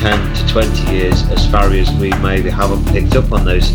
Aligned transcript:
10 0.00 0.34
to 0.34 0.46
20 0.48 0.92
years, 0.92 1.22
as 1.24 1.46
farriers, 1.50 1.92
we 2.00 2.10
maybe 2.20 2.48
haven't 2.48 2.82
picked 2.86 3.14
up 3.16 3.32
on 3.32 3.44
those 3.44 3.70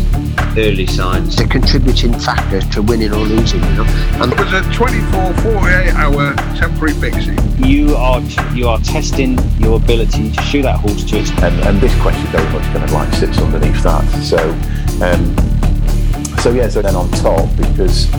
early 0.58 0.84
signs. 0.84 1.36
The 1.36 1.46
contributing 1.46 2.12
factor 2.18 2.60
to 2.62 2.82
winning 2.82 3.12
or 3.12 3.18
losing, 3.18 3.62
you 3.62 3.74
know. 3.74 3.84
And 4.18 4.32
it 4.32 4.38
was 4.40 4.52
a 4.52 4.62
24, 4.74 5.34
48 5.34 5.94
hour 5.94 6.34
temporary 6.56 6.94
fixing. 6.94 7.38
You 7.64 7.94
are 7.94 8.20
you 8.54 8.66
are 8.66 8.80
testing 8.80 9.38
your 9.60 9.76
ability 9.76 10.32
to 10.32 10.42
shoot 10.42 10.62
that 10.62 10.80
horse 10.80 11.04
to 11.04 11.18
its 11.18 11.30
and, 11.42 11.54
and 11.60 11.80
this 11.80 11.94
question 12.02 12.26
very 12.32 12.50
much 12.50 12.64
kind 12.74 12.82
of 12.82 12.90
like 12.90 13.12
sits 13.14 13.38
underneath 13.38 13.80
that. 13.84 14.02
So, 14.24 14.38
um, 15.06 16.38
so 16.40 16.50
yeah. 16.50 16.68
So 16.68 16.82
then 16.82 16.96
on 16.96 17.08
top 17.12 17.48
because 17.56 18.12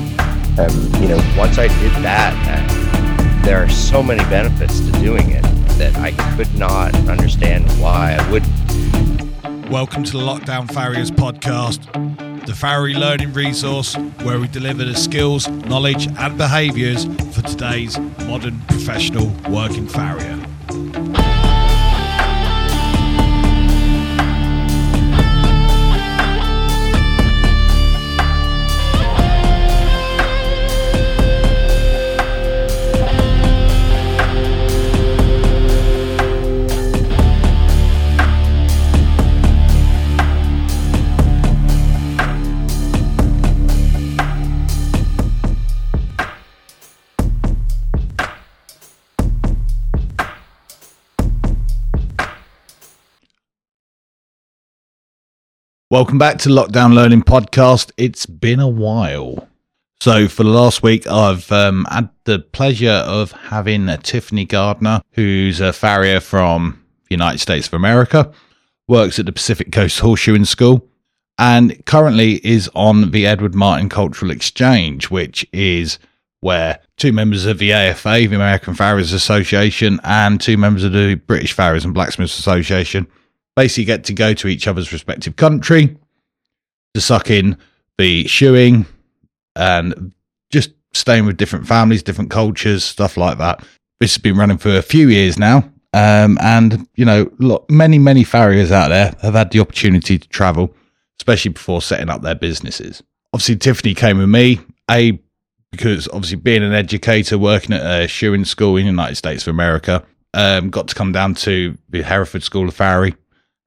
um, 0.58 1.04
you 1.04 1.10
know 1.10 1.22
once 1.38 1.58
I 1.58 1.68
did 1.68 1.92
that, 2.04 3.44
there 3.44 3.62
are 3.62 3.70
so 3.70 4.02
many 4.02 4.24
benefits 4.30 4.80
to 4.80 4.92
doing 4.94 5.32
it 5.32 5.57
that 5.78 5.96
I 5.98 6.12
could 6.36 6.54
not 6.56 6.96
understand 7.08 7.70
why 7.80 8.18
I 8.20 8.32
would. 8.32 8.44
Welcome 9.70 10.04
to 10.06 10.12
the 10.12 10.24
Lockdown 10.24 10.72
Farriers 10.72 11.12
podcast, 11.12 11.86
the 12.48 12.56
farrier 12.56 12.98
learning 12.98 13.34
resource 13.34 13.96
where 14.24 14.40
we 14.40 14.48
deliver 14.48 14.84
the 14.84 14.96
skills, 14.96 15.48
knowledge, 15.48 16.08
and 16.08 16.36
behaviours 16.36 17.06
for 17.32 17.44
today's 17.44 18.00
modern 18.26 18.60
professional 18.62 19.28
working 19.50 19.88
farrier. 19.88 20.37
Welcome 55.98 56.20
back 56.20 56.38
to 56.42 56.50
Lockdown 56.50 56.94
Learning 56.94 57.24
Podcast. 57.24 57.92
It's 57.98 58.28
been 58.28 58.60
a 58.60 58.68
while. 58.68 59.48
So, 60.00 60.28
for 60.28 60.44
the 60.44 60.52
last 60.52 60.84
week, 60.84 61.08
I've 61.08 61.52
um, 61.52 61.88
had 61.90 62.12
the 62.26 62.38
pleasure 62.38 62.92
of 62.92 63.32
having 63.32 63.88
Tiffany 64.04 64.46
Gardner, 64.46 65.02
who's 65.14 65.60
a 65.60 65.74
farrier 65.74 66.20
from 66.20 66.86
the 67.10 67.16
United 67.16 67.40
States 67.40 67.66
of 67.66 67.74
America, 67.74 68.32
works 68.88 69.18
at 69.18 69.26
the 69.26 69.32
Pacific 69.32 69.72
Coast 69.72 70.00
Horseshoeing 70.00 70.46
School, 70.46 70.88
and 71.40 71.84
currently 71.88 72.46
is 72.46 72.70
on 72.76 73.10
the 73.10 73.26
Edward 73.26 73.56
Martin 73.56 73.90
Cultural 73.90 74.30
Exchange, 74.30 75.10
which 75.10 75.48
is 75.52 75.98
where 76.42 76.80
two 76.98 77.12
members 77.12 77.48
of 77.48 77.58
the 77.58 77.74
AFA, 77.74 78.28
the 78.28 78.36
American 78.36 78.76
Farriers 78.76 79.14
Association, 79.14 80.00
and 80.04 80.40
two 80.40 80.58
members 80.58 80.84
of 80.84 80.94
the 80.94 81.16
British 81.16 81.54
Farriers 81.54 81.86
and 81.86 81.96
Blacksmiths 81.96 82.38
Association 82.38 83.08
basically 83.58 83.86
get 83.86 84.04
to 84.04 84.14
go 84.14 84.36
to 84.36 84.48
each 84.48 84.68
other's 84.68 84.94
respective 84.94 85.36
country 85.36 85.98
to 86.94 87.02
suck 87.02 87.32
in 87.32 87.58
the 87.98 88.26
shoeing 88.28 88.86
and 89.56 90.14
just 90.52 90.70
staying 90.94 91.26
with 91.26 91.38
different 91.38 91.68
families, 91.68 92.04
different 92.04 92.30
cultures, 92.30 92.84
stuff 92.84 93.18
like 93.18 93.40
that. 93.40 93.66
This 94.00 94.14
has 94.14 94.22
been 94.22 94.38
running 94.38 94.60
for 94.60 94.78
a 94.78 94.84
few 94.84 95.10
years 95.10 95.40
now. 95.40 95.70
Um, 95.92 96.38
and, 96.40 96.88
you 96.94 97.04
know, 97.04 97.32
many, 97.68 97.98
many 97.98 98.24
farriers 98.24 98.72
out 98.72 98.90
there 98.90 99.16
have 99.24 99.34
had 99.34 99.50
the 99.50 99.60
opportunity 99.60 100.20
to 100.20 100.30
travel, 100.30 100.76
especially 101.20 101.50
before 101.50 101.82
setting 101.82 102.10
up 102.10 102.22
their 102.22 102.36
businesses. 102.36 103.02
Obviously, 103.34 103.56
Tiffany 103.56 103.96
came 103.96 104.20
with 104.20 104.30
me, 104.30 104.60
A, 104.92 105.20
because 105.72 106.08
obviously 106.10 106.38
being 106.38 106.64
an 106.64 106.74
educator 106.74 107.40
working 107.40 107.74
at 107.74 108.04
a 108.04 108.08
shoeing 108.08 108.46
school 108.46 108.78
in 108.78 108.84
the 108.84 108.92
United 108.92 109.16
States 109.16 109.48
of 109.48 109.56
America, 109.56 110.06
um, 110.36 110.70
got 110.70 110.88
to 110.90 110.96
come 110.96 111.12
down 111.12 111.34
to 111.34 111.76
the 111.90 112.04
Hereford 112.04 112.44
School 112.44 112.68
of 112.68 112.76
Farrier 112.76 113.16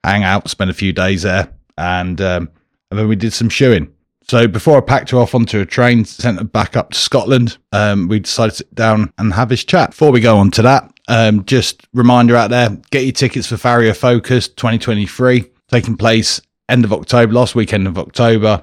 hang 0.05 0.25
out, 0.25 0.49
spend 0.49 0.71
a 0.71 0.75
few 0.75 0.93
days 0.93 1.22
there, 1.22 1.53
and 1.77 2.21
um, 2.21 2.50
and 2.91 2.99
then 2.99 3.09
we 3.09 3.16
did 3.16 3.33
some 3.33 3.49
shoeing. 3.49 3.93
So 4.28 4.47
before 4.47 4.77
I 4.77 4.81
packed 4.81 5.11
her 5.11 5.19
off 5.19 5.34
onto 5.34 5.61
a 5.61 5.66
train, 5.66 6.05
sent 6.05 6.38
her 6.38 6.44
back 6.44 6.77
up 6.77 6.91
to 6.91 6.99
Scotland, 6.99 7.59
um, 7.72 8.06
we 8.06 8.21
decided 8.21 8.53
to 8.53 8.56
sit 8.59 8.75
down 8.75 9.12
and 9.19 9.33
have 9.33 9.49
this 9.49 9.65
chat. 9.65 9.91
Before 9.91 10.12
we 10.12 10.21
go 10.21 10.37
on 10.37 10.53
to 10.53 10.62
that, 10.62 10.93
um, 11.09 11.44
just 11.44 11.87
reminder 11.93 12.37
out 12.37 12.50
there: 12.50 12.71
get 12.91 13.05
your 13.05 13.12
tickets 13.12 13.47
for 13.47 13.56
Farrier 13.56 13.94
Focus 13.94 14.49
2023, 14.49 15.50
taking 15.69 15.97
place 15.97 16.41
end 16.69 16.84
of 16.84 16.93
October, 16.93 17.32
last 17.32 17.55
weekend 17.55 17.87
of 17.87 17.99
October 17.99 18.62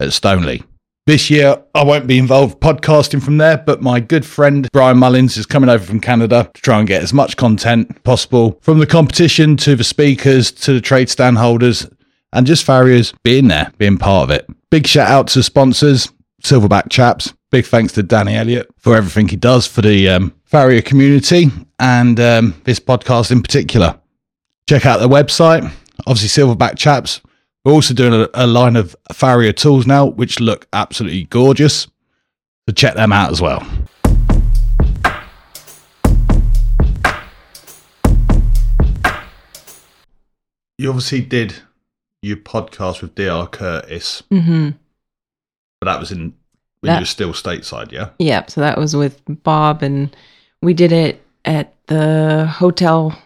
at 0.00 0.08
Stoneleigh. 0.08 0.62
This 1.06 1.28
year, 1.28 1.62
I 1.74 1.84
won't 1.84 2.06
be 2.06 2.16
involved 2.16 2.60
podcasting 2.60 3.22
from 3.22 3.36
there, 3.36 3.58
but 3.58 3.82
my 3.82 4.00
good 4.00 4.24
friend 4.24 4.66
Brian 4.72 4.96
Mullins 4.96 5.36
is 5.36 5.44
coming 5.44 5.68
over 5.68 5.84
from 5.84 6.00
Canada 6.00 6.50
to 6.54 6.62
try 6.62 6.78
and 6.78 6.88
get 6.88 7.02
as 7.02 7.12
much 7.12 7.36
content 7.36 8.02
possible 8.04 8.58
from 8.62 8.78
the 8.78 8.86
competition 8.86 9.58
to 9.58 9.76
the 9.76 9.84
speakers 9.84 10.50
to 10.50 10.72
the 10.72 10.80
trade 10.80 11.10
stand 11.10 11.36
holders 11.36 11.86
and 12.32 12.46
just 12.46 12.64
farriers 12.64 13.12
being 13.22 13.48
there, 13.48 13.70
being 13.76 13.98
part 13.98 14.24
of 14.24 14.34
it. 14.34 14.48
Big 14.70 14.86
shout 14.86 15.10
out 15.10 15.26
to 15.28 15.42
sponsors, 15.42 16.10
Silverback 16.42 16.88
Chaps. 16.88 17.34
Big 17.50 17.66
thanks 17.66 17.92
to 17.92 18.02
Danny 18.02 18.34
Elliott 18.34 18.70
for 18.78 18.96
everything 18.96 19.28
he 19.28 19.36
does 19.36 19.66
for 19.66 19.82
the 19.82 20.08
um, 20.08 20.34
farrier 20.46 20.80
community 20.80 21.50
and 21.78 22.18
um, 22.18 22.54
this 22.64 22.80
podcast 22.80 23.30
in 23.30 23.42
particular. 23.42 24.00
Check 24.70 24.86
out 24.86 25.00
the 25.00 25.08
website, 25.10 25.70
obviously 26.06 26.42
Silverback 26.42 26.78
Chaps 26.78 27.20
we're 27.64 27.72
also 27.72 27.94
doing 27.94 28.12
a, 28.12 28.28
a 28.34 28.46
line 28.46 28.76
of 28.76 28.94
Farrier 29.12 29.52
tools 29.52 29.86
now, 29.86 30.06
which 30.06 30.38
look 30.38 30.68
absolutely 30.72 31.24
gorgeous. 31.24 31.86
So 32.68 32.74
check 32.74 32.94
them 32.94 33.12
out 33.12 33.30
as 33.30 33.40
well. 33.40 33.66
You 40.76 40.88
obviously 40.88 41.22
did 41.22 41.54
your 42.20 42.36
podcast 42.36 43.00
with 43.00 43.14
Dr. 43.14 43.46
Curtis. 43.56 44.22
Mm-hmm. 44.30 44.70
But 45.80 45.86
that 45.86 46.00
was 46.00 46.10
in 46.10 46.34
when 46.80 46.90
that, 46.90 46.96
you 46.96 47.02
were 47.02 47.06
still 47.06 47.32
stateside, 47.32 47.92
yeah? 47.92 48.10
Yeah. 48.18 48.44
So 48.46 48.60
that 48.60 48.76
was 48.76 48.94
with 48.94 49.20
Bob, 49.26 49.82
and 49.82 50.14
we 50.60 50.74
did 50.74 50.92
it 50.92 51.24
at 51.44 51.74
the 51.86 52.46
hotel 52.46 53.16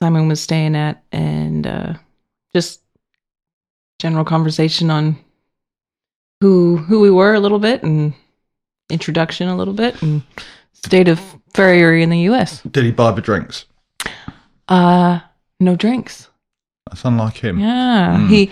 Simon 0.00 0.28
was 0.28 0.40
staying 0.40 0.76
at, 0.76 1.02
and 1.12 1.66
uh, 1.66 1.94
just 2.54 2.81
general 4.02 4.24
conversation 4.24 4.90
on 4.90 5.16
who 6.40 6.76
who 6.76 6.98
we 6.98 7.10
were 7.10 7.34
a 7.34 7.40
little 7.40 7.60
bit 7.60 7.84
and 7.84 8.12
introduction 8.90 9.48
a 9.48 9.56
little 9.56 9.72
bit 9.72 10.02
and 10.02 10.22
state 10.72 11.06
of 11.06 11.20
farriery 11.54 12.02
in 12.02 12.10
the 12.10 12.18
U.S. 12.30 12.62
Did 12.62 12.82
he 12.82 12.90
buy 12.90 13.12
the 13.12 13.20
drinks? 13.22 13.64
Uh, 14.66 15.20
no 15.60 15.76
drinks. 15.76 16.28
That's 16.90 17.04
unlike 17.04 17.36
him. 17.36 17.60
Yeah, 17.60 18.18
mm. 18.18 18.28
he 18.28 18.50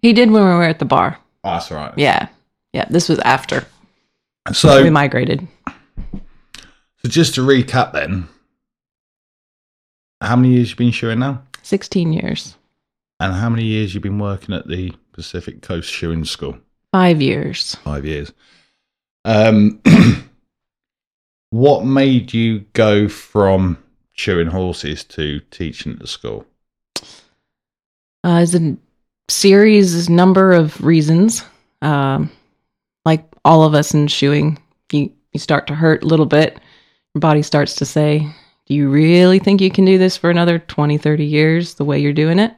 he 0.00 0.12
did 0.12 0.30
when 0.30 0.44
we 0.44 0.50
were 0.50 0.62
at 0.62 0.78
the 0.78 0.84
bar. 0.84 1.18
Oh, 1.42 1.50
that's 1.50 1.72
right. 1.72 1.92
Yeah, 1.96 2.28
yeah. 2.72 2.84
This 2.88 3.08
was 3.08 3.18
after. 3.18 3.66
So 4.52 4.84
we 4.84 4.90
migrated. 4.90 5.46
So 6.98 7.08
just 7.08 7.34
to 7.34 7.40
recap, 7.40 7.92
then, 7.92 8.28
how 10.20 10.36
many 10.36 10.54
years 10.54 10.70
you 10.70 10.76
been 10.76 10.92
shoeing 10.92 11.18
now? 11.18 11.42
Sixteen 11.62 12.12
years. 12.12 12.56
And 13.22 13.34
how 13.34 13.48
many 13.48 13.62
years 13.62 13.94
you've 13.94 14.02
been 14.02 14.18
working 14.18 14.52
at 14.52 14.66
the 14.66 14.92
Pacific 15.12 15.62
Coast 15.62 15.88
Shoeing 15.88 16.24
School? 16.24 16.58
Five 16.90 17.22
years. 17.22 17.76
Five 17.76 18.04
years. 18.04 18.32
Um, 19.24 19.80
what 21.50 21.84
made 21.84 22.34
you 22.34 22.64
go 22.72 23.06
from 23.06 23.78
shoeing 24.10 24.48
horses 24.48 25.04
to 25.04 25.38
teaching 25.52 25.92
at 25.92 26.00
the 26.00 26.08
school? 26.08 26.44
Uh, 28.24 28.38
as 28.38 28.56
a 28.56 28.76
series, 29.28 30.10
number 30.10 30.50
of 30.50 30.82
reasons. 30.84 31.44
Um, 31.80 32.28
like 33.04 33.24
all 33.44 33.62
of 33.62 33.72
us 33.72 33.94
in 33.94 34.08
shoeing, 34.08 34.58
you 34.90 35.12
you 35.32 35.38
start 35.38 35.68
to 35.68 35.76
hurt 35.76 36.02
a 36.02 36.08
little 36.08 36.26
bit. 36.26 36.58
Your 37.14 37.20
body 37.20 37.42
starts 37.42 37.76
to 37.76 37.84
say, 37.84 38.26
"Do 38.66 38.74
you 38.74 38.88
really 38.88 39.38
think 39.38 39.60
you 39.60 39.70
can 39.70 39.84
do 39.84 39.96
this 39.96 40.16
for 40.16 40.28
another 40.28 40.58
20, 40.58 40.98
30 40.98 41.24
years 41.24 41.74
the 41.74 41.84
way 41.84 42.00
you're 42.00 42.12
doing 42.12 42.40
it?" 42.40 42.56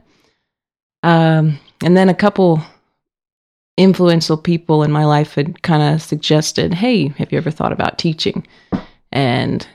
Um, 1.05 1.59
and 1.83 1.95
then 1.95 2.09
a 2.09 2.15
couple 2.15 2.61
influential 3.77 4.37
people 4.37 4.83
in 4.83 4.91
my 4.91 5.05
life 5.05 5.35
had 5.35 5.61
kind 5.61 5.83
of 5.83 6.01
suggested, 6.01 6.73
"Hey, 6.73 7.09
have 7.09 7.31
you 7.31 7.37
ever 7.37 7.51
thought 7.51 7.71
about 7.71 7.97
teaching?" 7.97 8.45
And 9.11 9.67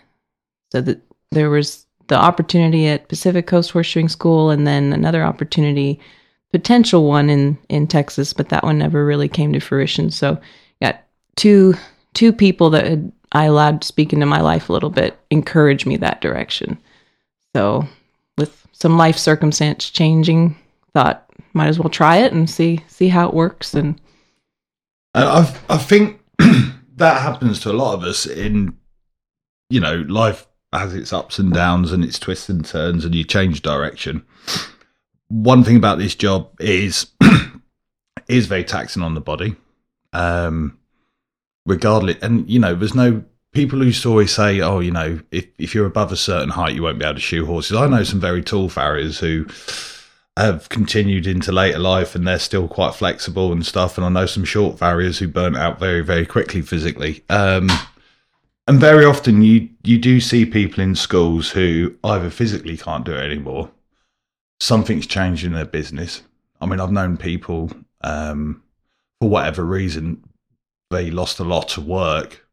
so 0.73 0.81
that 0.81 1.01
there 1.31 1.51
was 1.51 1.87
the 2.09 2.17
opportunity 2.17 2.89
at 2.89 3.09
Pacific 3.09 3.47
Coast 3.47 3.73
Horseshoeing 3.73 4.11
School, 4.11 4.51
and 4.51 4.67
then 4.67 4.93
another 4.93 5.23
opportunity, 5.23 6.01
potential 6.53 7.07
one 7.07 7.31
in 7.31 7.57
in 7.69 7.87
Texas, 7.87 8.33
but 8.33 8.49
that 8.49 8.65
one 8.65 8.79
never 8.79 9.07
really 9.07 9.29
came 9.29 9.53
to 9.53 9.61
fruition. 9.61 10.11
So, 10.11 10.39
got 10.83 11.03
two 11.37 11.75
two 12.15 12.33
people 12.33 12.71
that 12.71 12.87
had, 12.87 13.13
I 13.33 13.45
allowed 13.45 13.83
to 13.83 13.87
speak 13.87 14.13
into 14.13 14.27
my 14.27 14.41
life 14.41 14.69
a 14.69 14.73
little 14.73 14.91
bit, 14.91 15.17
encouraged 15.31 15.87
me 15.87 15.97
that 15.99 16.21
direction. 16.21 16.77
So 17.55 17.87
with 18.37 18.67
some 18.73 18.97
life 18.97 19.17
circumstance 19.17 19.89
changing, 19.91 20.57
thought 20.95 21.31
might 21.53 21.69
as 21.69 21.79
well 21.79 21.89
try 21.89 22.19
it 22.19 22.33
and 22.33 22.49
see 22.49 22.81
see 22.89 23.09
how 23.09 23.29
it 23.29 23.35
works. 23.35 23.75
And 23.75 24.01
I 25.15 25.55
I 25.69 25.79
think 25.79 26.21
that 26.39 27.23
happens 27.23 27.61
to 27.61 27.71
a 27.71 27.75
lot 27.75 27.95
of 27.95 28.03
us 28.03 28.27
in 28.27 28.77
you 29.69 29.81
know 29.81 30.05
life 30.09 30.47
has 30.73 30.95
its 30.95 31.13
ups 31.13 31.39
and 31.39 31.53
downs 31.53 31.93
and 31.93 32.05
its 32.05 32.19
twists 32.19 32.49
and 32.49 32.65
turns 32.65 33.05
and 33.05 33.15
you 33.15 33.25
change 33.25 33.63
direction. 33.63 34.25
One 35.29 35.65
thing 35.65 35.77
about 35.77 35.99
this 35.99 36.15
job 36.15 36.51
is 36.61 37.07
is 38.29 38.47
very 38.47 38.65
taxing 38.65 39.03
on 39.03 39.15
the 39.15 39.21
body. 39.21 39.57
Um 40.13 40.79
regardless 41.67 42.17
and 42.23 42.49
you 42.49 42.59
know 42.59 42.75
there's 42.75 42.95
no 42.95 43.23
people 43.53 43.81
who 43.81 43.93
always 44.09 44.33
say 44.33 44.61
oh 44.61 44.81
you 44.81 44.91
know 44.91 45.21
if, 45.31 45.47
if 45.59 45.75
you're 45.75 45.87
above 45.87 46.11
a 46.11 46.17
certain 46.17 46.49
height 46.49 46.75
you 46.75 46.83
won't 46.83 46.99
be 46.99 47.05
able 47.05 47.15
to 47.15 47.21
shoe 47.21 47.45
horses 47.45 47.77
i 47.77 47.87
know 47.87 48.03
some 48.03 48.21
very 48.21 48.43
tall 48.43 48.69
farriers 48.69 49.19
who 49.19 49.45
have 50.41 50.69
continued 50.69 51.27
into 51.27 51.53
later 51.53 51.79
life 51.79 52.15
and 52.15 52.27
they're 52.27 52.39
still 52.39 52.69
quite 52.69 52.95
flexible 52.95 53.53
and 53.53 53.65
stuff. 53.65 53.97
And 53.97 54.05
I 54.05 54.09
know 54.09 54.27
some 54.27 54.45
short 54.45 54.79
farriers 54.79 55.19
who 55.19 55.29
burnt 55.29 55.57
out 55.57 55.79
very, 55.79 56.03
very 56.03 56.27
quickly 56.27 56.63
physically. 56.63 57.25
Um, 57.29 57.69
and 58.67 58.79
very 58.79 59.05
often 59.05 59.43
you, 59.43 59.69
you 59.83 59.99
do 59.99 60.21
see 60.21 60.45
people 60.45 60.83
in 60.83 60.95
schools 60.95 61.51
who 61.51 61.97
either 62.05 62.31
physically 62.31 62.77
can't 62.77 63.05
do 63.05 63.13
it 63.13 63.25
anymore, 63.25 63.71
something's 64.61 65.07
changed 65.07 65.45
in 65.45 65.53
their 65.53 65.65
business. 65.65 66.23
I 66.61 66.67
mean, 66.67 66.81
I've 66.81 66.93
known 66.93 67.17
people, 67.17 67.71
um, 68.03 68.63
for 69.21 69.29
whatever 69.29 69.65
reason, 69.65 70.23
they 70.91 71.11
lost 71.11 71.41
a 71.41 71.45
lot 71.45 71.77
of 71.77 71.87
work. 71.87 72.47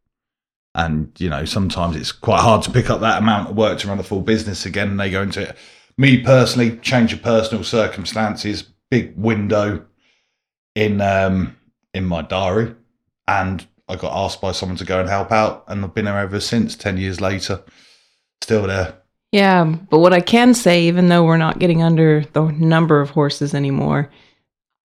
And, 0.74 1.12
you 1.18 1.30
know, 1.30 1.46
sometimes 1.46 1.96
it's 1.96 2.12
quite 2.12 2.42
hard 2.42 2.62
to 2.64 2.72
pick 2.72 2.90
up 2.90 3.02
that 3.02 3.22
amount 3.22 3.50
of 3.50 3.56
work 3.56 3.80
to 3.80 3.88
run 3.88 4.00
a 4.00 4.04
full 4.04 4.22
business 4.22 4.66
again. 4.66 4.90
And 4.90 5.00
they 5.00 5.10
go 5.10 5.22
into 5.22 5.42
it 5.50 5.58
me 5.98 6.22
personally, 6.22 6.78
change 6.78 7.14
of 7.14 7.22
personal 7.22 7.64
circumstances, 7.64 8.64
big 8.90 9.18
window 9.18 9.86
in 10.76 11.02
um, 11.02 11.58
in 11.94 12.06
my 12.06 12.22
diary, 12.22 12.76
and 13.28 13.66
I 13.88 13.96
got 13.96 14.14
asked 14.14 14.42
by 14.42 14.52
someone 14.52 14.78
to 14.78 14.86
go 14.86 15.00
and 15.00 15.10
help 15.10 15.32
out, 15.32 15.64
and 15.68 15.84
I've 15.84 15.94
been 15.94 16.06
there 16.06 16.20
ever 16.20 16.40
since. 16.40 16.76
Ten 16.76 16.98
years 16.98 17.20
later, 17.20 17.64
still 18.42 18.68
there. 18.68 18.96
yeah, 19.32 19.64
but 19.64 20.00
what 20.00 20.14
I 20.14 20.22
can 20.22 20.54
say, 20.54 20.84
even 20.84 21.10
though 21.10 21.24
we're 21.24 21.38
not 21.38 21.60
getting 21.60 21.82
under 21.82 22.24
the 22.34 22.44
number 22.44 23.02
of 23.02 23.10
horses 23.10 23.54
anymore, 23.54 24.12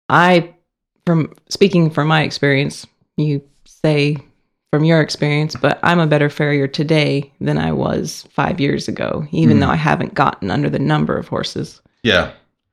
I, 0.08 0.54
from 1.06 1.32
speaking 1.48 1.90
from 1.90 2.08
my 2.08 2.22
experience, 2.22 2.86
you 3.16 3.42
say 3.64 4.18
from 4.72 4.84
your 4.84 5.00
experience, 5.00 5.56
but 5.56 5.78
I'm 5.82 5.98
a 5.98 6.06
better 6.06 6.28
farrier 6.28 6.68
today 6.68 7.32
than 7.40 7.58
I 7.58 7.72
was 7.72 8.26
five 8.30 8.60
years 8.60 8.86
ago, 8.88 9.26
even 9.32 9.56
Mm. 9.56 9.60
though 9.60 9.70
I 9.70 9.76
haven't 9.76 10.14
gotten 10.14 10.50
under 10.50 10.68
the 10.68 10.78
number 10.78 11.16
of 11.16 11.28
horses. 11.28 11.80
Yeah, 12.02 12.30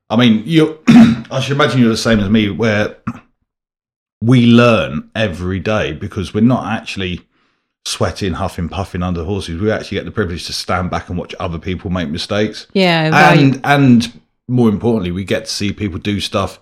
I 0.09 0.17
mean, 0.17 0.43
you. 0.45 0.77
I 1.31 1.39
should 1.39 1.53
imagine 1.55 1.79
you're 1.79 1.89
the 1.89 1.97
same 1.97 2.19
as 2.19 2.29
me, 2.29 2.49
where 2.49 2.97
we 4.21 4.45
learn 4.45 5.09
every 5.15 5.59
day 5.59 5.93
because 5.93 6.33
we're 6.33 6.41
not 6.41 6.65
actually 6.71 7.21
sweating, 7.85 8.33
huffing, 8.33 8.69
puffing 8.69 9.03
under 9.03 9.23
horses. 9.23 9.59
We 9.61 9.71
actually 9.71 9.97
get 9.97 10.05
the 10.05 10.11
privilege 10.11 10.45
to 10.47 10.53
stand 10.53 10.89
back 10.89 11.09
and 11.09 11.17
watch 11.17 11.33
other 11.39 11.59
people 11.59 11.89
make 11.91 12.09
mistakes. 12.09 12.67
Yeah, 12.73 13.31
and 13.33 13.59
and 13.63 14.21
more 14.47 14.69
importantly, 14.69 15.11
we 15.11 15.23
get 15.23 15.45
to 15.45 15.51
see 15.51 15.71
people 15.71 15.97
do 15.99 16.19
stuff 16.19 16.59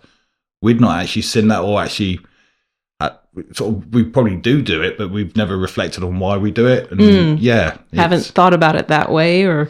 we'd 0.61 0.79
not 0.79 1.01
actually 1.01 1.23
seen 1.23 1.49
that 1.49 1.59
or 1.61 1.81
actually 1.81 2.19
sort 3.53 3.75
of 3.75 3.93
we 3.93 4.03
probably 4.03 4.35
do 4.35 4.61
do 4.61 4.81
it, 4.81 4.97
but 4.97 5.09
we've 5.11 5.35
never 5.35 5.57
reflected 5.57 6.03
on 6.03 6.19
why 6.19 6.37
we 6.37 6.51
do 6.51 6.67
it. 6.67 6.91
And 6.91 6.99
Mm. 6.99 7.37
yeah, 7.39 7.77
haven't 7.93 8.25
thought 8.25 8.53
about 8.53 8.75
it 8.75 8.87
that 8.89 9.11
way 9.11 9.43
or 9.43 9.69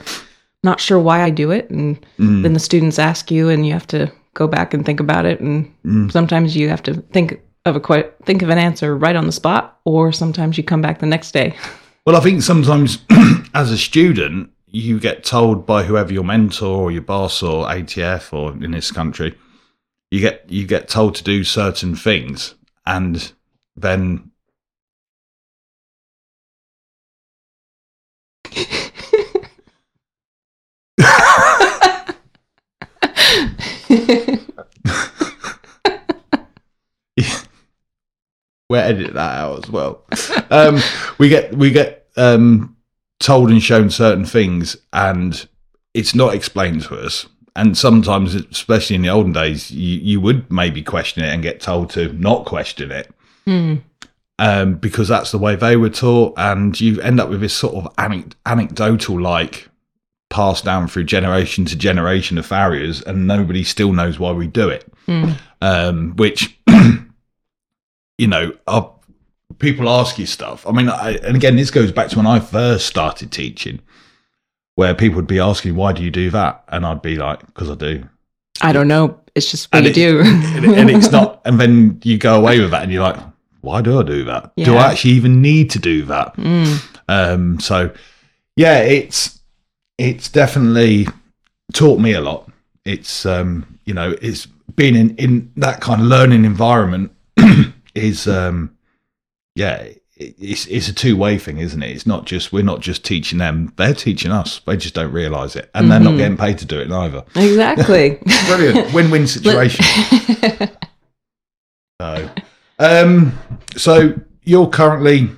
not 0.64 0.80
sure 0.80 1.00
why 1.00 1.22
I 1.22 1.30
do 1.30 1.52
it. 1.52 1.70
And 1.70 2.00
Mm, 2.20 2.44
then 2.44 2.54
the 2.54 2.60
students 2.60 3.00
ask 3.00 3.32
you 3.32 3.50
and 3.50 3.66
you 3.66 3.74
have 3.74 3.88
to 3.88 4.12
go 4.34 4.48
back 4.48 4.74
and 4.74 4.86
think 4.86 5.00
about 5.00 5.26
it. 5.26 5.40
And 5.40 5.72
mm. 5.86 6.12
sometimes 6.12 6.56
you 6.56 6.70
have 6.70 6.84
to 6.84 6.94
think 7.14 7.40
of 7.66 7.76
a 7.76 7.80
que- 7.80 8.10
think 8.26 8.42
of 8.42 8.50
an 8.50 8.58
answer 8.58 8.96
right 8.98 9.16
on 9.16 9.26
the 9.26 9.32
spot, 9.32 9.80
or 9.86 10.12
sometimes 10.12 10.58
you 10.58 10.64
come 10.64 10.82
back 10.82 11.00
the 11.00 11.06
next 11.06 11.32
day. 11.32 11.56
Well, 12.06 12.18
I 12.18 12.20
think 12.20 12.42
sometimes 12.42 12.98
as 13.54 13.72
a 13.72 13.78
student, 13.78 14.50
you 14.68 15.00
get 15.00 15.24
told 15.24 15.66
by 15.66 15.84
whoever 15.84 16.12
your 16.12 16.26
mentor 16.26 16.68
or 16.84 16.92
your 16.92 17.02
boss 17.02 17.42
or 17.42 17.66
ATF 17.68 18.34
or 18.34 18.52
in 18.62 18.72
this 18.72 18.92
country, 18.92 19.34
you 20.12 20.20
get 20.20 20.44
you 20.50 20.68
get 20.68 20.90
told 20.90 21.16
to 21.16 21.24
do 21.24 21.46
certain 21.46 21.96
things, 21.96 22.56
and 22.86 23.32
then 23.76 24.32
we'll 38.70 38.82
edit 38.82 39.14
that 39.14 39.38
out 39.38 39.64
as 39.64 39.70
well. 39.70 40.04
Um, 40.50 40.80
we 41.18 41.30
get 41.30 41.56
we 41.56 41.72
get 41.72 42.08
um, 42.18 42.76
told 43.20 43.50
and 43.50 43.62
shown 43.62 43.90
certain 43.90 44.26
things, 44.26 44.78
and 44.92 45.48
it's 45.94 46.16
not 46.16 46.34
explained 46.34 46.84
to 46.84 47.00
us. 47.00 47.28
And 47.56 47.78
sometimes, 47.78 48.34
especially 48.34 48.96
in 48.96 49.04
the 49.04 49.10
olden 49.10 49.32
days, 49.32 49.70
you, 49.70 50.00
you 50.00 50.20
would 50.22 50.52
maybe 50.52 50.82
question 50.82 51.24
it 51.24 51.28
and 51.28 51.44
get 51.44 51.62
told 51.62 51.92
to 51.92 52.12
not 52.14 52.46
question 52.46 52.92
it 52.92 53.12
Hmm. 53.46 53.76
um, 54.40 54.76
because 54.76 55.08
that's 55.08 55.32
the 55.32 55.38
way 55.38 55.56
they 55.56 55.76
were 55.76 55.90
taught, 55.90 56.34
and 56.38 56.80
you 56.80 57.00
end 57.02 57.20
up 57.20 57.30
with 57.30 57.42
this 57.42 57.54
sort 57.54 57.76
of 57.76 57.94
anec- 57.96 58.34
anecdotal 58.46 59.22
like 59.22 59.70
passed 60.30 60.66
down 60.66 60.88
through 60.88 61.04
generation 61.04 61.66
to 61.66 61.76
generation 61.76 62.38
of 62.38 62.46
farriers, 62.46 63.02
and 63.04 63.28
nobody 63.28 63.64
still 63.64 63.94
knows 63.94 64.18
why 64.20 64.32
we 64.32 64.48
do 64.48 64.70
it. 64.70 64.86
Hmm. 65.06 65.32
Um, 65.62 66.16
which, 66.16 66.58
you 68.18 68.28
know, 68.28 68.54
are, 68.68 68.92
people 69.60 69.90
ask 69.90 70.18
you 70.18 70.26
stuff. 70.26 70.66
I 70.68 70.72
mean, 70.72 70.90
I, 70.90 71.12
and 71.24 71.36
again, 71.36 71.56
this 71.56 71.72
goes 71.72 71.92
back 71.92 72.10
to 72.10 72.18
when 72.18 72.28
I 72.28 72.40
first 72.40 72.86
started 72.88 73.32
teaching, 73.32 73.80
where 74.76 74.94
people 74.96 75.18
would 75.18 75.28
be 75.28 75.40
asking, 75.40 75.76
"Why 75.76 75.94
do 75.94 76.04
you 76.04 76.12
do 76.12 76.30
that?" 76.32 76.64
and 76.70 76.86
I'd 76.86 77.02
be 77.02 77.16
like, 77.18 77.46
"Because 77.48 77.70
I 77.70 77.76
do." 77.76 78.08
I 78.62 78.72
don't 78.72 78.88
know. 78.88 79.20
It's 79.36 79.50
just 79.50 79.72
what 79.74 79.86
And 79.86 79.86
you 79.86 79.92
it- 79.92 80.12
do. 80.14 80.22
and, 80.24 80.66
and 80.66 80.90
it's 80.90 81.12
not 81.12 81.42
and 81.46 81.60
then 81.60 82.00
you 82.04 82.18
go 82.18 82.36
away 82.36 82.60
with 82.60 82.72
that 82.72 82.84
and 82.84 82.92
you're 82.92 83.04
like 83.04 83.18
why 83.64 83.82
do 83.82 84.00
i 84.00 84.04
do 84.04 84.24
that? 84.26 84.52
Do 84.58 84.76
i 84.76 84.92
actually 84.92 85.12
even 85.12 85.42
need 85.42 85.70
to 85.72 85.80
do 85.80 86.04
that? 86.06 86.36
Mm. 86.36 86.98
um 87.10 87.60
so 87.60 87.92
yeah 88.56 88.80
it's 88.80 89.40
it's 89.98 90.30
definitely 90.30 91.08
taught 91.74 92.00
me 92.00 92.14
a 92.14 92.22
lot. 92.22 92.50
It's 92.86 93.26
um 93.26 93.80
you 93.86 93.94
know 93.94 94.16
it's 94.22 94.46
being 94.76 94.96
in 94.96 95.16
in 95.18 95.52
that 95.58 95.82
kind 95.82 96.02
of 96.02 96.08
learning 96.08 96.46
environment 96.46 97.12
is 97.96 98.28
um 98.28 98.76
yeah 99.56 99.76
it- 99.82 100.00
it's 100.18 100.68
it's 100.68 100.88
a 100.88 100.94
two-way 100.94 101.38
thing 101.40 101.58
isn't 101.58 101.82
it? 101.84 101.90
It's 101.92 102.06
not 102.06 102.26
just 102.26 102.54
we're 102.54 102.64
not 102.64 102.82
just 102.82 103.04
teaching 103.04 103.40
them 103.40 103.74
they're 103.78 103.94
teaching 103.96 104.32
us. 104.32 104.60
They 104.66 104.78
just 104.78 104.94
don't 104.94 105.12
realize 105.12 105.56
it. 105.56 105.70
And 105.74 105.92
they're 105.92 106.00
not 106.00 106.14
Mhm. 106.14 106.18
getting 106.18 106.38
paid 106.38 106.58
to 106.60 106.66
do 106.66 106.80
it 106.80 106.92
either 106.92 107.24
Exactly. 107.36 108.20
brilliant. 108.48 108.94
Win-win 108.94 109.26
situation. 109.38 109.84
So, 112.02 112.30
um, 112.80 113.38
so 113.76 114.14
you're 114.44 114.68
currently 114.70 115.30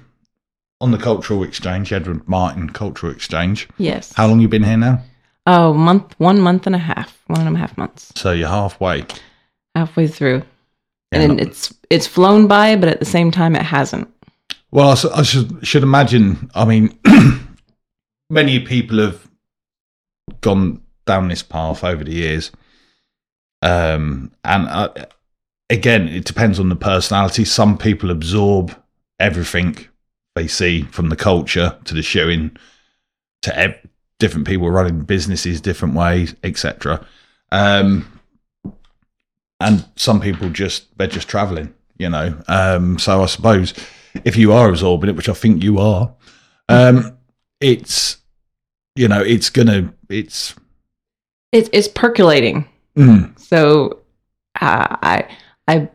on 0.81 0.91
the 0.91 0.97
Cultural 0.97 1.43
Exchange, 1.43 1.91
Edward 1.93 2.27
Martin 2.27 2.69
Cultural 2.69 3.11
Exchange. 3.11 3.67
yes. 3.77 4.13
How 4.13 4.27
long 4.27 4.39
you 4.39 4.47
been 4.47 4.63
here 4.63 4.77
now? 4.77 5.01
Oh, 5.47 5.73
month, 5.73 6.15
one 6.17 6.39
month 6.41 6.65
and 6.65 6.75
a 6.75 6.79
half, 6.79 7.21
one 7.27 7.45
and 7.45 7.55
a 7.55 7.59
half 7.59 7.77
months, 7.77 8.11
So 8.15 8.31
you're 8.31 8.49
halfway. 8.49 9.05
halfway 9.75 10.07
through, 10.07 10.43
Yeah, 11.11 11.19
and 11.21 11.37
not- 11.37 11.47
it's 11.47 11.73
it's 11.89 12.07
flown 12.07 12.47
by, 12.47 12.75
but 12.75 12.89
at 12.89 12.99
the 12.99 13.05
same 13.05 13.29
time, 13.31 13.55
it 13.55 13.61
hasn't. 13.61 14.07
well, 14.71 14.97
I 15.13 15.21
should 15.23 15.65
should 15.65 15.83
imagine. 15.83 16.49
I 16.55 16.65
mean, 16.65 16.97
many 18.29 18.59
people 18.59 18.97
have 18.99 19.27
gone 20.41 20.81
down 21.05 21.27
this 21.27 21.43
path 21.43 21.83
over 21.83 22.03
the 22.03 22.13
years, 22.13 22.51
um, 23.61 24.31
and 24.43 24.67
uh, 24.67 24.89
again, 25.69 26.07
it 26.07 26.25
depends 26.25 26.59
on 26.59 26.69
the 26.69 26.75
personality. 26.75 27.45
Some 27.45 27.77
people 27.77 28.11
absorb 28.11 28.75
everything 29.19 29.77
they 30.35 30.47
see 30.47 30.83
from 30.83 31.09
the 31.09 31.15
culture 31.15 31.77
to 31.85 31.93
the 31.93 32.01
showing 32.01 32.55
to 33.41 33.57
ev- 33.57 33.87
different 34.19 34.47
people 34.47 34.69
running 34.69 35.01
businesses 35.01 35.61
different 35.61 35.95
ways, 35.95 36.35
etc. 36.43 37.05
Um, 37.51 38.19
and 39.59 39.85
some 39.95 40.19
people 40.19 40.49
just 40.49 40.97
they're 40.97 41.07
just 41.07 41.27
traveling, 41.27 41.73
you 41.97 42.09
know. 42.09 42.37
Um, 42.47 42.99
so 42.99 43.23
I 43.23 43.25
suppose 43.27 43.73
if 44.25 44.35
you 44.35 44.51
are 44.51 44.69
absorbing 44.69 45.09
it, 45.09 45.15
which 45.15 45.29
I 45.29 45.33
think 45.33 45.63
you 45.63 45.79
are, 45.79 46.13
um, 46.69 47.17
it's 47.61 48.17
you 48.95 49.07
know 49.07 49.21
it's 49.21 49.49
gonna 49.49 49.93
it's 50.09 50.55
It's 51.51 51.69
it's 51.71 51.87
percolating. 51.87 52.67
mm, 52.97 53.37
So 53.39 53.99
uh, 54.61 54.97
I 55.01 55.27
I 55.67 55.89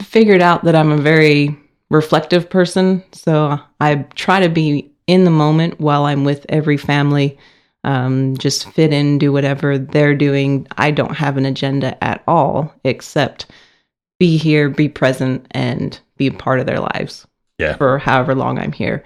figured 0.00 0.40
out 0.42 0.64
that 0.64 0.74
I'm 0.74 0.90
a 0.92 0.96
very 0.96 1.56
reflective 1.90 2.48
person. 2.48 3.02
So 3.12 3.58
I 3.80 3.96
try 4.14 4.40
to 4.40 4.48
be 4.48 4.90
in 5.06 5.24
the 5.24 5.30
moment 5.30 5.80
while 5.80 6.04
I'm 6.04 6.24
with 6.24 6.46
every 6.48 6.76
family 6.76 7.38
um, 7.84 8.36
just 8.36 8.68
fit 8.70 8.92
in, 8.92 9.18
do 9.18 9.32
whatever 9.32 9.76
they're 9.76 10.14
doing. 10.14 10.66
I 10.76 10.90
don't 10.90 11.16
have 11.16 11.36
an 11.36 11.46
agenda 11.46 12.02
at 12.02 12.22
all 12.28 12.72
except 12.84 13.46
be 14.18 14.36
here, 14.36 14.68
be 14.68 14.88
present, 14.88 15.46
and 15.50 15.98
be 16.16 16.28
a 16.28 16.32
part 16.32 16.60
of 16.60 16.66
their 16.66 16.78
lives 16.78 17.26
Yeah. 17.58 17.76
for 17.76 17.98
however 17.98 18.34
long 18.34 18.58
I'm 18.58 18.72
here. 18.72 19.02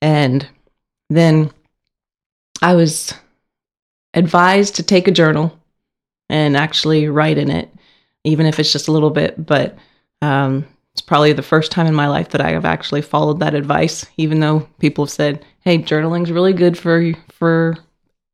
And 0.00 0.46
then 1.10 1.50
I 2.62 2.74
was 2.76 3.12
advised 4.14 4.76
to 4.76 4.84
take 4.84 5.08
a 5.08 5.12
journal 5.12 5.58
and 6.28 6.56
actually 6.56 7.08
write 7.08 7.36
in 7.36 7.50
it, 7.50 7.68
even 8.24 8.46
if 8.46 8.58
it's 8.58 8.72
just 8.72 8.88
a 8.88 8.92
little 8.92 9.10
bit. 9.10 9.44
But 9.44 9.76
um, 10.22 10.66
it's 10.92 11.00
probably 11.00 11.32
the 11.32 11.42
first 11.42 11.70
time 11.70 11.86
in 11.86 11.94
my 11.94 12.08
life 12.08 12.30
that 12.30 12.40
I 12.40 12.50
have 12.50 12.64
actually 12.64 13.02
followed 13.02 13.40
that 13.40 13.54
advice, 13.54 14.06
even 14.16 14.40
though 14.40 14.68
people 14.78 15.04
have 15.04 15.12
said, 15.12 15.44
"Hey, 15.60 15.78
journaling's 15.78 16.32
really 16.32 16.52
good 16.52 16.76
for 16.76 17.12
for 17.30 17.76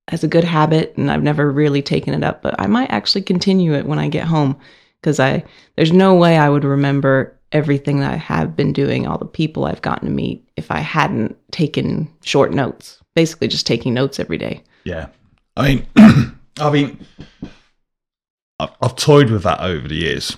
as 0.09 0.25
a 0.25 0.29
good 0.29 0.45
habit," 0.45 0.95
and 0.97 1.11
I've 1.11 1.23
never 1.23 1.51
really 1.51 1.83
taken 1.83 2.15
it 2.15 2.25
up. 2.25 2.43
But 2.43 2.55
I 2.59 2.67
might 2.67 2.91
actually 2.91 3.23
continue 3.23 3.75
it 3.75 3.87
when 3.87 3.99
I 3.99 4.09
get 4.09 4.25
home 4.25 4.57
because 5.01 5.19
I 5.21 5.45
there's 5.77 5.93
no 5.93 6.15
way 6.15 6.37
I 6.37 6.49
would 6.49 6.65
remember 6.65 7.37
everything 7.53 8.01
that 8.01 8.13
I 8.13 8.17
have 8.17 8.55
been 8.55 8.73
doing, 8.73 9.07
all 9.07 9.19
the 9.19 9.25
people 9.25 9.65
I've 9.65 9.83
gotten 9.83 10.09
to 10.09 10.15
meet, 10.15 10.49
if 10.57 10.71
I 10.71 10.79
hadn't 10.79 11.37
taken 11.51 12.09
short 12.23 12.53
notes. 12.53 12.99
Basically, 13.15 13.49
just 13.49 13.67
taking 13.67 13.93
notes 13.93 14.21
every 14.21 14.39
day. 14.39 14.63
Yeah. 14.85 15.09
I 15.57 15.75
mean, 15.75 15.87
I 16.61 16.71
mean, 16.71 17.07
I've 18.83 18.97
toyed 18.97 19.31
with 19.31 19.43
that 19.45 19.61
over 19.61 19.87
the 19.89 19.97
years, 19.97 20.37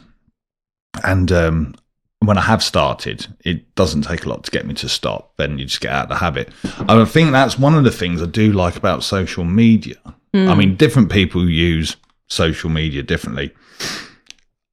and 1.04 1.30
um, 1.32 1.74
when 2.20 2.38
I 2.38 2.42
have 2.42 2.62
started, 2.62 3.26
it 3.44 3.74
doesn't 3.74 4.02
take 4.02 4.24
a 4.24 4.28
lot 4.28 4.44
to 4.44 4.50
get 4.50 4.66
me 4.66 4.74
to 4.74 4.88
stop. 4.88 5.36
Then 5.36 5.58
you 5.58 5.64
just 5.64 5.80
get 5.80 5.92
out 5.92 6.04
of 6.04 6.08
the 6.10 6.16
habit. 6.16 6.50
And 6.78 6.90
I 6.90 7.04
think 7.04 7.32
that's 7.32 7.58
one 7.58 7.74
of 7.74 7.84
the 7.84 7.90
things 7.90 8.22
I 8.22 8.26
do 8.26 8.52
like 8.52 8.76
about 8.76 9.02
social 9.02 9.44
media. 9.44 9.96
I 10.34 10.54
mean, 10.54 10.76
different 10.76 11.10
people 11.12 11.46
use 11.48 11.96
social 12.28 12.70
media 12.70 13.02
differently. 13.02 13.52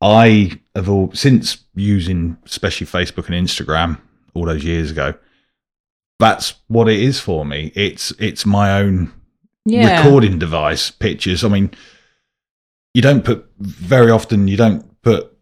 I 0.02 0.60
have 0.76 0.90
all 0.90 1.12
since 1.14 1.58
using 1.76 2.38
especially 2.46 2.88
Facebook 2.88 3.28
and 3.30 3.36
Instagram 3.48 4.00
all 4.34 4.46
those 4.46 4.64
years 4.64 4.92
ago. 4.92 5.16
That's 6.20 6.54
what 6.68 6.88
it 6.88 7.00
is 7.00 7.20
for 7.20 7.46
me. 7.46 7.72
It's 7.76 8.12
it's 8.20 8.46
my 8.46 8.80
own 8.80 9.12
Yeah. 9.66 9.98
recording 10.04 10.40
device 10.40 10.92
pictures. 10.92 11.44
I 11.44 11.50
mean, 11.50 11.72
you 12.94 13.02
don't 13.02 13.24
put 13.24 13.50
very 13.60 14.12
often. 14.12 14.48
You 14.48 14.58
don't 14.58 15.02
put 15.02 15.36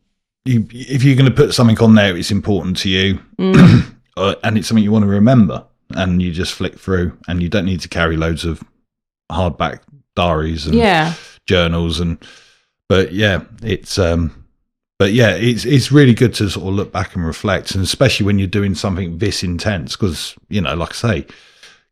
you 0.46 0.66
if 0.72 1.04
you're 1.04 1.16
going 1.16 1.30
to 1.30 1.36
put 1.36 1.54
something 1.54 1.80
on 1.80 1.96
there. 1.96 2.16
It's 2.16 2.32
important 2.32 2.78
to 2.78 2.90
you, 2.90 3.20
Mm. 3.38 3.96
and 4.44 4.58
it's 4.58 4.68
something 4.68 4.84
you 4.84 4.92
want 4.92 5.04
to 5.04 5.10
remember. 5.10 5.66
And 5.92 6.22
you 6.22 6.34
just 6.34 6.54
flick 6.54 6.78
through, 6.78 7.18
and 7.30 7.42
you 7.42 7.48
don't 7.48 7.66
need 7.66 7.80
to 7.82 7.88
carry 7.88 8.18
loads 8.18 8.44
of 8.44 8.62
hardback 9.32 9.80
diaries 10.16 10.66
and 10.66 10.76
yeah. 10.76 11.14
journals. 11.46 12.02
And 12.02 12.18
but 12.90 13.14
yeah, 13.14 13.44
it's 13.64 13.98
um, 13.98 14.46
but 15.00 15.14
yeah, 15.14 15.30
it's 15.30 15.64
it's 15.64 15.92
really 15.92 16.14
good 16.14 16.34
to 16.36 16.50
sort 16.50 16.68
of 16.68 16.74
look 16.74 16.92
back 16.92 17.16
and 17.16 17.26
reflect, 17.26 17.74
and 17.74 17.84
especially 17.84 18.26
when 18.26 18.38
you're 18.38 18.50
doing 18.50 18.76
something 18.76 19.20
this 19.20 19.44
intense, 19.44 19.96
because 19.96 20.36
you 20.50 20.60
know, 20.60 20.76
like 20.76 20.90
I 20.90 20.94
say, 20.94 21.28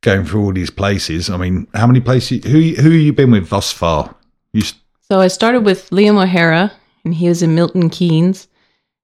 going 0.02 0.26
through 0.26 0.44
all 0.44 0.54
these 0.54 0.70
places. 0.70 1.30
I 1.30 1.38
mean, 1.38 1.68
how 1.74 1.88
many 1.88 2.02
places? 2.02 2.44
Who 2.44 2.60
who 2.60 2.92
have 2.92 3.02
you 3.02 3.14
been 3.14 3.32
with 3.32 3.50
thus 3.50 3.72
far? 3.72 4.14
You 4.54 4.64
So 5.08 5.20
I 5.20 5.28
started 5.28 5.66
with 5.66 5.92
Liam 5.92 6.20
O'Hara, 6.22 6.72
and 7.04 7.14
he 7.14 7.30
was 7.30 7.44
in 7.44 7.54
Milton 7.54 7.92
Keynes, 7.92 8.48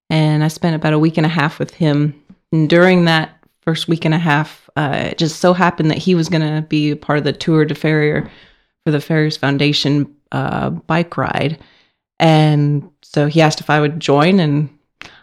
and 0.10 0.43
I 0.43 0.48
spent 0.48 0.75
about 0.75 0.93
a 0.93 1.00
week 1.00 1.17
and 1.17 1.27
a 1.27 1.29
half 1.29 1.60
with 1.60 1.75
him. 1.75 2.20
And 2.51 2.67
during 2.67 3.05
that 3.05 3.38
first 3.62 3.88
week 3.88 4.03
and 4.03 4.13
a 4.13 4.17
half, 4.17 4.67
uh, 4.75 5.10
it 5.12 5.20
just 5.20 5.39
so 5.39 5.53
happened 5.53 5.91
that 5.91 6.00
he 6.00 6.15
was 6.15 6.27
going 6.27 6.41
to 6.41 6.67
be 6.67 6.96
part 6.96 7.20
of 7.20 7.24
the 7.24 7.34
Tour 7.34 7.65
de 7.65 7.75
Farrier 7.75 8.31
for 8.84 8.91
the 8.91 9.00
Farriers 9.00 9.38
Foundation 9.38 10.12
uh, 10.31 10.72
bike 10.72 11.17
ride, 11.17 11.60
and 12.17 12.89
so 13.03 13.27
he 13.27 13.39
asked 13.39 13.60
if 13.60 13.70
I 13.70 13.79
would 13.79 14.00
join, 14.00 14.39
and 14.39 14.75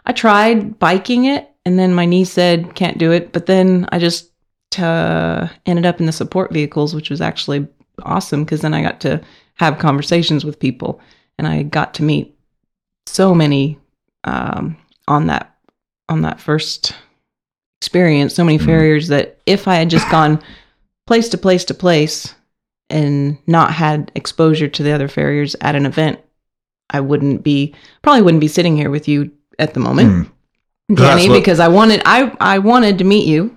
I 0.05 0.13
tried 0.13 0.79
biking 0.79 1.25
it, 1.25 1.49
and 1.65 1.77
then 1.77 1.93
my 1.93 2.05
knee 2.05 2.23
said 2.23 2.73
can't 2.75 2.97
do 2.97 3.11
it. 3.11 3.33
But 3.33 3.47
then 3.47 3.85
I 3.91 3.99
just 3.99 4.31
uh, 4.77 5.49
ended 5.65 5.85
up 5.85 5.99
in 5.99 6.05
the 6.05 6.13
support 6.13 6.53
vehicles, 6.53 6.95
which 6.95 7.09
was 7.09 7.19
actually 7.19 7.67
awesome 8.03 8.45
because 8.45 8.61
then 8.61 8.73
I 8.73 8.81
got 8.81 9.01
to 9.01 9.21
have 9.59 9.77
conversations 9.77 10.45
with 10.45 10.59
people, 10.59 11.01
and 11.37 11.47
I 11.47 11.63
got 11.63 11.93
to 11.95 12.03
meet 12.03 12.35
so 13.05 13.33
many 13.35 13.77
um, 14.23 14.77
on 15.07 15.27
that 15.27 15.55
on 16.07 16.21
that 16.21 16.39
first 16.39 16.95
experience. 17.81 18.33
So 18.33 18.43
many 18.43 18.57
farriers 18.57 19.09
that 19.09 19.39
if 19.45 19.67
I 19.67 19.75
had 19.75 19.89
just 19.89 20.09
gone 20.09 20.41
place 21.07 21.29
to 21.29 21.37
place 21.37 21.65
to 21.65 21.73
place 21.73 22.33
and 22.89 23.37
not 23.47 23.73
had 23.73 24.11
exposure 24.15 24.67
to 24.67 24.83
the 24.83 24.91
other 24.91 25.07
farriers 25.07 25.55
at 25.61 25.75
an 25.75 25.85
event, 25.85 26.19
I 26.89 27.01
wouldn't 27.01 27.43
be 27.43 27.75
probably 28.01 28.21
wouldn't 28.21 28.41
be 28.41 28.47
sitting 28.47 28.77
here 28.77 28.89
with 28.89 29.07
you 29.07 29.31
at 29.57 29.73
the 29.73 29.79
moment. 29.79 30.31
That's 30.87 31.01
Danny, 31.01 31.29
what- 31.29 31.35
because 31.35 31.59
I 31.59 31.67
wanted 31.67 32.01
I 32.05 32.35
I 32.39 32.59
wanted 32.59 32.97
to 32.99 33.03
meet 33.03 33.27
you, 33.27 33.55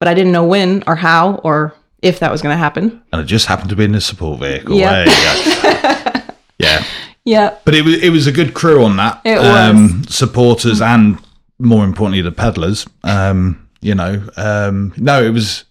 but 0.00 0.08
I 0.08 0.14
didn't 0.14 0.32
know 0.32 0.44
when 0.44 0.82
or 0.86 0.96
how 0.96 1.36
or 1.44 1.74
if 2.04 2.18
that 2.20 2.30
was 2.30 2.42
going 2.42 2.52
to 2.52 2.58
happen. 2.58 3.02
and 3.12 3.22
it 3.22 3.24
just 3.24 3.46
happened 3.46 3.70
to 3.70 3.76
be 3.76 3.84
in 3.84 3.92
the 3.92 4.00
support 4.00 4.38
vehicle. 4.40 4.76
Yeah. 4.76 5.04
You 5.04 6.22
yeah, 6.58 6.84
Yeah, 7.24 7.58
but 7.64 7.74
it 7.74 7.82
was 7.82 8.02
it 8.02 8.10
was 8.10 8.26
a 8.26 8.32
good 8.32 8.52
crew 8.52 8.84
on 8.84 8.96
that. 8.98 9.22
It 9.24 9.38
um, 9.38 10.04
supporters 10.04 10.80
and 10.80 11.18
more 11.58 11.84
importantly 11.84 12.20
the 12.20 12.30
peddlers. 12.30 12.86
Um, 13.02 13.68
you 13.80 13.94
know, 13.94 14.22
um, 14.36 14.92
no, 14.96 15.22
it 15.22 15.30
was. 15.30 15.64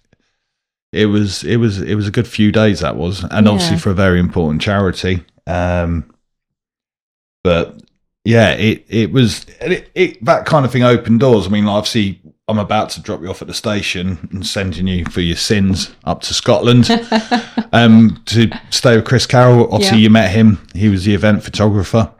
It 0.91 1.07
was 1.07 1.43
it 1.43 1.57
was 1.57 1.81
it 1.81 1.95
was 1.95 2.07
a 2.07 2.11
good 2.11 2.27
few 2.27 2.51
days 2.51 2.81
that 2.81 2.95
was, 2.95 3.23
and 3.23 3.47
obviously 3.47 3.77
for 3.77 3.89
a 3.89 3.95
very 3.95 4.19
important 4.19 4.61
charity. 4.61 5.23
Um, 5.47 6.13
but 7.43 7.81
yeah, 8.23 8.51
it 8.51 8.85
it 8.87 9.11
was 9.11 9.45
it, 9.59 9.89
it 9.95 10.23
that 10.25 10.45
kind 10.45 10.65
of 10.65 10.71
thing 10.71 10.83
opened 10.83 11.19
doors. 11.19 11.47
I 11.47 11.49
mean, 11.49 11.65
obviously, 11.65 12.21
I'm 12.47 12.59
about 12.59 12.89
to 12.91 13.01
drop 13.01 13.21
you 13.21 13.29
off 13.29 13.41
at 13.41 13.47
the 13.47 13.53
station 13.53 14.27
and 14.31 14.45
sending 14.45 14.85
you 14.87 15.05
for 15.05 15.21
your 15.21 15.37
sins 15.37 15.95
up 16.03 16.21
to 16.23 16.33
Scotland 16.33 16.89
um, 17.71 18.21
to 18.25 18.51
stay 18.69 18.97
with 18.97 19.05
Chris 19.05 19.25
Carroll. 19.25 19.71
Obviously, 19.71 19.99
Yeah. 19.99 20.03
you 20.03 20.09
met 20.09 20.31
him. 20.31 20.65
He 20.75 20.89
was 20.89 21.05
the 21.05 21.13
event 21.13 21.41
photographer 21.43 22.11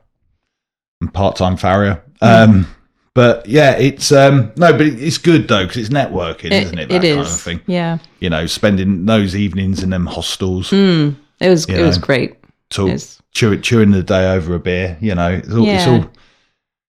and 1.01 1.13
part-time 1.13 1.57
farrier. 1.57 2.01
Um, 2.21 2.67
but 3.13 3.45
yeah, 3.47 3.71
it's 3.73 4.13
um, 4.13 4.53
no, 4.55 4.71
but 4.71 4.81
it's 4.87 5.17
good 5.17 5.47
though 5.49 5.63
because 5.63 5.77
it's 5.77 5.89
networking, 5.89 6.51
isn't 6.51 6.79
it? 6.79 6.87
That 6.89 7.03
it 7.03 7.09
kind 7.15 7.27
is. 7.27 7.33
of 7.33 7.41
thing. 7.41 7.59
Yeah. 7.67 7.97
You 8.21 8.29
know, 8.29 8.45
spending 8.45 9.05
those 9.05 9.35
evenings 9.35 9.83
in 9.83 9.89
them 9.89 10.05
hostels, 10.05 10.71
Mm, 10.71 11.15
it 11.41 11.49
was 11.49 11.65
it 11.65 11.81
was 11.81 11.97
know. 11.99 12.05
great. 12.05 12.35
talk, 12.69 12.87
It's- 12.87 13.21
chew, 13.33 13.57
chewing 13.59 13.91
the 13.91 14.01
day 14.03 14.31
over 14.31 14.55
a 14.55 14.59
beer. 14.59 14.97
You 15.01 15.15
know, 15.15 15.31
it's 15.33 15.51
all, 15.53 15.67
it's 15.67 15.85
all. 15.87 16.05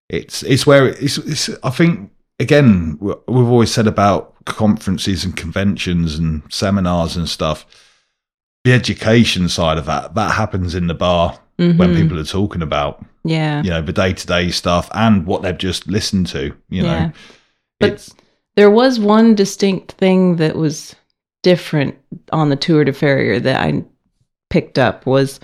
It's 0.08 0.42
it's 0.44 0.66
where 0.66 0.86
it's, 0.86 1.18
it's. 1.18 1.50
I 1.64 1.70
think 1.70 2.10
again, 2.38 2.96
we- 3.00 3.14
we've 3.28 3.48
always 3.48 3.72
said 3.72 3.86
about 3.86 4.32
conferences 4.44 5.24
and 5.24 5.36
conventions 5.36 6.16
and 6.18 6.42
seminars 6.50 7.16
and 7.16 7.28
stuff. 7.28 7.64
The 8.64 8.72
education 8.72 9.48
side 9.48 9.78
of 9.78 9.86
that 9.86 10.14
that 10.14 10.32
happens 10.32 10.74
in 10.74 10.86
the 10.86 10.94
bar 10.94 11.38
when 11.56 11.76
Mhm. 11.78 11.96
people 11.96 12.18
are 12.18 12.24
talking 12.24 12.62
about 12.62 13.04
Yeah. 13.24 13.62
you 13.62 13.70
know 13.70 13.80
the 13.82 13.92
day 13.92 14.12
to 14.12 14.26
day 14.26 14.50
stuff 14.50 14.88
and 14.92 15.26
what 15.26 15.42
they've 15.42 15.56
just 15.56 15.86
listened 15.86 16.26
to. 16.28 16.54
You 16.68 16.82
know, 16.82 16.88
Yeah. 16.88 17.10
But- 17.80 18.08
There 18.56 18.70
was 18.70 19.00
one 19.00 19.34
distinct 19.34 19.92
thing 19.92 20.36
that 20.36 20.54
was 20.56 20.94
different 21.42 21.96
on 22.32 22.50
the 22.50 22.56
Tour 22.56 22.84
de 22.84 22.92
Farrier 22.92 23.40
that 23.40 23.60
I 23.60 23.82
picked 24.50 24.78
up 24.78 25.06
was 25.06 25.40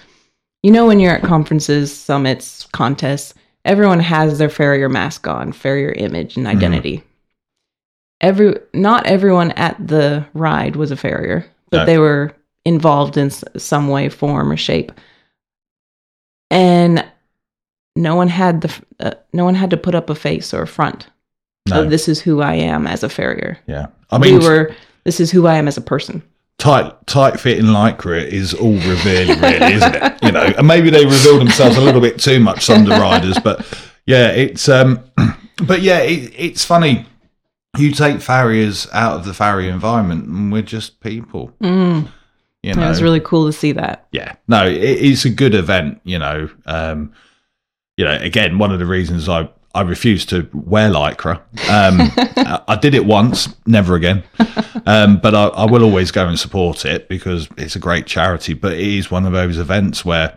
you 0.62 0.70
know 0.70 0.87
when 0.87 1.00
you're 1.00 1.14
at 1.14 1.23
conferences, 1.23 1.92
summits, 1.97 2.66
contests, 2.73 3.35
everyone 3.64 4.00
has 4.00 4.38
their 4.38 4.49
farrier 4.49 4.88
mask 4.88 5.26
on, 5.26 5.52
farrier 5.52 5.93
image 5.93 6.37
and 6.37 6.47
identity. 6.47 7.02
Every 8.21 8.55
not 8.75 9.07
everyone 9.07 9.50
at 9.52 9.76
the 9.87 10.26
ride 10.35 10.76
was 10.76 10.90
a 10.90 10.97
farrier, 10.97 11.47
but 11.71 11.79
No. 11.79 11.87
they 11.87 11.99
were 11.99 12.35
involved 12.64 13.17
in 13.17 13.31
some 13.31 13.88
way, 13.88 14.09
form, 14.11 14.52
or 14.52 14.57
shape. 14.57 14.93
And 16.50 17.05
no 17.97 18.17
one 18.17 18.29
had 18.29 18.61
the 18.62 18.83
uh, 19.00 19.14
no 19.33 19.45
one 19.45 19.55
had 19.55 19.71
to 19.71 19.76
put 19.76 19.95
up 19.95 20.11
a 20.11 20.14
face 20.14 20.52
or 20.52 20.62
a 20.62 20.67
front 20.67 21.07
no, 21.69 21.83
of 21.83 21.90
this 21.90 22.09
is 22.09 22.21
who 22.21 22.40
I 22.43 22.55
am 22.55 22.87
as 22.87 23.02
a 23.02 23.09
farrier. 23.09 23.59
yeah. 23.67 23.87
I 24.11 24.19
mean, 24.19 24.38
we 24.38 24.45
were 24.45 24.75
this 25.05 25.21
is 25.21 25.31
who 25.31 25.47
I 25.47 25.55
am 25.57 25.69
as 25.69 25.76
a 25.76 25.81
person. 25.83 26.23
Tight 26.61 26.95
tight 27.07 27.40
fitting 27.40 27.64
lycra 27.67 28.23
is 28.25 28.55
all 28.55 28.75
revealing 28.75 29.40
really 29.40 29.73
isn't 29.75 29.95
it? 29.97 30.19
You 30.23 30.31
know 30.33 30.43
and 30.59 30.67
maybe 30.67 30.90
they 30.90 31.05
reveal 31.05 31.38
themselves 31.38 31.76
a 31.76 31.81
little 31.81 32.00
bit 32.00 32.21
too 32.21 32.38
much 32.38 32.64
some 32.67 32.83
of 32.83 32.88
the 32.88 32.97
riders 32.97 33.38
but 33.43 33.67
yeah 34.07 34.29
it's 34.29 34.69
um 34.69 35.02
but 35.67 35.81
yeah 35.83 35.99
it, 36.00 36.33
it's 36.37 36.64
funny. 36.64 37.07
You 37.79 37.93
take 37.93 38.21
farriers 38.21 38.88
out 38.93 39.17
of 39.17 39.25
the 39.25 39.33
farrier 39.33 39.71
environment 39.71 40.26
and 40.26 40.52
we're 40.52 40.62
just 40.62 41.00
people. 41.00 41.52
Mm. 41.62 42.09
you 42.62 42.75
know 42.75 42.85
It 42.85 42.88
was 42.88 43.02
really 43.02 43.21
cool 43.21 43.47
to 43.47 43.52
see 43.52 43.73
that. 43.73 44.07
yeah. 44.12 44.35
No 44.49 44.67
it, 44.67 44.75
it's 44.83 45.25
a 45.25 45.31
good 45.31 45.55
event 45.55 46.00
you 46.05 46.19
know 46.19 46.50
um 46.67 47.12
you 47.97 48.05
know 48.05 48.17
again 48.21 48.59
one 48.59 48.71
of 48.73 48.79
the 48.79 48.87
reasons 48.87 49.29
i 49.29 49.49
I 49.75 49.83
refuse 49.83 50.27
to 50.27 50.49
wear 50.53 50.91
lycra. 50.91 51.37
Um, 51.71 52.11
I- 52.69 52.77
did 52.81 52.95
it 52.95 53.05
once, 53.05 53.55
never 53.67 53.95
again. 53.95 54.23
Um, 54.87 55.19
but 55.19 55.35
I, 55.35 55.47
I 55.49 55.65
will 55.71 55.85
always 55.85 56.11
go 56.11 56.27
and 56.27 56.39
support 56.39 56.85
it 56.85 57.09
because 57.09 57.49
it's 57.59 57.77
a 57.77 57.79
great 57.79 58.07
charity. 58.07 58.55
But 58.55 58.73
it 58.73 58.81
is 58.81 59.11
one 59.11 59.27
of 59.27 59.33
those 59.33 59.59
events 59.59 60.05
where, 60.05 60.35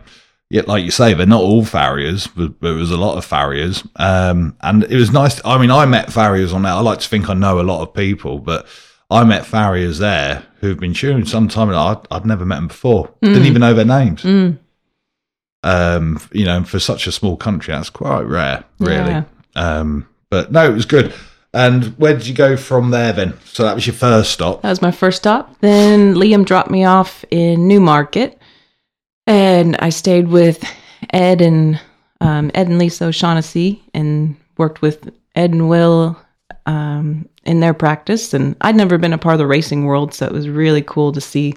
yeah, 0.50 0.62
like 0.66 0.84
you 0.84 0.90
say, 0.90 1.14
they're 1.14 1.26
not 1.26 1.42
all 1.42 1.64
farriers, 1.64 2.26
but 2.28 2.60
there 2.60 2.74
was 2.74 2.90
a 2.90 2.96
lot 2.96 3.16
of 3.16 3.24
farriers. 3.24 3.82
Um, 3.96 4.56
and 4.60 4.84
it 4.84 4.96
was 4.96 5.10
nice. 5.10 5.40
I 5.44 5.58
mean, 5.58 5.70
I 5.70 5.86
met 5.86 6.12
farriers 6.12 6.52
on 6.52 6.62
that. 6.62 6.72
I 6.72 6.80
like 6.80 7.00
to 7.00 7.08
think 7.08 7.28
I 7.30 7.34
know 7.34 7.60
a 7.60 7.62
lot 7.62 7.82
of 7.82 7.94
people, 7.94 8.38
but 8.38 8.66
I 9.10 9.24
met 9.24 9.46
farriers 9.46 9.98
there 9.98 10.44
who've 10.60 10.78
been 10.78 10.92
shooting 10.94 11.24
some 11.24 11.48
time. 11.48 11.70
I'd, 11.70 12.06
I'd 12.10 12.26
never 12.26 12.44
met 12.44 12.56
them 12.56 12.68
before. 12.68 13.12
Didn't 13.22 13.46
even 13.46 13.60
know 13.60 13.74
their 13.74 13.84
names. 13.84 14.22
Mm. 14.22 14.58
Um, 15.64 16.20
you 16.30 16.44
know, 16.44 16.62
for 16.62 16.78
such 16.78 17.06
a 17.06 17.12
small 17.12 17.38
country, 17.38 17.72
that's 17.72 17.88
quite 17.88 18.22
rare, 18.22 18.64
really. 18.78 19.10
Yeah. 19.10 19.24
Um, 19.56 20.06
but 20.28 20.52
no, 20.52 20.66
it 20.66 20.74
was 20.74 20.84
good. 20.84 21.14
And 21.54 21.96
where 21.98 22.12
did 22.12 22.26
you 22.26 22.34
go 22.34 22.56
from 22.56 22.90
there 22.90 23.12
then? 23.12 23.32
So 23.44 23.62
that 23.62 23.74
was 23.74 23.86
your 23.86 23.94
first 23.94 24.32
stop. 24.32 24.60
That 24.62 24.68
was 24.68 24.82
my 24.82 24.90
first 24.90 25.18
stop. 25.18 25.58
Then 25.60 26.14
Liam 26.14 26.44
dropped 26.44 26.70
me 26.70 26.84
off 26.84 27.24
in 27.30 27.66
Newmarket, 27.66 28.38
and 29.26 29.76
I 29.78 29.88
stayed 29.88 30.28
with 30.28 30.62
Ed 31.10 31.40
and 31.40 31.80
um, 32.20 32.50
Ed 32.54 32.68
and 32.68 32.78
Lisa 32.78 33.06
O'Shaughnessy, 33.06 33.82
and 33.94 34.36
worked 34.58 34.82
with 34.82 35.10
Ed 35.34 35.52
and 35.52 35.68
Will 35.68 36.20
um, 36.66 37.26
in 37.44 37.60
their 37.60 37.74
practice. 37.74 38.34
And 38.34 38.54
I'd 38.60 38.76
never 38.76 38.98
been 38.98 39.12
a 39.14 39.18
part 39.18 39.34
of 39.34 39.38
the 39.38 39.46
racing 39.46 39.86
world, 39.86 40.12
so 40.12 40.26
it 40.26 40.32
was 40.32 40.48
really 40.48 40.82
cool 40.82 41.12
to 41.12 41.22
see 41.22 41.54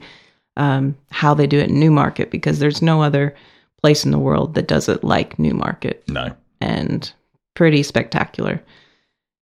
um, 0.56 0.96
how 1.10 1.34
they 1.34 1.48
do 1.48 1.60
it 1.60 1.70
in 1.70 1.80
Newmarket 1.80 2.32
because 2.32 2.60
there's 2.60 2.82
no 2.82 3.02
other 3.02 3.36
place 3.82 4.06
in 4.06 4.12
the 4.12 4.20
world 4.20 4.56
that 4.56 4.68
does 4.68 4.90
it 4.90 5.04
like 5.04 5.38
Newmarket 5.40 6.04
No. 6.10 6.34
and 6.62 7.12
pretty 7.54 7.84
spectacular. 7.84 8.62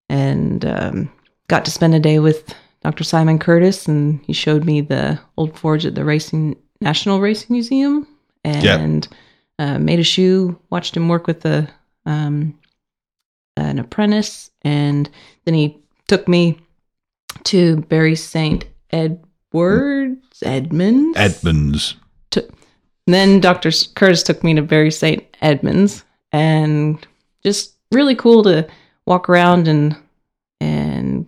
And 0.09 0.63
um, 0.65 1.11
got 1.47 1.65
to 1.65 1.71
spend 1.71 1.95
a 1.95 1.99
day 1.99 2.19
with 2.19 2.53
Dr. 2.83 3.03
Simon 3.03 3.39
Curtis, 3.39 3.87
and 3.87 4.19
he 4.25 4.33
showed 4.33 4.63
me 4.65 4.81
the 4.81 5.19
old 5.37 5.57
forge 5.57 5.85
at 5.85 5.95
the 5.95 6.05
Racing 6.05 6.55
National 6.81 7.19
Racing 7.19 7.47
Museum, 7.53 8.07
and 8.43 9.07
uh, 9.57 9.79
made 9.79 9.99
a 9.99 10.03
shoe. 10.03 10.59
Watched 10.69 10.95
him 10.95 11.07
work 11.09 11.25
with 11.25 11.41
the 11.41 11.67
um, 12.05 12.57
an 13.57 13.79
apprentice, 13.79 14.51
and 14.61 15.09
then 15.45 15.55
he 15.55 15.79
took 16.07 16.27
me 16.27 16.59
to 17.45 17.77
Bury 17.89 18.15
Saint 18.15 18.65
Edwards 18.91 20.43
Edmonds. 20.43 21.17
Edmonds. 21.17 21.95
Then 23.07 23.39
Dr. 23.39 23.71
Curtis 23.95 24.23
took 24.23 24.43
me 24.43 24.53
to 24.55 24.61
Bury 24.61 24.91
St. 24.91 25.23
Edmunds 25.41 26.03
and 26.31 27.05
just 27.43 27.75
really 27.91 28.15
cool 28.15 28.43
to 28.43 28.67
walk 29.05 29.29
around 29.29 29.67
and 29.67 29.95
and 30.59 31.27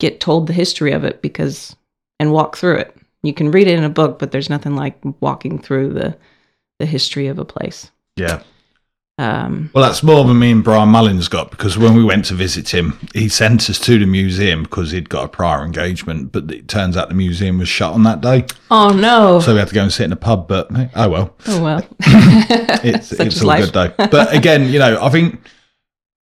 get 0.00 0.20
told 0.20 0.46
the 0.46 0.52
history 0.52 0.92
of 0.92 1.04
it 1.04 1.20
because 1.20 1.76
and 2.18 2.32
walk 2.32 2.56
through 2.56 2.76
it. 2.76 2.96
You 3.22 3.34
can 3.34 3.50
read 3.50 3.68
it 3.68 3.78
in 3.78 3.84
a 3.84 3.90
book, 3.90 4.18
but 4.18 4.32
there's 4.32 4.50
nothing 4.50 4.76
like 4.76 4.98
walking 5.20 5.58
through 5.58 5.92
the 5.92 6.16
the 6.78 6.86
history 6.86 7.26
of 7.26 7.38
a 7.38 7.44
place. 7.44 7.90
Yeah. 8.16 8.42
Um, 9.16 9.70
Well, 9.72 9.84
that's 9.84 10.02
more 10.02 10.24
than 10.24 10.40
me 10.40 10.50
and 10.50 10.64
Brian 10.64 10.88
Mullins 10.88 11.28
got 11.28 11.50
because 11.52 11.78
when 11.78 11.94
we 11.94 12.02
went 12.02 12.24
to 12.26 12.34
visit 12.34 12.74
him, 12.74 12.98
he 13.14 13.28
sent 13.28 13.70
us 13.70 13.78
to 13.80 13.96
the 13.98 14.06
museum 14.06 14.64
because 14.64 14.90
he'd 14.90 15.08
got 15.08 15.24
a 15.24 15.28
prior 15.28 15.64
engagement, 15.64 16.32
but 16.32 16.50
it 16.50 16.66
turns 16.66 16.96
out 16.96 17.10
the 17.10 17.14
museum 17.14 17.58
was 17.58 17.68
shut 17.68 17.92
on 17.92 18.02
that 18.02 18.20
day. 18.20 18.44
oh 18.72 18.88
no! 18.90 19.38
So 19.38 19.52
we 19.52 19.60
had 19.60 19.68
to 19.68 19.74
go 19.74 19.82
and 19.84 19.92
sit 19.92 20.04
in 20.04 20.12
a 20.12 20.16
pub, 20.16 20.48
but 20.48 20.68
oh 20.96 21.08
well. 21.08 21.36
oh 21.46 21.62
well. 21.62 21.86
it's 22.00 23.12
it's 23.20 23.40
all 23.40 23.46
life. 23.48 23.72
good 23.72 23.72
though. 23.96 24.06
But 24.08 24.34
again, 24.34 24.68
you 24.68 24.80
know, 24.80 25.00
I 25.00 25.10
think 25.10 25.40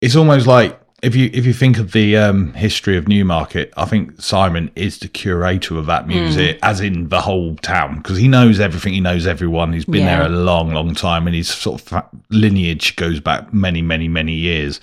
it's 0.03 0.15
almost 0.17 0.47
like 0.47 0.79
if 1.07 1.15
you 1.15 1.31
if 1.33 1.47
you 1.47 1.53
think 1.53 1.79
of 1.79 1.93
the 1.93 2.17
um, 2.17 2.53
history 2.55 2.97
of 2.97 3.07
Newmarket, 3.07 3.73
I 3.77 3.85
think 3.85 4.21
Simon 4.21 4.71
is 4.75 4.99
the 4.99 5.09
curator 5.09 5.79
of 5.79 5.87
that 5.87 6.09
museum, 6.09 6.59
as 6.63 6.81
in 6.81 7.09
the 7.09 7.21
whole 7.21 7.55
town, 7.57 7.99
because 7.99 8.19
he 8.19 8.27
knows 8.27 8.59
everything, 8.61 8.93
he 8.93 9.01
knows 9.01 9.27
everyone. 9.27 9.73
He's 9.73 9.85
been 9.85 10.03
Yeah. 10.03 10.19
there 10.19 10.27
a 10.27 10.29
long, 10.31 10.73
long 10.73 10.95
time, 10.95 11.27
and 11.27 11.37
his 11.37 11.49
sort 11.49 11.81
of 11.93 12.05
lineage 12.31 12.97
goes 12.97 13.21
back 13.21 13.55
many, 13.55 13.83
many, 13.83 14.09
many 14.09 14.35
years. 14.35 14.81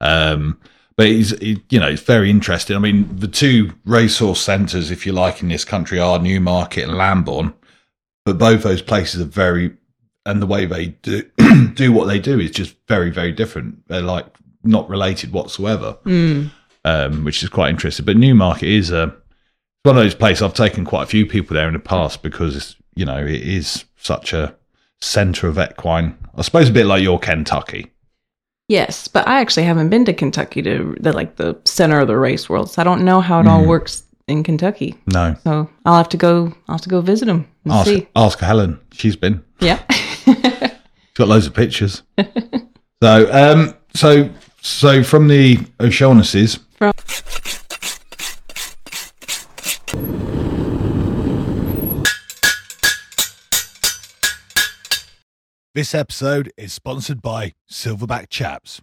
Um, 0.00 0.58
but 0.96 1.06
he's, 1.06 1.38
he, 1.38 1.62
you 1.70 1.78
know, 1.78 1.88
it's 1.88 2.02
very 2.02 2.30
interesting. 2.30 2.74
I 2.74 2.80
mean, 2.80 3.08
the 3.14 3.28
two 3.28 3.72
racehorse 3.84 4.40
centres, 4.40 4.90
if 4.90 5.04
you 5.06 5.12
like, 5.12 5.42
in 5.42 5.48
this 5.48 5.64
country 5.64 6.00
are 6.00 6.18
Newmarket 6.18 6.84
and 6.88 6.96
Lambourn 6.96 7.52
but 8.24 8.36
both 8.36 8.62
those 8.62 8.82
places 8.82 9.22
are 9.22 9.24
very 9.24 9.74
and 10.26 10.42
the 10.42 10.46
way 10.46 10.66
they 10.66 10.88
do 11.00 11.22
do 11.74 11.90
what 11.92 12.04
they 12.06 12.18
do 12.18 12.38
is 12.38 12.50
just 12.50 12.76
very 12.86 13.08
very 13.10 13.32
different 13.32 13.86
they're 13.88 14.02
like 14.02 14.26
not 14.64 14.88
related 14.88 15.32
whatsoever 15.32 15.96
Mm. 16.04 16.50
um, 16.84 17.24
which 17.24 17.42
is 17.42 17.48
quite 17.48 17.70
interesting 17.70 18.04
but 18.04 18.16
newmarket 18.16 18.68
is 18.68 18.90
a 18.90 19.14
one 19.84 19.96
of 19.96 20.02
those 20.02 20.14
places 20.14 20.42
i've 20.42 20.54
taken 20.54 20.84
quite 20.84 21.02
a 21.04 21.06
few 21.06 21.24
people 21.26 21.54
there 21.54 21.66
in 21.68 21.74
the 21.74 21.78
past 21.80 22.22
because 22.22 22.56
it's, 22.56 22.76
you 22.94 23.04
know 23.04 23.18
it 23.18 23.42
is 23.42 23.84
such 23.96 24.32
a 24.32 24.54
center 25.00 25.46
of 25.48 25.58
equine 25.58 26.16
i 26.36 26.42
suppose 26.42 26.68
a 26.68 26.72
bit 26.72 26.86
like 26.86 27.02
your 27.02 27.18
kentucky 27.18 27.92
Yes, 28.70 29.08
but 29.08 29.26
I 29.26 29.40
actually 29.40 29.62
haven't 29.62 29.88
been 29.88 30.04
to 30.04 30.12
Kentucky 30.12 30.60
to 30.60 30.94
the 31.00 31.14
like 31.14 31.36
the 31.36 31.56
center 31.64 32.00
of 32.00 32.06
the 32.06 32.18
race 32.18 32.50
world, 32.50 32.70
so 32.70 32.82
I 32.82 32.84
don't 32.84 33.02
know 33.02 33.22
how 33.22 33.40
it 33.40 33.46
all 33.46 33.64
works 33.64 34.02
in 34.26 34.42
Kentucky. 34.42 34.94
no 35.06 35.34
So 35.42 35.70
I'll 35.86 35.96
have 35.96 36.10
to 36.10 36.18
go. 36.18 36.52
I'll 36.68 36.74
have 36.74 36.82
to 36.82 36.90
go 36.90 37.00
visit 37.00 37.24
them 37.24 37.46
and 37.64 37.72
ask, 37.72 37.86
see. 37.88 38.06
ask 38.14 38.38
helen 38.40 38.78
she's 38.92 39.16
been 39.16 39.42
Yeah. 39.60 39.82
She's 40.26 40.36
got 41.14 41.28
loads 41.28 41.46
of 41.46 41.54
pictures. 41.54 42.02
so, 43.02 43.28
um, 43.32 43.74
so, 43.94 44.28
so 44.60 45.02
from 45.02 45.28
the 45.28 45.58
O'Shaughnessy's, 45.80 46.58
From- 46.76 46.92
This 55.74 55.94
episode 55.94 56.52
is 56.56 56.72
sponsored 56.72 57.22
by 57.22 57.54
Silverback 57.70 58.28
Chaps. 58.30 58.80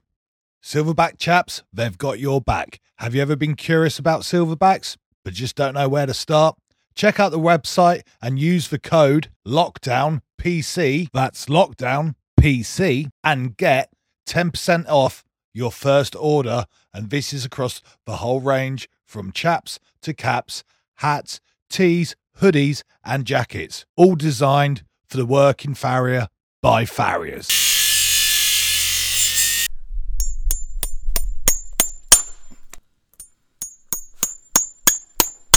Silverback 0.64 1.18
Chaps, 1.18 1.64
they've 1.74 1.98
got 1.98 2.20
your 2.20 2.40
back. 2.42 2.80
Have 2.98 3.14
you 3.14 3.22
ever 3.22 3.36
been 3.36 3.56
curious 3.56 4.00
about 4.00 4.22
silverbacks, 4.22 4.96
but 5.24 5.34
just 5.34 5.56
don't 5.56 5.74
know 5.74 5.90
where 5.90 6.06
to 6.06 6.14
start? 6.14 6.56
Check 6.96 7.20
out 7.20 7.32
the 7.32 7.40
website 7.40 8.04
and 8.22 8.40
use 8.40 8.70
the 8.70 8.80
code 8.80 9.30
LOCKDOWNPC, 9.46 11.10
that's 11.14 11.48
LOCKDOWN 11.48 12.16
PC, 12.40 13.10
and 13.24 13.58
get 13.58 13.90
10% 14.28 14.86
off 14.88 15.26
your 15.56 15.72
first 15.72 16.16
order. 16.20 16.66
And 16.94 17.10
this 17.10 17.34
is 17.34 17.46
across 17.46 17.82
the 18.06 18.18
whole 18.18 18.42
range 18.42 18.90
from 19.06 19.32
chaps 19.32 19.80
to 20.02 20.14
caps, 20.14 20.64
hats, 20.96 21.40
tees, 21.70 22.16
hoodies, 22.42 22.84
and 23.04 23.26
jackets, 23.26 23.86
all 23.96 24.16
designed 24.16 24.84
for 25.08 25.18
the 25.18 25.26
working 25.26 25.74
farrier 25.74 26.28
by 26.62 26.86
farriers. 26.86 27.48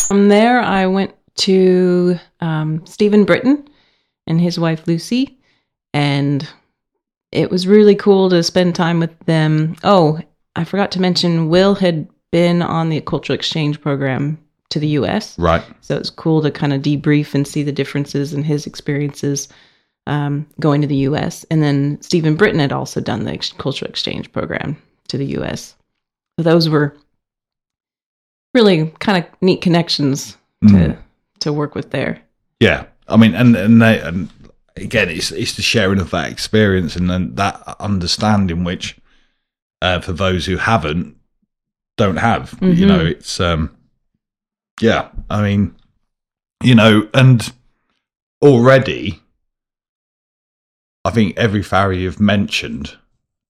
From 0.07 0.29
there, 0.29 0.61
I 0.61 0.87
went 0.87 1.15
to 1.39 2.19
um, 2.41 2.87
Stephen 2.87 3.25
Britton 3.25 3.69
and 4.27 4.41
his 4.41 4.59
wife 4.59 4.87
Lucy, 4.87 5.39
and 5.93 6.49
it 7.33 7.51
was 7.51 7.67
really 7.67 7.95
cool 7.95 8.31
to 8.31 8.43
spend 8.43 8.75
time 8.75 9.01
with 9.01 9.17
them. 9.27 9.77
Oh, 9.85 10.21
I 10.57 10.64
forgot 10.64 10.91
to 10.93 11.01
mention, 11.01 11.49
Will 11.49 11.75
had 11.75 12.09
been 12.33 12.62
on 12.62 12.88
the 12.88 13.01
cultural 13.01 13.35
exchange 13.35 13.81
program 13.81 14.38
to 14.71 14.79
the 14.79 14.88
U.S. 14.88 15.38
Right. 15.38 15.62
So 15.81 15.95
it 15.97 16.01
was 16.01 16.11
cool 16.11 16.43
to 16.43 16.51
kind 16.51 16.73
of 16.73 16.83
debrief 16.83 17.35
and 17.35 17.47
see 17.47 17.62
the 17.62 17.73
differences 17.73 18.35
in 18.35 18.43
his 18.43 18.67
experiences 18.67 19.49
um, 20.07 20.47
going 20.61 20.81
to 20.83 20.87
the 20.87 20.97
U.S. 20.97 21.45
And 21.51 21.62
then 21.62 22.01
Stephen 22.03 22.35
Britton 22.37 22.61
had 22.61 22.73
also 22.73 23.01
done 23.01 23.25
the 23.25 23.33
ex- 23.33 23.53
cultural 23.53 23.91
exchange 23.91 24.31
program 24.33 24.77
to 25.09 25.17
the 25.19 25.27
U.S. 25.27 25.75
So 26.38 26.43
those 26.43 26.69
were 26.69 26.97
really 28.55 28.91
kind 29.01 29.23
of 29.23 29.31
neat 29.41 29.61
connections 29.61 30.33
to 30.33 30.38
Mm. 30.75 30.99
to 31.41 31.53
work 31.53 31.75
with 31.77 31.91
there. 31.91 32.21
Yeah, 32.59 32.87
I 33.07 33.17
mean, 33.17 33.35
and 33.35 33.55
and, 33.55 33.81
they, 33.81 34.01
and 34.01 34.29
again, 34.81 35.09
it's 35.09 35.31
it's 35.33 35.55
the 35.55 35.62
sharing 35.62 36.01
of 36.01 36.11
that 36.11 36.31
experience 36.31 36.97
and 36.97 37.09
then 37.11 37.35
that 37.37 37.62
understanding, 37.81 38.64
which 38.64 38.97
uh, 39.83 40.01
for 40.01 40.12
those 40.12 40.47
who 40.47 40.57
haven't, 40.57 41.17
don't 41.97 42.17
have. 42.17 42.57
You 42.61 42.87
Mhm. 42.87 42.88
know, 42.88 43.01
it's 43.05 43.41
um, 43.41 43.77
yeah. 44.81 45.09
I 45.31 45.43
mean, 45.43 45.75
you 46.62 46.75
know, 46.75 47.09
and 47.14 47.53
already, 48.43 49.21
I 51.05 51.11
think 51.11 51.37
every 51.37 51.62
farrier 51.62 52.01
you've 52.01 52.21
mentioned, 52.21 52.97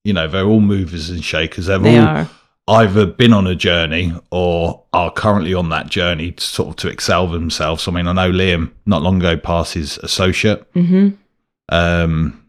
you 0.04 0.12
know, 0.12 0.28
they're 0.28 0.44
all 0.44 0.60
movers 0.60 1.10
and 1.10 1.24
shakers. 1.24 1.66
They've 1.66 1.82
They 1.82 1.98
all 1.98 2.04
are. 2.06 2.30
Either 2.68 3.06
been 3.06 3.32
on 3.32 3.46
a 3.46 3.54
journey 3.54 4.12
or 4.30 4.84
are 4.92 5.10
currently 5.10 5.54
on 5.54 5.70
that 5.70 5.88
journey 5.88 6.32
to 6.32 6.44
sort 6.44 6.68
of 6.68 6.76
to 6.76 6.88
excel 6.88 7.26
themselves. 7.26 7.88
I 7.88 7.90
mean, 7.92 8.06
I 8.06 8.12
know 8.12 8.30
Liam 8.30 8.72
not 8.86 9.02
long 9.02 9.18
ago 9.18 9.36
passed 9.36 9.74
his 9.74 9.98
associate. 9.98 10.66
hmm 10.74 11.10
Um, 11.70 12.44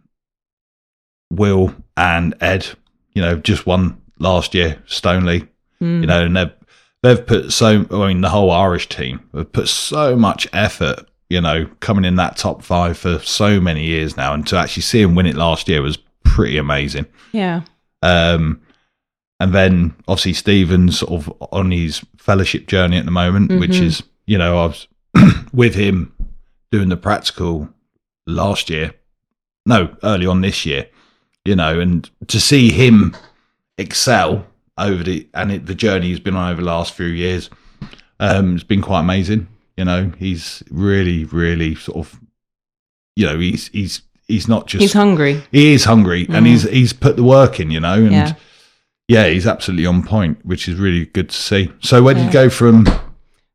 Will 1.32 1.74
and 1.96 2.36
Ed, 2.42 2.68
you 3.14 3.22
know, 3.22 3.38
just 3.38 3.66
won 3.66 4.02
last 4.20 4.54
year, 4.54 4.82
Stoneleigh. 4.88 5.48
Mm. 5.82 6.02
You 6.02 6.08
know, 6.08 6.26
and 6.26 6.36
they've 6.36 6.52
they've 7.04 7.26
put 7.26 7.52
so. 7.54 7.86
I 7.92 8.08
mean, 8.08 8.22
the 8.22 8.30
whole 8.30 8.52
Irish 8.52 8.90
team 8.90 9.30
have 9.34 9.52
put 9.54 9.68
so 9.70 10.16
much 10.16 10.48
effort. 10.54 11.06
You 11.30 11.40
know, 11.42 11.70
coming 11.80 12.06
in 12.06 12.16
that 12.16 12.38
top 12.38 12.64
five 12.64 12.98
for 12.98 13.20
so 13.20 13.62
many 13.62 13.86
years 13.86 14.18
now, 14.18 14.34
and 14.34 14.46
to 14.48 14.58
actually 14.58 14.82
see 14.82 15.02
him 15.02 15.14
win 15.14 15.28
it 15.28 15.36
last 15.36 15.68
year 15.70 15.82
was 15.82 15.98
pretty 16.24 16.58
amazing. 16.58 17.06
yeah. 17.32 17.62
Um, 18.02 18.62
and 19.40 19.54
then 19.54 19.94
obviously 20.08 20.34
Stephen's 20.34 21.00
sort 21.00 21.12
of 21.14 21.34
on 21.52 21.72
his 21.72 22.02
fellowship 22.18 22.68
journey 22.68 22.98
at 22.98 23.06
the 23.06 23.12
moment, 23.12 23.52
which 23.60 23.72
Mhm. 23.78 23.84
is, 23.84 24.04
you 24.28 24.38
know, 24.38 24.58
I 24.58 24.66
was 24.68 24.88
with 25.54 25.76
him 25.76 26.14
doing 26.72 26.90
the 26.90 26.98
practical 26.98 27.70
last 28.28 28.70
year, 28.70 28.94
no, 29.66 29.96
early 30.04 30.26
on 30.26 30.42
this 30.42 30.66
year, 30.66 30.88
you 31.46 31.56
know, 31.56 31.80
and 31.80 32.10
to 32.28 32.40
see 32.40 32.72
him 32.72 33.16
excel 33.78 34.46
over 34.78 35.04
the, 35.04 35.28
and 35.34 35.52
it, 35.52 35.66
the 35.66 35.76
journey 35.76 36.08
he's 36.08 36.20
been 36.20 36.36
on 36.36 36.52
over 36.52 36.62
the 36.62 36.68
last 36.68 36.94
few 36.94 37.08
years, 37.08 37.50
um, 38.20 38.56
it's 38.56 38.64
been 38.64 38.82
quite 38.82 39.00
amazing. 39.02 39.48
You 39.78 39.86
know, 39.86 40.12
he's 40.18 40.62
really, 40.70 41.24
really 41.26 41.76
sort 41.76 41.98
of, 41.98 42.20
you 43.16 43.26
know, 43.26 43.40
he's, 43.40 43.70
he's, 43.70 44.02
he's 44.28 44.48
not 44.48 44.68
just, 44.68 44.82
He's 44.82 44.94
hungry. 44.94 45.42
he 45.52 45.74
is 45.74 45.86
hungry 45.86 46.26
and 46.30 46.46
Mhm. 46.46 46.50
he's 46.50 46.64
he's 46.70 46.94
put 46.94 47.16
the 47.16 47.24
work 47.24 47.60
in, 47.60 47.72
you 47.72 47.80
know, 47.80 47.94
and 47.94 48.12
Yeah. 48.12 48.34
Yeah, 49.10 49.26
he's 49.28 49.48
absolutely 49.48 49.88
on 49.88 50.04
point, 50.04 50.46
which 50.46 50.70
is 50.70 50.80
really 50.80 51.06
good 51.08 51.30
to 51.30 51.36
see. 51.36 51.74
So 51.82 52.04
where 52.04 52.14
did 52.14 52.26
you 52.26 52.32
go 52.32 52.48
from? 52.48 52.86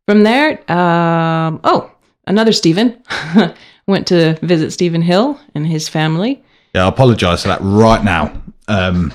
From 0.08 0.24
there, 0.24 0.58
um, 0.70 1.60
oh, 1.62 1.92
another 2.26 2.50
Stephen 2.52 3.00
went 3.86 4.08
to 4.08 4.34
visit 4.42 4.72
Stephen 4.72 5.00
Hill 5.00 5.40
and 5.54 5.64
his 5.64 5.88
family. 5.88 6.42
Yeah, 6.74 6.86
I 6.86 6.88
apologise 6.88 7.42
for 7.42 7.48
that 7.48 7.60
right 7.62 8.02
now. 8.02 8.36
Um, 8.66 9.14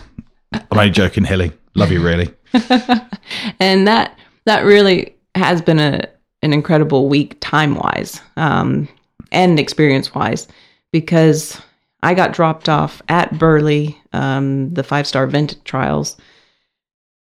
I'm 0.53 0.65
only 0.71 0.91
joking, 0.91 1.25
Hilly. 1.25 1.51
Love 1.75 1.91
you, 1.91 2.01
really. 2.01 2.33
and 3.59 3.85
that 3.85 4.17
that 4.45 4.63
really 4.63 5.17
has 5.35 5.61
been 5.61 5.79
a 5.79 6.07
an 6.41 6.53
incredible 6.53 7.09
week 7.09 7.35
time 7.41 7.75
wise 7.75 8.21
um, 8.37 8.87
and 9.33 9.59
experience 9.59 10.15
wise 10.15 10.47
because 10.93 11.61
I 12.01 12.13
got 12.13 12.33
dropped 12.33 12.69
off 12.69 13.01
at 13.09 13.37
Burghley, 13.37 13.97
um, 14.13 14.73
the 14.73 14.83
five 14.83 15.05
star 15.07 15.27
vent 15.27 15.63
trials, 15.65 16.17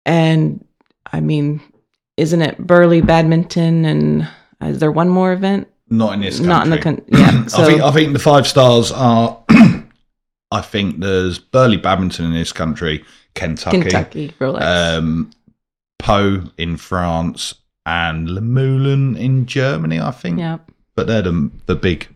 and 0.05 0.65
I 1.11 1.19
mean, 1.19 1.61
isn't 2.17 2.41
it 2.41 2.57
Burghley 2.57 3.01
badminton 3.01 3.85
and 3.85 4.27
is 4.61 4.79
there 4.79 4.91
one 4.91 5.09
more 5.09 5.33
event? 5.33 5.67
Not 5.89 6.13
in 6.13 6.21
this 6.21 6.37
country. 6.39 6.49
Not 6.49 6.63
in 6.65 6.69
the 6.71 7.03
yeah. 7.07 7.45
So 7.47 7.63
I 7.63 7.65
think 7.65 7.81
I 7.81 7.91
think 7.91 8.13
the 8.13 8.19
five 8.19 8.47
stars 8.47 8.91
are. 8.91 9.43
I 10.51 10.61
think 10.61 10.99
there's 10.99 11.37
Burghley 11.37 11.77
Badminton 11.77 12.25
in 12.25 12.33
this 12.33 12.53
country, 12.53 13.03
Kentucky, 13.33 13.81
Kentucky 13.81 14.33
um, 14.39 15.31
Pau 15.99 16.43
in 16.57 16.77
France, 16.77 17.55
and 17.85 18.27
Luhmühlen 18.27 19.17
in 19.19 19.45
Germany. 19.45 19.99
I 19.99 20.11
think, 20.11 20.39
yeah. 20.39 20.59
but 20.95 21.07
they're 21.07 21.21
the 21.21 21.51
the 21.65 21.75
big 21.75 22.07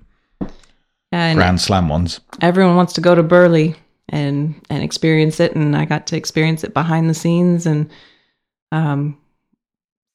And 1.12 1.38
Grand 1.38 1.60
Slam 1.60 1.90
ones. 1.90 2.20
everyone 2.42 2.76
wants 2.76 2.94
to 2.94 3.02
go 3.02 3.16
to 3.16 3.24
Burghley 3.24 3.76
and 4.10 4.56
and 4.70 4.84
experience 4.84 5.40
it, 5.40 5.56
and 5.56 5.76
I 5.76 5.86
got 5.86 6.08
to 6.08 6.18
experience 6.18 6.64
it 6.64 6.74
behind 6.74 7.10
the 7.10 7.14
scenes 7.14 7.66
and 7.66 7.90
um, 8.72 9.18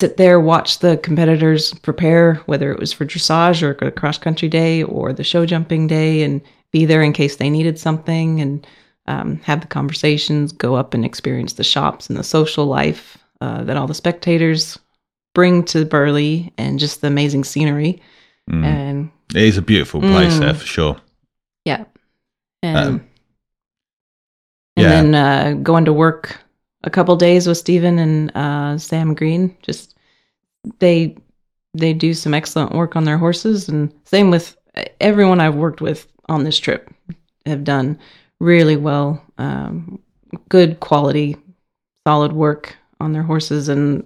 sit 0.01 0.17
there, 0.17 0.41
watch 0.41 0.81
the 0.81 0.97
competitors 0.99 1.73
prepare, 1.75 2.35
whether 2.47 2.73
it 2.73 2.79
was 2.79 2.93
for 2.93 3.07
dressage 3.07 3.63
or 3.63 3.71
a 3.87 3.91
cross 3.91 4.19
country 4.19 4.49
day 4.49 4.83
or 4.83 5.13
the 5.13 5.25
show 5.25 5.47
jumping 5.47 5.87
day, 5.87 6.23
and 6.23 6.41
be 6.73 6.85
there 6.85 7.03
in 7.03 7.13
case 7.13 7.37
they 7.37 7.51
needed 7.51 7.79
something, 7.79 8.41
and 8.41 8.67
um, 9.07 9.37
have 9.41 9.61
the 9.61 9.67
conversations, 9.67 10.53
go 10.53 10.75
up 10.75 10.95
and 10.95 11.05
experience 11.05 11.55
the 11.55 11.65
shops 11.65 12.09
and 12.09 12.19
the 12.19 12.25
social 12.25 12.67
life 12.67 13.19
uh, 13.41 13.63
that 13.65 13.77
all 13.77 13.87
the 13.87 13.95
spectators 13.95 14.79
bring 15.35 15.65
to 15.65 15.85
Burghley, 15.85 16.53
and 16.59 16.79
just 16.79 17.01
the 17.01 17.09
amazing 17.09 17.45
scenery. 17.45 18.01
Mm. 18.51 18.65
And 18.65 19.11
It 19.35 19.43
is 19.43 19.59
a 19.59 19.63
beautiful 19.63 20.01
place 20.01 20.35
Mm. 20.35 20.41
there 20.41 20.55
for 20.55 20.67
sure. 20.67 20.97
Yeah. 21.65 21.85
And, 22.63 22.77
Um, 22.79 22.95
and 24.77 24.85
yeah. 24.85 24.89
then 24.89 25.15
uh, 25.15 25.61
going 25.63 25.85
to 25.87 25.93
work 25.93 26.39
a 26.85 26.91
couple 26.91 27.17
days 27.17 27.47
with 27.47 27.59
Stephen 27.59 27.99
and 27.99 28.31
uh, 28.37 28.79
Sam 28.79 29.15
Green. 29.15 29.57
Just 29.63 29.97
they 30.79 31.17
they 31.77 31.93
do 31.93 32.15
some 32.15 32.35
excellent 32.35 32.73
work 32.73 32.95
on 32.97 33.05
their 33.05 33.19
horses, 33.19 33.69
and 33.69 33.93
same 34.05 34.31
with 34.31 34.57
everyone 35.01 35.41
I've 35.41 35.57
worked 35.57 35.81
with 35.81 36.07
on 36.29 36.45
this 36.45 36.59
trip 36.59 36.89
have 37.47 37.65
done 37.65 37.99
really 38.41 38.77
well. 38.77 39.23
Um, 39.39 39.99
good 40.49 40.81
quality, 40.81 41.37
solid 42.07 42.33
work 42.33 42.77
on 43.01 43.13
their 43.13 43.23
horses, 43.25 43.69
and 43.69 44.05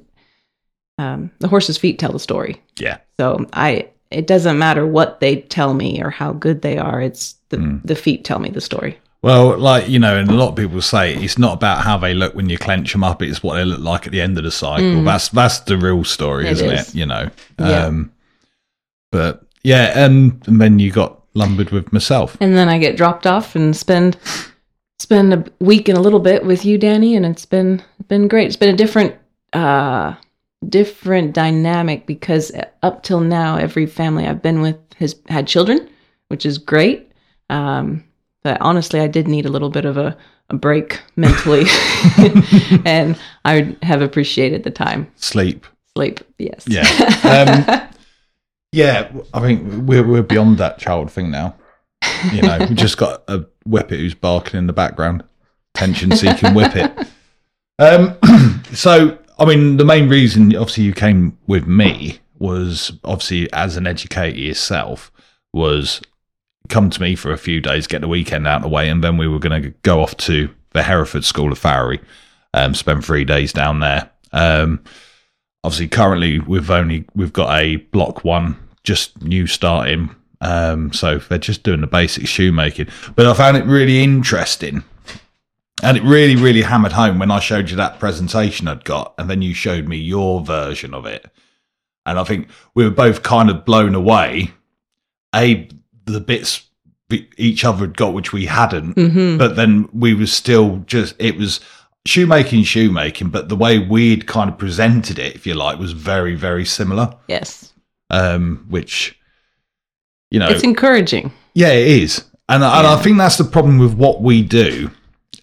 um, 0.98 1.30
the 1.40 1.48
horses' 1.48 1.78
feet 1.78 1.98
tell 1.98 2.12
the 2.12 2.18
story. 2.18 2.60
Yeah. 2.78 2.98
So 3.20 3.46
I 3.52 3.88
it 4.10 4.26
doesn't 4.26 4.58
matter 4.58 4.86
what 4.86 5.20
they 5.20 5.36
tell 5.42 5.74
me 5.74 6.02
or 6.02 6.10
how 6.10 6.32
good 6.32 6.62
they 6.62 6.78
are. 6.78 7.00
It's 7.00 7.34
the 7.50 7.58
Mm. 7.58 7.80
the 7.84 7.94
feet 7.94 8.24
tell 8.24 8.38
me 8.38 8.50
the 8.50 8.60
story. 8.60 8.98
Well, 9.22 9.58
like 9.58 9.88
you 9.88 9.98
know, 9.98 10.16
and 10.16 10.28
a 10.30 10.34
lot 10.34 10.50
of 10.50 10.56
people 10.56 10.80
say 10.80 11.14
it's 11.14 11.38
not 11.38 11.54
about 11.54 11.82
how 11.82 11.98
they 11.98 12.14
look 12.14 12.34
when 12.34 12.48
you 12.48 12.56
clench 12.58 12.92
them 12.92 13.02
up; 13.02 13.20
it's 13.22 13.42
what 13.42 13.56
they 13.56 13.64
look 13.64 13.80
like 13.80 14.06
at 14.06 14.12
the 14.12 14.20
end 14.20 14.38
of 14.38 14.44
the 14.44 14.50
cycle. 14.50 14.84
Mm. 14.86 15.04
That's 15.04 15.28
that's 15.30 15.60
the 15.60 15.76
real 15.76 16.04
story, 16.04 16.48
isn't 16.48 16.70
is. 16.70 16.88
it? 16.88 16.94
You 16.94 17.06
know. 17.06 17.30
Yeah. 17.58 17.86
Um, 17.86 18.12
but 19.10 19.42
yeah, 19.64 20.04
and, 20.04 20.42
and 20.46 20.60
then 20.60 20.78
you 20.78 20.92
got 20.92 21.20
lumbered 21.34 21.70
with 21.70 21.92
myself. 21.92 22.36
And 22.40 22.56
then 22.56 22.68
I 22.68 22.78
get 22.78 22.96
dropped 22.96 23.26
off 23.26 23.56
and 23.56 23.76
spend 23.76 24.16
spend 24.98 25.32
a 25.32 25.44
week 25.60 25.88
and 25.88 25.98
a 25.98 26.00
little 26.00 26.20
bit 26.20 26.44
with 26.44 26.64
you, 26.64 26.78
Danny, 26.78 27.16
and 27.16 27.26
it's 27.26 27.46
been 27.46 27.82
been 28.08 28.28
great. 28.28 28.46
It's 28.46 28.56
been 28.56 28.74
a 28.74 28.76
different 28.76 29.14
uh 29.52 30.14
different 30.66 31.34
dynamic 31.34 32.06
because 32.06 32.50
up 32.82 33.02
till 33.02 33.20
now 33.20 33.56
every 33.56 33.86
family 33.86 34.26
I've 34.26 34.42
been 34.42 34.60
with 34.60 34.76
has 34.98 35.14
had 35.28 35.46
children, 35.46 35.88
which 36.28 36.44
is 36.46 36.58
great. 36.58 37.12
Um 37.50 38.04
but 38.42 38.60
honestly 38.60 39.00
I 39.00 39.06
did 39.06 39.28
need 39.28 39.46
a 39.46 39.50
little 39.50 39.70
bit 39.70 39.84
of 39.84 39.96
a, 39.96 40.16
a 40.50 40.56
break 40.56 41.00
mentally 41.16 41.64
and 42.84 43.18
I 43.44 43.54
would 43.54 43.78
have 43.82 44.02
appreciated 44.02 44.64
the 44.64 44.70
time. 44.70 45.10
Sleep. 45.16 45.66
Sleep, 45.94 46.20
yes. 46.38 46.64
Yeah. 46.68 46.84
Um, 47.78 47.88
Yeah, 48.72 49.10
I 49.32 49.40
think 49.40 49.62
we're 49.88 50.06
we're 50.06 50.22
beyond 50.22 50.58
that 50.58 50.78
child 50.78 51.10
thing 51.10 51.30
now. 51.30 51.54
You 52.32 52.42
know, 52.42 52.66
we 52.68 52.74
just 52.74 52.98
got 52.98 53.22
a 53.26 53.46
whippet 53.64 53.98
who's 53.98 54.14
barking 54.14 54.58
in 54.58 54.66
the 54.66 54.72
background, 54.74 55.24
attention 55.74 56.14
seeking 56.14 56.50
whippet. 56.50 57.08
Um, 57.78 58.16
so 58.74 59.17
I 59.38 59.44
mean, 59.44 59.76
the 59.76 59.84
main 59.84 60.08
reason 60.08 60.54
obviously 60.56 60.84
you 60.84 60.92
came 60.92 61.38
with 61.46 61.66
me 61.66 62.18
was 62.38 62.92
obviously 63.04 63.52
as 63.52 63.76
an 63.76 63.86
educator 63.86 64.38
yourself 64.38 65.12
was 65.52 66.00
come 66.68 66.90
to 66.90 67.00
me 67.00 67.14
for 67.14 67.32
a 67.32 67.38
few 67.38 67.60
days, 67.60 67.86
get 67.86 68.00
the 68.00 68.08
weekend 68.08 68.46
out 68.46 68.56
of 68.56 68.62
the 68.62 68.68
way, 68.68 68.88
and 68.88 69.02
then 69.02 69.16
we 69.16 69.28
were 69.28 69.38
going 69.38 69.62
to 69.62 69.70
go 69.82 70.02
off 70.02 70.16
to 70.18 70.50
the 70.72 70.82
Hereford 70.82 71.24
School 71.24 71.50
of 71.52 71.58
Farriery, 71.58 72.00
um, 72.52 72.74
spend 72.74 73.04
three 73.04 73.24
days 73.24 73.52
down 73.52 73.80
there. 73.80 74.10
Um, 74.32 74.80
obviously 75.64 75.88
currently 75.88 76.38
we've 76.40 76.70
only 76.70 77.04
we've 77.14 77.32
got 77.32 77.54
a 77.58 77.76
block 77.76 78.24
one 78.24 78.56
just 78.84 79.20
new 79.22 79.46
starting 79.46 80.14
um 80.40 80.92
so 80.92 81.18
they're 81.18 81.38
just 81.38 81.62
doing 81.62 81.80
the 81.80 81.86
basic 81.86 82.26
shoemaking 82.26 82.86
but 83.16 83.26
i 83.26 83.34
found 83.34 83.56
it 83.56 83.64
really 83.64 84.02
interesting 84.02 84.82
and 85.82 85.96
it 85.96 86.02
really 86.02 86.36
really 86.36 86.62
hammered 86.62 86.92
home 86.92 87.18
when 87.18 87.30
i 87.30 87.38
showed 87.38 87.70
you 87.70 87.76
that 87.76 87.98
presentation 88.00 88.66
i'd 88.68 88.84
got 88.84 89.14
and 89.18 89.28
then 89.30 89.42
you 89.42 89.54
showed 89.54 89.86
me 89.88 89.96
your 89.96 90.40
version 90.44 90.92
of 90.94 91.06
it. 91.06 91.26
And 92.06 92.18
i 92.18 92.24
think 92.24 92.48
we 92.74 92.84
were 92.84 92.90
both 92.90 93.22
kind 93.22 93.50
of 93.50 93.64
blown 93.64 93.94
away 93.94 94.50
a 95.34 95.68
the 96.04 96.20
bits 96.20 96.64
each 97.36 97.64
other 97.64 97.86
had 97.86 97.96
got 97.96 98.12
which 98.14 98.32
we 98.32 98.46
hadn't 98.46 98.94
hmm 98.94 99.36
but 99.38 99.56
then 99.56 99.88
we 99.92 100.14
were 100.14 100.26
still 100.26 100.78
just 100.86 101.14
it 101.18 101.36
was 101.36 101.60
shoemaking 102.06 102.62
shoemaking 102.64 103.28
but 103.28 103.48
the 103.48 103.56
way 103.56 103.78
we'd 103.78 104.26
kind 104.26 104.48
of 104.50 104.56
presented 104.58 105.18
it 105.18 105.34
if 105.34 105.46
you 105.46 105.54
like 105.54 105.78
was 105.78 105.92
very 105.92 106.34
very 106.34 106.64
similar. 106.64 107.14
Yes. 107.28 107.72
um 108.10 108.64
which 108.70 109.18
you 110.30 110.38
know 110.38 110.48
It's 110.48 110.62
encouraging. 110.64 111.32
yeah 111.54 111.68
it 111.72 111.86
is. 111.88 112.24
And, 112.48 112.64
I- 112.64 112.78
and 112.78 112.86
i 112.86 112.96
think 113.02 113.18
that's 113.18 113.36
the 113.36 113.44
problem 113.44 113.78
with 113.78 113.94
what 113.94 114.22
we 114.22 114.42
do 114.42 114.90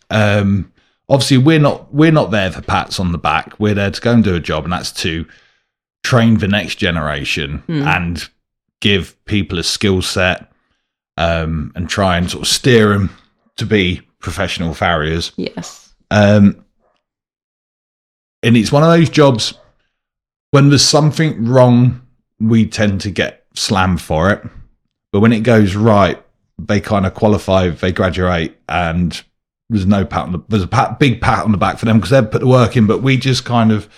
um 0.10 0.72
obviously 1.10 1.38
we're 1.38 1.60
not 1.60 1.94
we're 1.94 2.12
not 2.12 2.32
there 2.32 2.52
for 2.52 2.62
pats 2.62 3.00
on 3.00 3.12
the 3.12 3.18
back 3.18 3.60
we're 3.60 3.74
there 3.74 3.92
to 3.92 4.02
go 4.02 4.12
and 4.14 4.24
do 4.24 4.36
a 4.36 4.40
job 4.40 4.64
and 4.64 4.74
that's 4.74 4.92
to 4.92 5.26
train 6.04 6.38
the 6.38 6.48
next 6.48 6.76
generation 6.76 7.60
Hmm. 7.68 7.82
and 7.88 8.30
give 8.82 9.16
people 9.26 9.58
a 9.60 9.64
skill 9.64 10.02
set 10.02 10.52
um 11.18 11.72
and 11.76 11.90
try 11.90 12.18
and 12.18 12.30
sort 12.30 12.44
of 12.44 12.48
steer 12.48 12.90
them 12.90 13.10
to 13.58 13.66
be 13.66 14.02
professional 14.20 14.74
farriers 14.74 15.32
Yes. 15.38 15.94
um, 16.12 16.64
and 18.44 18.56
it's 18.58 18.72
one 18.72 18.84
of 18.84 18.90
those 18.90 19.10
jobs 19.10 19.54
when 20.52 20.70
there's 20.70 20.84
something 20.84 21.46
wrong, 21.46 22.02
we 22.40 22.66
tend 22.68 23.02
to 23.02 23.12
get 23.12 23.46
slammed 23.56 24.02
for 24.02 24.30
it. 24.32 24.42
But 25.12 25.20
when 25.20 25.34
it 25.34 25.42
goes 25.42 25.76
right, 25.76 26.22
they 26.58 26.80
kind 26.80 27.06
of 27.06 27.14
qualify, 27.14 27.70
they 27.70 27.92
graduate, 27.92 28.56
and 28.70 29.22
there's 29.70 29.86
no 29.86 30.06
pat 30.06 30.24
on 30.24 30.32
the 30.32 30.40
there's 30.50 30.64
a 30.64 30.68
pat, 30.68 31.00
big 31.00 31.22
pat 31.22 31.44
on 31.44 31.52
the 31.52 31.58
back 31.58 31.78
for 31.78 31.86
them 31.86 31.98
because 31.98 32.12
they've 32.12 32.30
put 32.30 32.42
the 32.42 32.48
work 32.48 32.78
in, 32.78 32.86
but 32.88 33.02
we 33.02 33.18
just 33.18 33.46
kind 33.46 33.72
of 33.72 33.90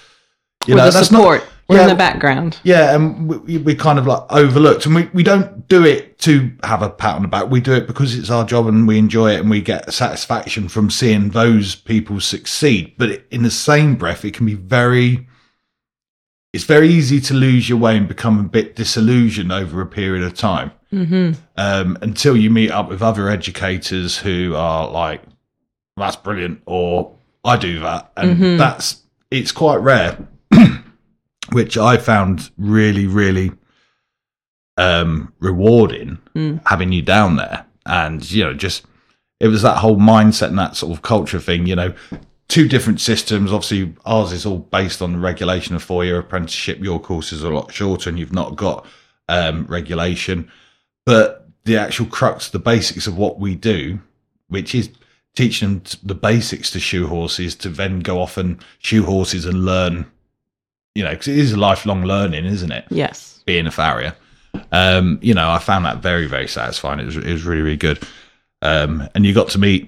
you 0.66 0.74
We're 0.74 0.82
know 0.82 0.92
that's 0.92 1.08
support. 1.10 1.42
not 1.42 1.50
We're 1.70 1.82
in 1.82 1.88
the 1.90 1.96
background. 1.96 2.60
yeah, 2.64 2.96
and 2.96 3.28
we, 3.28 3.58
we 3.58 3.76
kind 3.76 4.00
of 4.00 4.08
like 4.08 4.24
overlooked, 4.30 4.86
and 4.86 4.96
we, 4.96 5.10
we 5.14 5.24
don't 5.24 5.68
do 5.68 5.86
it 5.86 6.18
to 6.20 6.52
have 6.64 6.82
a 6.82 6.90
pat 6.90 7.16
on 7.16 7.22
the 7.22 7.28
back. 7.28 7.50
We 7.50 7.60
do 7.62 7.74
it 7.74 7.88
because 7.88 8.16
it's 8.18 8.30
our 8.30 8.46
job 8.46 8.68
and 8.68 8.88
we 8.88 8.98
enjoy 8.98 9.34
it, 9.34 9.42
and 9.42 9.50
we 9.50 9.62
get 9.62 9.94
satisfaction 9.94 10.70
from 10.70 10.90
seeing 10.90 11.30
those 11.30 11.76
people 11.76 12.20
succeed. 12.22 12.94
But 12.98 13.24
in 13.32 13.44
the 13.44 13.52
same 13.52 13.96
breath, 13.96 14.24
it 14.26 14.34
can 14.34 14.46
be 14.46 14.56
very, 14.56 15.28
it's 16.54 16.64
very 16.64 16.88
easy 16.90 17.20
to 17.22 17.34
lose 17.34 17.68
your 17.70 17.78
way 17.78 17.98
and 17.98 18.08
become 18.08 18.40
a 18.40 18.44
bit 18.44 18.76
disillusioned 18.76 19.52
over 19.52 19.82
a 19.82 19.86
period 19.86 20.24
of 20.24 20.34
time 20.34 20.72
hmm 20.90 21.32
um, 21.58 21.98
until 22.02 22.38
you 22.38 22.50
meet 22.50 22.72
up 22.72 22.88
with 22.88 23.02
other 23.02 23.28
educators 23.30 24.18
who 24.18 24.56
are 24.56 24.90
like, 24.90 25.22
"That's 25.98 26.16
brilliant," 26.16 26.62
or 26.66 27.12
"I 27.44 27.58
do 27.58 27.80
that," 27.82 28.12
and 28.16 28.38
Mhm. 28.38 28.58
that's 28.58 29.02
it's 29.32 29.52
quite 29.52 29.78
rare, 29.78 30.18
which 31.52 31.78
I 31.78 31.98
found 31.98 32.50
really, 32.58 33.08
really 33.08 33.52
um, 34.78 35.34
rewarding 35.40 36.20
Mm. 36.36 36.62
having 36.68 36.92
you 36.92 37.02
down 37.02 37.36
there, 37.38 37.66
and 37.86 38.30
you 38.32 38.44
know, 38.44 38.54
just 38.54 38.86
it 39.40 39.48
was 39.48 39.62
that 39.64 39.78
whole 39.78 39.98
mindset 39.98 40.48
and 40.50 40.60
that 40.60 40.76
sort 40.76 40.96
of 40.96 41.02
culture 41.04 41.40
thing, 41.40 41.66
you 41.68 41.76
know. 41.76 41.94
Two 42.48 42.68
different 42.70 43.02
systems. 43.02 43.52
Obviously, 43.52 43.94
ours 44.06 44.32
is 44.32 44.46
all 44.46 44.60
based 44.60 45.02
on 45.02 45.12
the 45.14 45.18
regulation 45.20 45.76
of 45.76 45.84
four-year 45.84 46.18
apprenticeship. 46.20 46.80
Your 46.82 46.98
course 47.00 47.34
is 47.34 47.44
a 47.44 47.50
lot 47.50 47.74
shorter, 47.74 48.10
and 48.10 48.18
you've 48.18 48.32
not 48.34 48.56
got 48.56 48.86
um, 49.30 49.66
regulation 49.68 50.50
but 51.06 51.48
the 51.66 51.76
actual 51.78 52.06
crux, 52.06 52.50
the 52.50 52.60
basics 52.60 53.08
of 53.08 53.18
what 53.18 53.40
we 53.40 53.56
do, 53.56 54.00
which 54.48 54.74
is 54.76 54.90
teaching 55.38 55.76
them 55.76 55.84
the 56.02 56.16
basics 56.16 56.72
to 56.72 56.80
shoe 56.80 57.06
horses, 57.06 57.56
to 57.56 57.70
then 57.70 58.00
go 58.00 58.20
off 58.20 58.38
and 58.38 58.58
shoe 58.80 59.04
horses 59.04 59.46
and 59.46 59.66
learn, 59.66 60.04
you 60.96 61.04
know, 61.04 61.12
because 61.12 61.28
it 61.28 61.38
is 61.38 61.54
a 61.54 61.58
lifelong 61.58 62.04
learning, 62.04 62.44
isn't 62.46 62.72
it? 62.72 62.86
Yes. 62.90 63.40
Being 63.46 63.68
a 63.68 63.72
farrier, 63.72 64.16
um, 64.72 65.20
you 65.22 65.36
know, 65.36 65.48
I 65.48 65.60
found 65.60 65.86
that 65.86 66.00
very, 66.00 66.26
very 66.26 66.48
satisfying. 66.48 67.00
It 67.00 67.06
was, 67.06 67.18
it 67.18 67.32
was 67.32 67.46
really, 67.46 67.62
really 67.62 67.78
good. 67.78 68.00
Um, 68.64 69.08
and 69.14 69.28
you 69.28 69.34
got 69.36 69.50
to 69.50 69.60
meet 69.60 69.88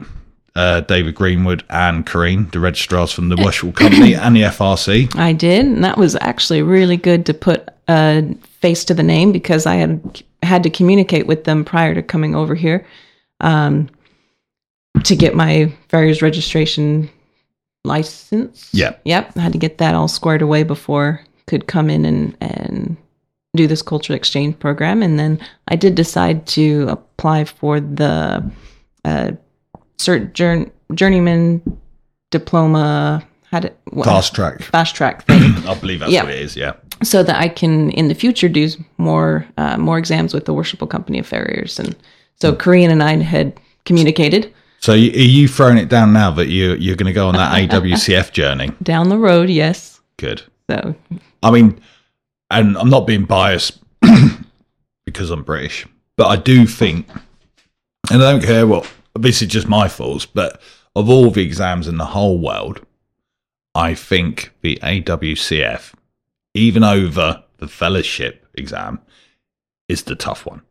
uh, 0.55 0.81
David 0.81 1.15
Greenwood 1.15 1.63
and 1.71 2.05
Corrine, 2.05 2.51
the 2.51 2.59
registrars 2.59 3.11
from 3.11 3.29
the 3.29 3.37
Worshipful 3.43 3.71
Company 3.71 4.13
and 4.13 4.35
the 4.35 4.43
FRC. 4.43 5.15
I 5.15 5.33
did, 5.33 5.65
and 5.65 5.83
that 5.83 5.97
was 5.97 6.15
actually 6.21 6.61
really 6.61 6.97
good 6.97 7.25
to 7.25 7.33
put 7.33 7.69
a 7.87 8.35
face 8.61 8.85
to 8.85 8.93
the 8.93 9.03
name 9.03 9.31
because 9.31 9.65
I 9.65 9.75
had 9.75 10.23
had 10.43 10.61
to 10.61 10.69
communicate 10.69 11.25
with 11.25 11.45
them 11.45 11.65
prior 11.65 11.95
to 11.95 12.03
coming 12.03 12.35
over 12.35 12.53
here 12.53 12.85
um, 13.41 13.89
to 15.03 15.15
get 15.15 15.35
my 15.35 15.71
farrier's 15.89 16.21
registration 16.21 17.09
license. 17.85 18.69
Yeah. 18.73 18.95
Yep, 19.05 19.33
I 19.37 19.39
had 19.41 19.51
to 19.53 19.57
get 19.59 19.77
that 19.77 19.95
all 19.95 20.07
squared 20.07 20.41
away 20.41 20.63
before 20.63 21.21
could 21.47 21.67
come 21.67 21.89
in 21.89 22.05
and 22.05 22.37
and 22.41 22.97
do 23.55 23.65
this 23.65 23.81
cultural 23.81 24.15
exchange 24.15 24.59
program, 24.59 25.01
and 25.01 25.17
then 25.17 25.39
I 25.69 25.75
did 25.75 25.95
decide 25.95 26.45
to 26.47 26.85
apply 26.89 27.45
for 27.45 27.79
the 27.79 28.43
uh, 29.05 29.31
cert 29.97 30.33
jour- 30.33 30.67
journeyman 30.93 31.61
diploma. 32.31 33.23
Had 33.51 33.65
it 33.65 33.79
what- 33.91 34.05
Fast 34.05 34.35
track. 34.35 34.61
fast 34.61 34.95
track 34.95 35.25
thing 35.25 35.41
I 35.67 35.73
believe 35.79 36.01
that's 36.01 36.11
Yeah. 36.11 36.23
what 36.23 36.33
it 36.33 36.41
is. 36.41 36.55
Yeah. 36.55 36.73
so 37.01 37.23
that 37.23 37.35
I 37.41 37.47
can 37.49 37.89
in 37.91 38.07
the 38.07 38.13
future 38.13 38.47
do 38.49 38.69
more 38.99 39.47
uh, 39.57 39.77
more 39.77 39.97
exams 39.97 40.33
with 40.35 40.45
the 40.45 40.53
Worshipful 40.53 40.87
Company 40.87 41.17
of 41.17 41.25
Farriers. 41.25 41.79
And 41.79 41.95
so 42.39 42.53
Corrine 42.53 42.91
and 42.91 43.01
I 43.01 43.15
had 43.23 43.59
communicated 43.85 44.53
So 44.79 44.93
are 44.93 44.97
you 44.97 45.47
throwing 45.47 45.77
it 45.77 45.89
down 45.89 46.13
now 46.13 46.31
that 46.31 46.47
you 46.47 46.73
you're 46.75 46.95
going 46.95 47.07
to 47.07 47.13
go 47.13 47.27
on 47.27 47.35
that 47.35 47.53
AWCF 47.69 48.31
journey? 48.31 48.71
down 48.81 49.09
the 49.09 49.17
road. 49.17 49.49
Yes. 49.49 49.99
Good. 50.17 50.43
So 50.69 50.95
I 51.43 51.51
mean, 51.51 51.79
and 52.49 52.77
I'm 52.77 52.89
not 52.89 53.07
being 53.07 53.25
biased 53.25 53.79
because 55.05 55.31
I'm 55.31 55.43
British, 55.43 55.85
but 56.15 56.27
I 56.27 56.35
do 56.35 56.65
think, 56.65 57.07
and 58.11 58.23
I 58.23 58.31
don't 58.31 58.43
care 58.43 58.65
what. 58.67 58.89
This 59.17 59.41
is 59.41 59.47
just 59.49 59.67
my 59.67 59.87
thoughts, 59.87 60.25
but 60.25 60.61
of 60.95 61.09
all 61.09 61.29
the 61.31 61.43
exams 61.43 61.87
in 61.87 61.97
the 61.97 62.05
whole 62.05 62.39
world, 62.39 62.85
I 63.75 63.93
think 63.95 64.51
the 64.61 64.77
AWCF, 64.81 65.93
even 66.53 66.83
over 66.83 67.43
the 67.57 67.67
fellowship 67.67 68.45
exam, 68.53 68.99
is 69.87 70.03
the 70.03 70.15
tough 70.15 70.45
one. 70.45 70.61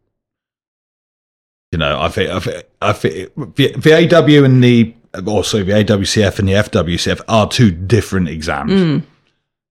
You 1.73 1.79
know, 1.79 2.01
I 2.01 2.09
think, 2.09 2.31
I 2.31 2.41
think, 2.41 2.65
I 2.81 2.93
think 2.93 3.35
the, 3.57 4.15
AW 4.15 4.45
and 4.45 4.65
the 4.65 4.95
also 5.27 5.65
the 5.65 5.73
AWCF 5.73 6.39
and 6.39 6.49
the 6.49 6.53
FWCF 6.53 7.21
are 7.29 7.49
two 7.49 7.71
different 7.71 8.29
exams 8.29 8.73
mm, 8.73 9.03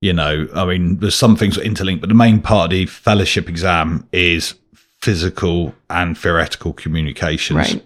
you 0.02 0.14
know, 0.14 0.48
I 0.54 0.66
mean, 0.66 0.98
there's 0.98 1.16
some 1.16 1.36
things 1.36 1.56
that 1.56 1.66
interlink, 1.66 2.02
but 2.02 2.10
the 2.10 2.16
main 2.16 2.42
part 2.42 2.66
of 2.66 2.72
the 2.72 2.86
fellowship 2.86 3.50
exam 3.50 4.08
is 4.12 4.56
physical 5.00 5.74
and 5.90 6.18
theoretical 6.18 6.74
communications. 6.74 7.58
right. 7.58 7.86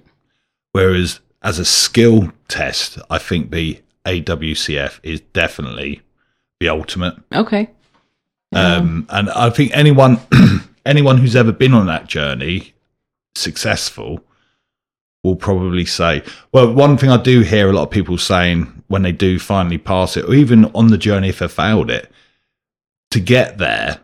Whereas 0.74 1.20
as 1.42 1.60
a 1.60 1.66
skill 1.66 2.32
test, 2.48 2.98
I 3.10 3.18
think 3.18 3.52
the 3.52 3.82
AWCF 4.06 5.00
is 5.04 5.22
definitely 5.22 6.02
the 6.60 6.70
ultimate. 6.70 7.16
Okay. 7.34 7.70
Um, 8.54 9.06
and 9.10 9.30
I 9.30 9.50
think 9.50 9.72
anyone, 9.74 10.20
anyone 10.86 11.18
who's 11.18 11.36
ever 11.36 11.54
been 11.54 11.74
on 11.74 11.88
that 11.88 12.08
journey, 12.08 12.74
successful, 13.36 14.24
will 15.24 15.36
probably 15.36 15.86
say, 15.86 16.24
well, 16.52 16.74
one 16.74 16.98
thing 16.98 17.10
I 17.10 17.22
do 17.22 17.42
hear 17.42 17.70
a 17.70 17.74
lot 17.74 17.84
of 17.84 17.92
people 17.92 18.18
saying 18.18 18.84
when 18.88 19.04
they 19.04 19.12
do 19.12 19.38
finally 19.40 19.78
pass 19.78 20.18
it, 20.18 20.26
or 20.26 20.34
even 20.34 20.66
on 20.74 20.88
the 20.88 20.98
journey 20.98 21.30
if 21.30 21.40
they 21.40 21.48
failed 21.48 21.90
it, 21.92 22.12
to 23.12 23.20
get 23.20 23.58
there, 23.58 24.00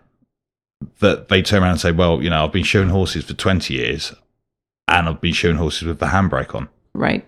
that 1.00 1.28
they 1.30 1.42
turn 1.42 1.63
around 1.63 1.72
and 1.72 1.80
say, 1.82 1.92
well, 1.92 2.22
you 2.22 2.30
know, 2.30 2.44
I've 2.44 2.52
been 2.52 2.63
showing 2.63 2.90
horses 2.90 3.26
for 3.26 3.34
20 3.34 3.74
years 3.74 4.13
and 4.88 5.10
I've 5.10 5.20
been 5.22 5.34
showing 5.34 5.56
horses 5.56 5.88
with 5.88 6.00
the 6.00 6.06
handbrake 6.08 6.54
on 6.54 6.70
Right. 6.94 7.26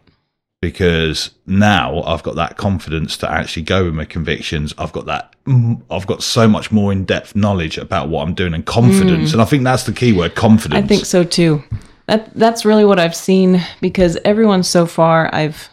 because 0.62 1.32
now 1.48 2.04
I've 2.04 2.22
got 2.24 2.36
that 2.36 2.58
confidence 2.58 3.18
to 3.18 3.32
actually 3.32 3.64
go 3.64 3.86
with 3.86 3.96
my 3.96 4.06
convictions. 4.06 4.74
I've 4.78 4.92
got 4.92 5.08
that. 5.08 5.36
mm, 5.46 5.82
I've 5.90 6.06
got 6.06 6.22
so 6.22 6.48
much 6.48 6.72
more 6.72 6.92
in 6.92 7.06
depth 7.06 7.36
knowledge 7.36 7.78
about 7.80 8.10
what 8.10 8.22
I'm 8.28 8.36
doing 8.36 8.54
and 8.54 8.66
confidence. 8.66 9.34
And 9.34 9.42
I 9.42 9.46
think 9.46 9.64
that's 9.64 9.84
the 9.84 9.94
key 9.94 10.14
word 10.14 10.36
confidence. 10.36 10.84
I 10.84 10.88
think 10.88 11.06
so 11.06 11.24
too. 11.24 11.64
That 12.10 12.34
that's 12.34 12.65
really 12.65 12.86
what 12.86 12.98
I've 12.98 13.15
seen 13.15 13.62
because 13.82 14.17
everyone 14.26 14.63
so 14.63 14.88
far 14.88 15.30
I've 15.32 15.69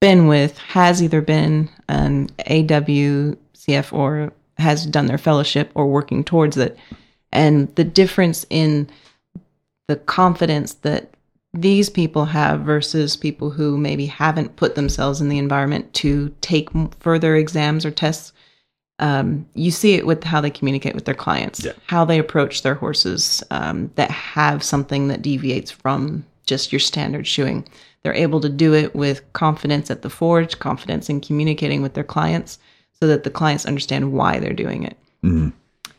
been 0.00 0.26
with 0.26 0.58
has 0.58 1.02
either 1.02 1.22
been 1.22 1.70
an 1.88 2.28
AWCF 2.46 3.90
or 3.94 4.30
has 4.58 4.84
done 4.84 5.06
their 5.06 5.16
fellowship 5.16 5.70
or 5.74 5.86
working 5.86 6.24
towards 6.24 6.58
it. 6.58 6.76
And 7.32 7.74
the 7.76 7.84
difference 7.84 8.44
in 8.50 8.90
the 9.86 9.96
confidence 9.96 10.74
that 10.74 11.14
these 11.54 11.88
people 11.88 12.26
have 12.26 12.60
versus 12.60 13.16
people 13.16 13.48
who 13.48 13.78
maybe 13.78 14.04
haven't 14.04 14.56
put 14.56 14.74
themselves 14.74 15.22
in 15.22 15.30
the 15.30 15.38
environment 15.38 15.94
to 15.94 16.34
take 16.42 16.68
further 17.00 17.34
exams 17.34 17.86
or 17.86 17.90
tests 17.90 18.34
um, 18.98 19.46
you 19.54 19.70
see 19.70 19.94
it 19.94 20.06
with 20.06 20.24
how 20.24 20.40
they 20.40 20.50
communicate 20.50 20.94
with 20.94 21.04
their 21.04 21.14
clients, 21.14 21.64
Yeah. 21.64 21.72
how 21.86 22.04
they 22.04 22.18
approach 22.18 22.62
their 22.62 22.74
horses 22.74 23.42
um, 23.50 23.90
that 23.94 24.10
have 24.10 24.62
something 24.62 25.08
that 25.08 25.22
deviates 25.22 25.70
from 25.70 26.24
just 26.46 26.72
your 26.72 26.80
standard 26.80 27.26
shoeing. 27.26 27.66
They're 28.02 28.14
able 28.14 28.40
to 28.40 28.48
do 28.48 28.74
it 28.74 28.94
with 28.94 29.30
confidence 29.32 29.90
at 29.90 30.02
the 30.02 30.10
forge, 30.10 30.58
confidence 30.58 31.08
in 31.08 31.20
communicating 31.20 31.82
with 31.82 31.94
their 31.94 32.04
clients, 32.04 32.58
so 32.98 33.06
that 33.06 33.22
the 33.22 33.30
clients 33.30 33.66
understand 33.66 34.12
why 34.12 34.38
they're 34.38 34.52
doing 34.52 34.82
it. 34.82 34.96
Mhm. 35.22 35.52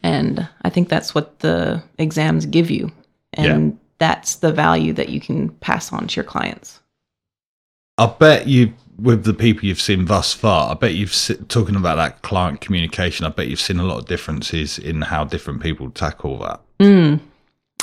And 0.03 0.47
I 0.63 0.69
think 0.69 0.89
that's 0.89 1.13
what 1.13 1.39
the 1.39 1.83
exams 1.97 2.45
give 2.45 2.69
you, 2.71 2.91
and 3.33 3.77
that's 3.97 4.35
the 4.35 4.51
value 4.51 4.93
that 4.93 5.09
you 5.09 5.19
can 5.19 5.49
pass 5.49 5.91
on 5.93 6.07
to 6.07 6.15
your 6.15 6.23
clients. 6.23 6.79
I 7.97 8.05
bet 8.07 8.47
you, 8.47 8.73
with 9.01 9.23
the 9.23 9.33
people 9.33 9.65
you've 9.65 9.81
seen 9.81 10.05
thus 10.05 10.33
far, 10.33 10.71
I 10.71 10.73
bet 10.73 10.95
you've 10.95 11.13
talking 11.47 11.75
about 11.75 11.95
that 11.95 12.21
client 12.21 12.61
communication. 12.61 13.25
I 13.25 13.29
bet 13.29 13.47
you've 13.47 13.59
seen 13.59 13.79
a 13.79 13.83
lot 13.83 13.99
of 13.99 14.05
differences 14.05 14.77
in 14.77 15.01
how 15.01 15.23
different 15.23 15.61
people 15.61 15.89
tackle 15.89 16.39
that. 16.39 16.61
Mm, 16.79 17.19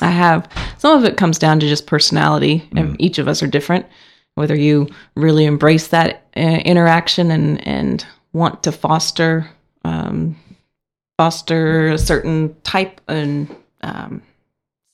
I 0.00 0.10
have. 0.10 0.50
Some 0.78 0.98
of 0.98 1.04
it 1.04 1.16
comes 1.16 1.38
down 1.38 1.60
to 1.60 1.68
just 1.68 1.86
personality. 1.86 2.68
and 2.74 3.00
Each 3.00 3.18
of 3.18 3.28
us 3.28 3.42
are 3.42 3.46
different. 3.46 3.86
Whether 4.34 4.54
you 4.54 4.88
really 5.14 5.46
embrace 5.46 5.88
that 5.88 6.26
uh, 6.36 6.40
interaction 6.40 7.30
and 7.30 7.66
and 7.66 8.06
want 8.32 8.62
to 8.64 8.72
foster 8.72 9.48
um, 9.84 10.36
foster 11.16 11.88
a 11.88 11.98
certain 11.98 12.54
type 12.62 13.00
and 13.08 13.54
um, 13.80 14.22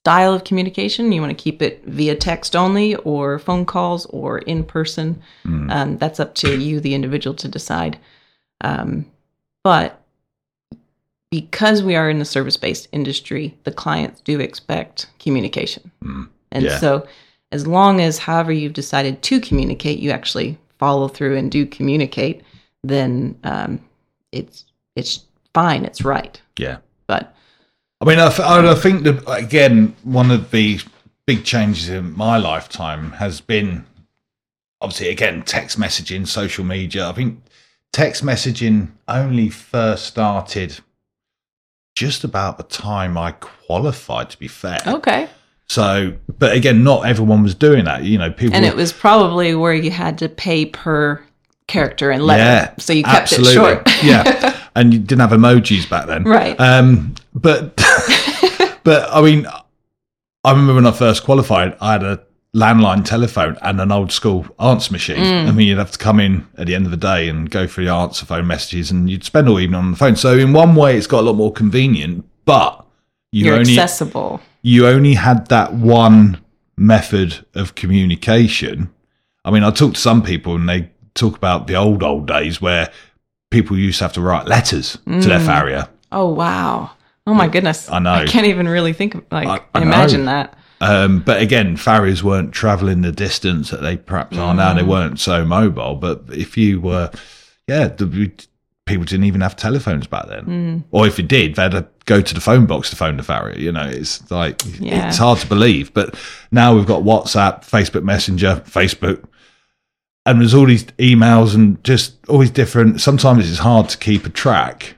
style 0.03 0.35
of 0.35 0.43
communication, 0.43 1.13
you 1.13 1.21
want 1.21 1.37
to 1.37 1.43
keep 1.43 1.63
it 1.63 1.85
via 1.87 2.17
text 2.17 2.57
only, 2.57 2.97
or 2.97 3.39
phone 3.39 3.65
calls, 3.65 4.05
or 4.07 4.39
in 4.39 4.65
person. 4.65 5.23
Um, 5.71 5.97
that's 5.99 6.19
up 6.19 6.35
to 6.37 6.59
you, 6.61 6.81
the 6.81 6.95
individual, 6.95 7.35
to 7.37 7.49
decide. 7.49 7.99
Um, 8.63 9.07
but 9.63 10.01
because 11.31 11.85
we 11.85 11.95
are 11.95 12.11
in 12.11 12.19
the 12.19 12.25
service 12.25 12.57
based 12.57 12.89
industry, 12.91 13.57
the 13.63 13.71
clients 13.71 14.21
do 14.23 14.41
expect 14.41 15.09
communication. 15.21 15.91
Mm. 16.05 16.29
And 16.51 16.65
Yeah. 16.65 16.79
so, 16.79 17.07
as 17.53 17.67
long 17.67 18.01
as, 18.01 18.19
however, 18.19 18.51
you've 18.51 18.73
decided 18.73 19.23
to 19.23 19.41
communicate, 19.41 20.01
you 20.01 20.11
actually 20.11 20.59
follow 20.79 21.07
through 21.07 21.37
and 21.37 21.51
do 21.51 21.65
communicate, 21.65 22.43
then 22.83 23.39
um, 23.45 23.79
it's 24.33 24.65
it's 24.97 25.21
fine, 25.55 25.85
it's 25.85 26.05
right. 26.05 26.41
Yeah. 26.59 26.79
But 27.07 27.35
I 28.03 28.05
mean, 28.05 28.19
I, 28.19 28.27
I 28.27 28.75
think 28.75 29.05
that 29.05 29.23
again, 29.31 29.95
one 30.03 30.33
of 30.33 30.51
the 30.51 30.81
big 31.25 31.45
changes 31.45 31.89
in 31.89 32.17
my 32.17 32.37
lifetime 32.37 33.13
has 33.13 33.41
been 33.41 33.87
obviously 34.81 35.09
again 35.09 35.43
text 35.43 35.79
messaging, 35.79 36.27
social 36.27 36.65
media. 36.65 37.09
I 37.09 37.13
think 37.13 37.41
text 37.93 38.25
messaging 38.25 38.89
only 39.07 39.51
first 39.51 40.07
started 40.07 40.81
just 41.95 42.25
about 42.25 42.57
the 42.57 42.65
time 42.65 43.17
I 43.17 43.33
qualified. 43.33 44.31
To 44.31 44.39
be 44.39 44.49
fair, 44.49 44.81
okay. 44.85 45.29
So, 45.69 46.15
but 46.39 46.57
again, 46.57 46.83
not 46.83 47.07
everyone 47.07 47.45
was 47.45 47.55
doing 47.55 47.85
that. 47.85 48.03
You 48.03 48.19
know, 48.19 48.33
people. 48.33 48.57
And 48.57 48.65
it 48.65 48.75
was 48.75 48.93
probably 48.93 49.55
where 49.55 49.75
you 49.75 49.93
had 49.93 50.19
to 50.19 50.29
pay 50.29 50.67
per 50.67 51.23
character 51.69 52.11
and 52.11 52.25
letter. 52.25 52.43
Yeah, 52.43 52.75
so 52.79 52.93
you 52.93 53.05
kept 53.05 53.33
absolutely. 53.33 53.53
it 53.53 53.55
short. 53.55 54.05
yeah, 54.05 54.61
and 54.75 54.93
you 54.93 54.99
didn't 54.99 55.21
have 55.21 55.31
emojis 55.31 55.89
back 55.89 56.07
then, 56.07 56.25
Right. 56.25 56.59
Um, 56.61 57.15
but 57.35 57.81
but 58.85 59.09
I 59.13 59.21
mean, 59.23 59.47
I 60.45 60.51
remember 60.51 60.75
when 60.75 60.87
I 60.87 60.93
first 60.93 61.25
qualified, 61.25 61.77
I 61.81 61.93
had 61.93 62.03
a 62.03 62.23
landline 62.55 63.05
telephone 63.05 63.57
and 63.63 63.81
an 63.81 63.91
old 63.93 64.13
school 64.13 64.45
answer 64.61 64.93
machine. 64.93 65.17
Mm. 65.17 65.49
I 65.49 65.53
mean, 65.53 65.69
you'd 65.69 65.79
have 65.79 65.93
to 65.93 65.99
come 65.99 66.21
in 66.21 66.47
at 66.59 66.67
the 66.67 66.75
end 66.75 66.85
of 66.85 66.91
the 66.91 66.97
day 66.99 67.29
and 67.29 67.51
go 67.51 67.67
through 67.67 67.87
the 67.87 67.93
answer 67.93 68.27
phone 68.27 68.47
messages, 68.47 68.91
and 68.91 69.09
you'd 69.09 69.25
spend 69.25 69.49
all 69.49 69.59
evening 69.61 69.79
on 69.79 69.91
the 69.93 69.97
phone. 69.97 70.17
So 70.17 70.37
in 70.37 70.53
one 70.53 70.75
way, 70.75 70.97
it's 70.97 71.07
got 71.07 71.21
a 71.21 71.27
lot 71.27 71.35
more 71.37 71.53
convenient, 71.53 72.25
but 72.45 72.85
you 73.31 73.47
You're 73.47 73.55
only 73.59 73.73
accessible. 73.79 74.41
you 74.63 74.87
only 74.87 75.15
had 75.15 75.47
that 75.49 75.73
one 75.75 76.41
method 76.77 77.47
of 77.55 77.75
communication. 77.75 78.91
I 79.45 79.51
mean, 79.51 79.65
I 79.65 79.71
talk 79.71 79.95
to 79.95 80.01
some 80.01 80.23
people 80.23 80.55
and 80.57 80.69
they 80.69 80.91
talk 81.15 81.37
about 81.37 81.67
the 81.67 81.75
old 81.77 82.03
old 82.03 82.27
days 82.27 82.61
where 82.61 82.91
people 83.51 83.79
used 83.79 83.99
to 83.99 84.05
have 84.05 84.13
to 84.15 84.21
write 84.21 84.47
letters 84.47 84.99
to 85.07 85.29
their 85.29 85.39
Mm. 85.41 85.47
farrier. 85.47 85.89
Oh 86.11 86.29
wow. 86.29 86.91
Oh 87.27 87.35
my 87.35 87.49
goodness. 87.49 87.89
I 87.91 87.99
know. 88.01 88.13
I 88.13 88.27
can't 88.27 88.47
even 88.47 88.69
really 88.69 88.93
think 88.93 89.15
of 89.15 89.25
like 89.31 89.47
I- 89.75 89.79
I 89.79 89.83
imagine 89.83 90.25
know. 90.25 90.33
that. 90.33 90.59
Um, 90.81 91.21
but 91.21 91.41
again, 91.41 91.77
farriers 91.77 92.25
weren't 92.25 92.53
traveling 92.53 93.03
the 93.03 93.13
distance 93.13 93.71
that 93.71 93.83
they 93.83 93.97
perhaps 93.97 94.37
are 94.37 94.53
now. 94.53 94.73
Mm. 94.73 94.77
They 94.79 94.83
weren't 94.83 95.21
so 95.21 95.45
mobile. 95.45 95.95
But 95.95 96.25
if 96.33 96.57
you 96.57 96.81
were, 96.81 97.11
yeah, 97.69 97.87
the, 97.87 98.33
people 98.87 99.05
didn't 99.05 99.27
even 99.27 99.41
have 99.43 99.55
telephones 99.55 100.09
back 100.09 100.27
then. 100.27 100.45
Mm. 100.45 100.85
Or 100.91 101.07
if 101.07 101.19
you 101.19 101.25
did, 101.25 101.55
they 101.55 101.63
had 101.63 101.71
to 101.73 101.87
go 102.07 102.21
to 102.21 102.35
the 102.35 102.41
phone 102.41 102.67
box 102.67 102.91
to 102.91 102.97
phone 102.97 103.17
the 103.17 103.23
farrier. 103.23 103.57
You 103.57 103.71
know, 103.71 103.87
it's 103.87 104.29
like, 104.29 104.61
Yeah. 104.81 105.07
it's 105.07 105.19
hard 105.19 105.39
to 105.39 105.47
believe. 105.47 105.95
But 105.95 106.17
now 106.51 106.75
we've 106.75 106.85
got 106.87 107.05
WhatsApp, 107.05 107.61
Facebook 107.65 108.03
Messenger, 108.03 108.65
Facebook. 108.67 109.23
And 110.27 110.41
there's 110.41 110.53
all 110.55 110.67
these 110.67 110.85
emails 110.99 111.55
and 111.55 111.83
just 111.85 112.17
all 112.29 112.39
these 112.39 112.51
different. 112.51 113.01
Sometimes 113.01 113.49
it's 113.49 113.61
hard 113.61 113.89
to 113.91 113.99
keep 113.99 114.27
a 114.27 114.31
track 114.31 114.97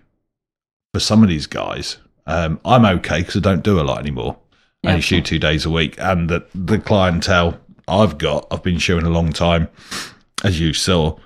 for 0.95 1.01
some 1.01 1.23
of 1.23 1.29
these 1.29 1.47
guys. 1.47 1.99
Um, 2.27 2.59
I'm 2.65 2.85
okay 2.87 3.19
because 3.21 3.37
I 3.37 3.41
don't 3.41 3.63
do 3.63 3.81
a 3.81 3.83
lot 3.83 3.99
anymore. 3.99 4.37
I 4.85 4.89
only 4.89 4.99
Yeah. 4.99 5.03
shoot 5.03 5.25
two 5.27 5.39
days 5.39 5.65
a 5.67 5.71
week, 5.71 5.95
and 5.99 6.29
the, 6.29 6.45
the 6.55 6.79
clientele 6.79 7.59
I've 7.87 8.17
got, 8.19 8.47
I've 8.51 8.63
been 8.63 8.79
shooting 8.79 9.07
a 9.07 9.11
long 9.11 9.31
time, 9.33 9.69
as 10.43 10.59
you 10.61 10.73
saw, 10.73 11.17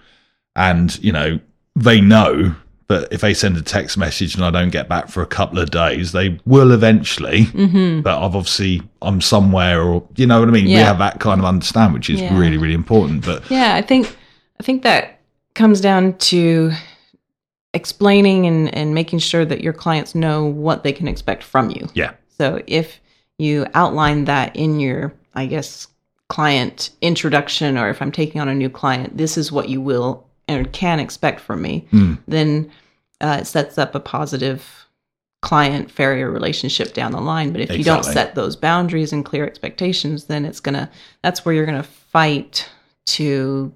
and 0.57 0.99
you 1.03 1.13
know 1.13 1.39
they 1.77 2.01
know 2.01 2.55
that 2.89 3.07
if 3.13 3.21
they 3.21 3.35
send 3.35 3.57
a 3.57 3.63
text 3.63 3.99
message 3.99 4.35
and 4.35 4.43
I 4.45 4.51
don't 4.51 4.71
get 4.71 4.89
back 4.89 5.09
for 5.09 5.23
a 5.23 5.27
couple 5.27 5.59
of 5.59 5.71
days, 5.71 6.13
they 6.13 6.41
will 6.47 6.73
eventually. 6.73 7.45
Mm-hmm. 7.45 8.01
But 8.01 8.17
I've 8.19 8.35
obviously 8.35 8.83
I'm 9.03 9.21
somewhere, 9.21 9.83
or 9.83 10.03
you 10.17 10.27
know 10.27 10.41
what 10.41 10.49
I 10.49 10.53
mean. 10.53 10.65
We 10.67 10.73
have 10.73 10.99
that 10.99 11.21
kind 11.21 11.41
of 11.41 11.45
understand, 11.45 11.95
which 11.95 12.11
is 12.11 12.21
Yeah. 12.21 12.37
really 12.37 12.57
really 12.59 12.75
important. 12.75 13.25
But 13.25 13.49
Yeah, 13.51 13.75
I 13.77 13.83
think 13.83 14.17
I 14.59 14.63
think 14.65 14.83
that 14.83 15.21
comes 15.55 15.81
down 15.81 16.15
to 16.15 16.73
explaining 17.75 18.47
and, 18.47 18.75
and 18.75 18.95
making 18.95 19.19
sure 19.19 19.45
that 19.45 19.61
your 19.61 19.73
clients 19.73 20.15
know 20.15 20.45
what 20.45 20.83
they 20.83 20.93
can 20.93 21.09
expect 21.09 21.43
from 21.43 21.71
you. 21.71 21.89
yeah, 21.95 22.13
So 22.29 22.63
if 22.67 23.01
you 23.39 23.67
outline 23.75 24.25
that 24.25 24.57
in 24.57 24.81
your, 24.81 25.13
I 25.35 25.47
guess, 25.47 25.87
client 26.29 26.91
introduction, 27.01 27.79
or 27.79 27.89
if 27.89 28.03
I'm 28.03 28.13
taking 28.13 28.41
on 28.41 28.49
a 28.49 28.55
new 28.55 28.69
client, 28.71 29.17
this 29.17 29.37
is 29.39 29.53
what 29.53 29.69
you 29.69 29.81
will 29.81 30.27
and 30.47 30.71
can 30.73 30.99
expect 30.99 31.41
from 31.41 31.63
me, 31.63 31.87
Mm. 31.93 32.19
then 32.27 32.71
uh, 33.21 33.39
it 33.41 33.47
sets 33.47 33.79
up 33.79 33.95
a 33.95 34.01
positive 34.01 34.87
client 35.43 35.91
farrier 35.91 36.31
relationship 36.31 36.95
down 36.95 37.13
the 37.13 37.21
line. 37.21 37.53
But 37.53 37.61
if 37.61 37.77
you 37.79 37.85
don't 37.85 38.05
set 38.05 38.35
those 38.35 38.57
boundaries 38.57 39.13
and 39.13 39.25
clear 39.25 39.45
expectations, 39.47 40.25
then 40.25 40.45
it's 40.45 40.59
gonna 40.61 40.91
that's 41.23 41.45
where 41.45 41.55
you're 41.55 41.67
gonna 41.67 41.83
fight 41.83 42.69
to 43.07 43.73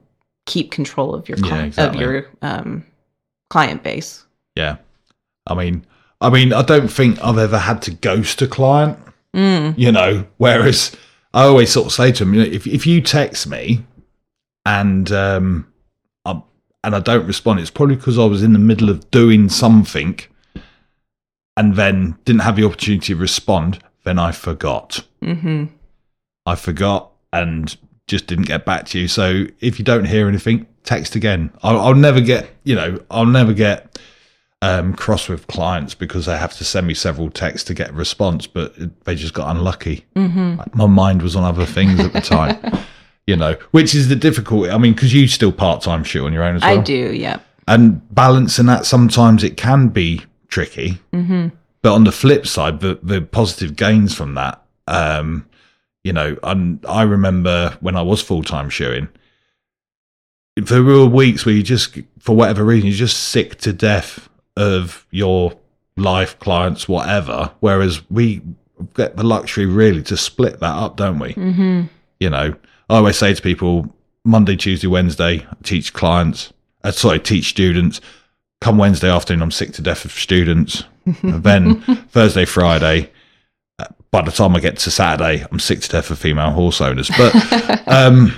keep 0.47 0.71
control 0.73 1.15
of 1.15 1.29
your 1.29 1.39
Yeah, 1.39 1.63
exactly. 1.65 2.03
of 2.05 2.11
your 2.11 2.27
um, 2.43 2.85
client 3.53 3.83
base. 3.83 4.25
yeah. 4.57 4.77
I 5.47 5.55
mean, 5.55 5.85
I 6.21 6.31
mean, 6.31 6.53
I 6.53 6.63
don't 6.63 6.89
think 6.89 7.19
I've 7.23 7.39
ever 7.39 7.59
had 7.59 7.83
to 7.83 7.91
ghost 7.91 8.41
a 8.43 8.47
client. 8.47 8.97
Mm. 9.35 9.77
you 9.77 9.91
know. 9.91 10.25
Whereas 10.39 10.95
I 11.35 11.43
always 11.45 11.71
sort 11.73 11.87
of 11.87 11.93
say 11.93 12.13
to 12.13 12.25
them, 12.25 12.35
you 12.35 12.41
know, 12.43 12.51
if 12.59 12.67
if 12.67 12.87
you 12.87 13.01
text 13.01 13.47
me 13.47 13.85
and 14.65 15.11
um, 15.11 15.67
I, 16.25 16.41
and 16.85 16.95
I 16.95 17.01
don't 17.01 17.27
respond, 17.27 17.59
it's 17.61 17.71
probably 17.71 17.97
because 17.97 18.19
I 18.19 18.25
was 18.25 18.43
in 18.43 18.53
the 18.53 18.59
middle 18.71 18.89
of 18.89 19.11
doing 19.11 19.49
something, 19.49 20.21
and 21.57 21.75
then 21.77 22.17
didn't 22.25 22.43
have 22.43 22.57
the 22.57 22.65
opportunity 22.65 23.15
to 23.15 23.17
respond. 23.21 23.81
Then 24.05 24.19
I 24.19 24.33
forgot. 24.33 25.05
hmm 25.23 25.65
I 26.47 26.55
forgot 26.57 27.11
and 27.33 27.77
just 28.07 28.27
didn't 28.27 28.47
get 28.47 28.65
back 28.65 28.87
to 28.87 28.99
you. 28.99 29.09
So 29.09 29.47
if 29.61 29.79
you 29.79 29.85
don't 29.85 30.07
hear 30.07 30.29
anything, 30.29 30.67
text 30.85 31.15
again. 31.15 31.51
I'll, 31.63 31.79
I'll 31.81 31.95
never 31.95 32.21
get, 32.21 32.51
you 32.65 32.75
know, 32.75 32.99
I'll 33.11 33.27
never 33.27 33.53
get 33.53 33.99
um, 34.61 34.95
cross 34.95 35.29
with 35.29 35.47
clients 35.49 35.95
because 35.95 36.27
they 36.27 36.37
have 36.37 36.55
to 36.55 36.65
send 36.65 36.87
me 36.87 36.95
several 36.95 37.31
texts 37.31 37.67
to 37.69 37.75
get 37.75 37.91
a 37.91 37.93
response, 37.93 38.47
but 38.47 38.73
it- 38.77 39.05
they 39.05 39.15
just 39.15 39.35
got 39.35 39.55
unlucky. 39.55 40.05
hmm 40.15 40.57
My 40.75 40.87
mind 40.87 41.23
was 41.23 41.35
on 41.37 41.45
other 41.45 41.67
things 41.67 41.99
at 42.01 42.13
the 42.13 42.21
time, 42.21 42.57
you 43.27 43.37
know, 43.37 43.57
which 43.73 43.95
is 43.95 44.09
the 44.09 44.17
difficulty. 44.17 44.71
I 44.71 44.79
mean, 44.79 44.93
because 44.95 45.13
you 45.15 45.27
still 45.29 45.53
part 45.53 45.83
time 45.83 46.05
shoot 46.05 46.25
on 46.25 46.33
your 46.33 46.45
own 46.45 46.57
as 46.57 46.63
well. 46.63 46.79
I 46.79 46.83
do, 46.83 47.13
yeah. 47.15 47.39
And 47.69 48.03
balancing 48.15 48.67
that 48.67 48.87
sometimes 48.87 49.43
it 49.45 49.57
can 49.57 49.89
be 49.89 50.23
tricky. 50.49 50.99
hmm 51.13 51.49
But 51.83 51.95
on 51.95 52.05
the 52.05 52.13
flip 52.13 52.47
side, 52.47 52.81
the 52.81 52.99
the 53.03 53.21
positive 53.23 53.75
gains 53.77 54.15
from 54.15 54.35
that, 54.35 54.63
um, 54.87 55.47
you 56.05 56.13
know, 56.13 56.37
and 56.43 56.85
I 56.89 57.03
remember 57.03 57.77
when 57.81 57.97
I 57.97 58.03
was 58.03 58.21
full 58.23 58.43
time 58.43 58.69
shooting, 58.69 59.09
there 60.57 60.83
were 60.83 61.07
weeks 61.07 61.47
where 61.47 61.55
you 61.55 61.63
just, 61.63 61.99
for 62.19 62.37
whatever 62.37 62.65
reason, 62.65 62.89
you're 62.89 62.97
just 62.97 63.29
sick 63.29 63.57
to 63.61 63.73
death 63.73 64.29
of 64.57 65.07
your 65.11 65.55
life, 65.97 66.39
clients, 66.39 66.89
whatever. 66.89 67.51
Whereas 67.61 68.09
we 68.11 68.43
get 68.95 69.17
the 69.17 69.23
luxury 69.23 69.67
really 69.67 70.03
to 70.03 70.17
split 70.17 70.61
that 70.61 70.75
up, 70.75 70.97
don't 70.97 71.19
we? 71.19 71.33
hmm 71.33 71.83
You 72.21 72.31
know, 72.31 72.55
I 72.91 72.97
always 72.97 73.17
say 73.17 73.33
to 73.35 73.43
people, 73.43 73.95
Monday, 74.25 74.57
Tuesday, 74.57 74.87
Wednesday, 74.87 75.47
I 75.51 75.57
teach 75.63 75.93
clients, 75.93 76.53
uh, 76.85 76.91
sorry, 76.93 77.19
teach 77.19 77.49
students. 77.49 78.01
Come 78.61 78.79
Wednesday 78.79 79.11
afternoon, 79.11 79.43
I'm 79.43 79.51
sick 79.51 79.73
to 79.73 79.83
death 79.83 80.05
of 80.05 80.13
students. 80.13 80.85
And 81.23 81.43
then 81.43 81.81
Thursday, 82.11 82.45
Friday, 82.45 83.11
uh, 83.81 83.87
by 84.13 84.23
the 84.23 84.31
time 84.31 84.55
I 84.55 84.61
get 84.61 84.77
to 84.79 84.91
Saturday, 84.91 85.45
I'm 85.51 85.59
sick 85.59 85.81
to 85.81 85.89
death 85.89 86.13
of 86.13 86.19
female 86.21 86.53
horse 86.53 86.81
owners. 86.81 87.11
But, 87.19 87.35
um, 87.89 88.33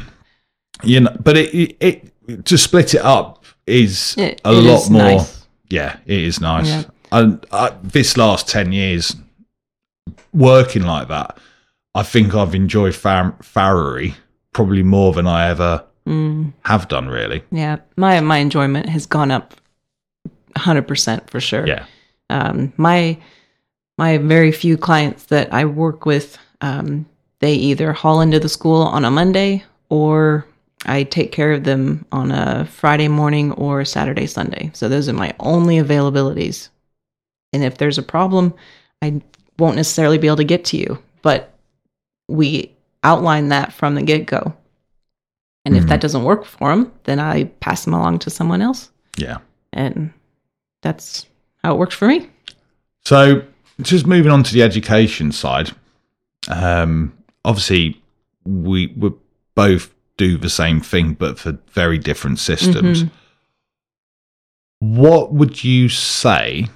you 0.87 1.01
know, 1.01 1.17
but 1.23 1.37
it, 1.37 1.77
it, 1.81 2.13
it 2.29 2.45
to 2.47 2.57
split 2.59 2.95
it 2.95 3.03
up 3.03 3.45
is 3.67 4.15
It- 4.19 4.41
a 4.45 4.53
lot 4.53 4.83
is 4.83 4.91
more. 4.91 5.03
nice. 5.03 5.47
Yeah, 5.71 5.97
it 6.07 6.21
is 6.21 6.41
nice. 6.41 6.69
Yeah. 6.69 6.83
And 7.13 7.45
I, 7.53 7.73
this 7.83 8.17
last 8.17 8.49
10 8.49 8.73
years 8.73 9.17
working 10.33 10.83
like 10.83 11.09
that, 11.09 11.39
I 11.95 12.03
think 12.03 12.35
I've 12.35 12.55
enjoyed 12.55 12.95
far- 12.95 13.37
farriery 13.43 14.15
probably 14.53 14.83
more 14.83 15.13
than 15.13 15.27
I 15.27 15.49
ever 15.49 15.85
Mm. 16.07 16.53
have 16.67 16.89
done, 16.89 17.09
really. 17.09 17.43
Yeah, 17.51 17.79
my 17.97 18.21
my 18.21 18.37
enjoyment 18.37 18.91
has 18.91 19.07
gone 19.07 19.31
up 19.31 19.55
100% 20.55 21.31
for 21.31 21.41
sure. 21.41 21.67
Yeah. 21.67 21.87
Um, 22.29 22.73
my 22.77 23.17
my 23.97 24.19
very 24.19 24.53
few 24.53 24.77
clients 24.77 25.25
that 25.27 25.53
I 25.55 25.65
work 25.65 26.05
with, 26.05 26.37
um, 26.61 27.07
they 27.39 27.55
either 27.55 27.93
haul 27.95 28.21
into 28.21 28.39
the 28.39 28.49
school 28.51 28.83
on 28.83 29.05
a 29.07 29.11
Monday 29.11 29.65
or 29.89 30.45
I 30.87 31.05
take 31.05 31.33
care 31.33 31.53
of 31.53 31.65
them 31.65 32.05
on 32.13 32.31
a 32.31 32.67
Friday 32.67 33.09
morning 33.09 33.53
or 33.53 33.85
Saturday 33.85 34.27
Sunday. 34.27 34.71
So 34.75 34.89
those 34.89 35.09
are 35.09 35.15
my 35.15 35.35
only 35.41 35.77
availabilities. 35.77 36.69
And 37.53 37.63
if 37.63 37.79
there's 37.79 37.99
a 37.99 38.03
problem, 38.03 38.55
I 39.01 39.23
won't 39.59 39.77
necessarily 39.77 40.19
be 40.19 40.27
able 40.27 40.37
to 40.39 40.45
get 40.45 40.65
to 40.67 40.77
you, 40.77 40.99
but 41.23 41.55
we 42.29 42.73
outline 43.03 43.49
that 43.49 43.73
from 43.73 43.95
the 43.95 44.03
get 44.03 44.27
go. 44.27 44.55
And 45.65 45.77
if 45.77 45.85
Mhm. 45.85 45.89
that 45.89 46.01
doesn't 46.01 46.25
work 46.25 46.45
for 46.45 46.71
them, 46.71 46.93
then 47.05 47.19
I 47.19 47.45
pass 47.45 47.85
them 47.85 47.95
along 47.95 48.19
to 48.21 48.31
someone 48.31 48.61
else. 48.61 48.91
Yeah. 49.17 49.39
And 49.73 50.13
that's 50.83 51.27
how 51.63 51.75
it 51.75 51.79
works 51.79 51.95
for 51.95 52.07
me. 52.07 52.29
So, 53.07 53.43
just 53.81 54.07
moving 54.07 54.31
on 54.31 54.43
to 54.43 54.53
the 54.53 54.63
education 54.63 55.33
side, 55.33 55.71
um, 56.49 57.13
obviously, 57.45 58.03
we 58.45 58.93
were 58.97 59.15
both 59.55 59.94
do 60.17 60.39
the 60.39 60.51
same 60.51 60.81
thing, 60.81 61.15
but 61.15 61.39
for 61.39 61.59
very 61.71 61.99
different 61.99 62.39
systems. 62.39 63.05
What 64.81 65.33
would 65.33 65.65
you 65.65 65.89
say 65.89 66.69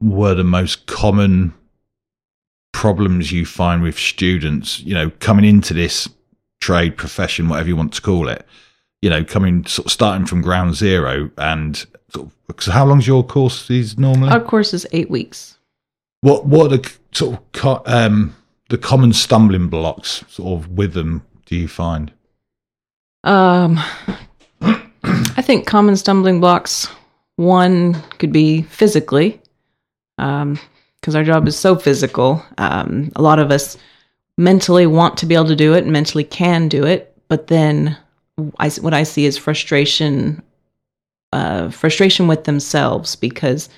were 0.00 0.34
the 0.34 0.44
most 0.44 0.86
common 0.86 1.54
problems 2.72 3.30
you 3.30 3.46
find 3.46 3.82
with 3.82 3.98
students, 3.98 4.80
you 4.80 4.94
know, 4.94 5.10
coming 5.20 5.44
into 5.44 5.72
this 5.74 6.08
trade 6.60 6.96
profession, 6.96 7.48
whatever 7.48 7.68
you 7.68 7.76
want 7.76 7.92
to 7.94 8.02
call 8.02 8.28
it, 8.28 8.46
you 9.00 9.10
know, 9.10 9.24
coming 9.24 9.64
sort 9.66 9.86
of 9.86 9.92
starting 9.92 10.26
from 10.26 10.42
ground 10.42 10.74
zero 10.74 11.30
and 11.38 11.86
sort 12.08 12.26
of, 12.26 12.46
because 12.46 12.72
how 12.72 12.84
long's 12.84 13.06
your 13.06 13.24
course 13.24 13.70
is 13.70 13.98
normally? 13.98 14.30
Our 14.30 14.40
course 14.40 14.74
is 14.74 14.86
eight 14.92 15.10
weeks. 15.10 15.58
What 16.20 16.46
what 16.46 16.72
are 16.72 16.76
the 16.76 16.92
sort 17.12 17.34
of 17.36 17.52
co- 17.52 17.82
um, 17.86 18.34
the 18.68 18.78
common 18.78 19.12
stumbling 19.12 19.68
blocks 19.68 20.24
sort 20.28 20.62
of 20.62 20.70
with 20.70 20.94
them? 20.94 21.24
Do 21.46 21.56
you 21.56 21.68
find? 21.68 22.12
Um, 23.24 23.78
I 24.60 25.42
think 25.42 25.66
common 25.66 25.96
stumbling 25.96 26.40
blocks. 26.40 26.88
One 27.36 27.94
could 28.18 28.32
be 28.32 28.62
physically, 28.62 29.40
because 30.16 31.14
our 31.14 31.24
job 31.24 31.48
is 31.48 31.58
so 31.58 31.76
physical. 31.76 32.44
Um, 32.58 33.10
a 33.16 33.22
lot 33.22 33.38
of 33.38 33.50
us 33.50 33.76
mentally 34.38 34.86
want 34.86 35.16
to 35.18 35.26
be 35.26 35.34
able 35.34 35.46
to 35.46 35.56
do 35.56 35.74
it, 35.74 35.84
and 35.84 35.92
mentally 35.92 36.24
can 36.24 36.68
do 36.68 36.84
it, 36.84 37.16
but 37.28 37.46
then 37.46 37.96
I, 38.58 38.70
what 38.70 38.94
I 38.94 39.02
see 39.02 39.24
is 39.24 39.36
frustration, 39.36 40.42
uh, 41.32 41.70
frustration 41.70 42.28
with 42.28 42.44
themselves 42.44 43.16
because 43.16 43.68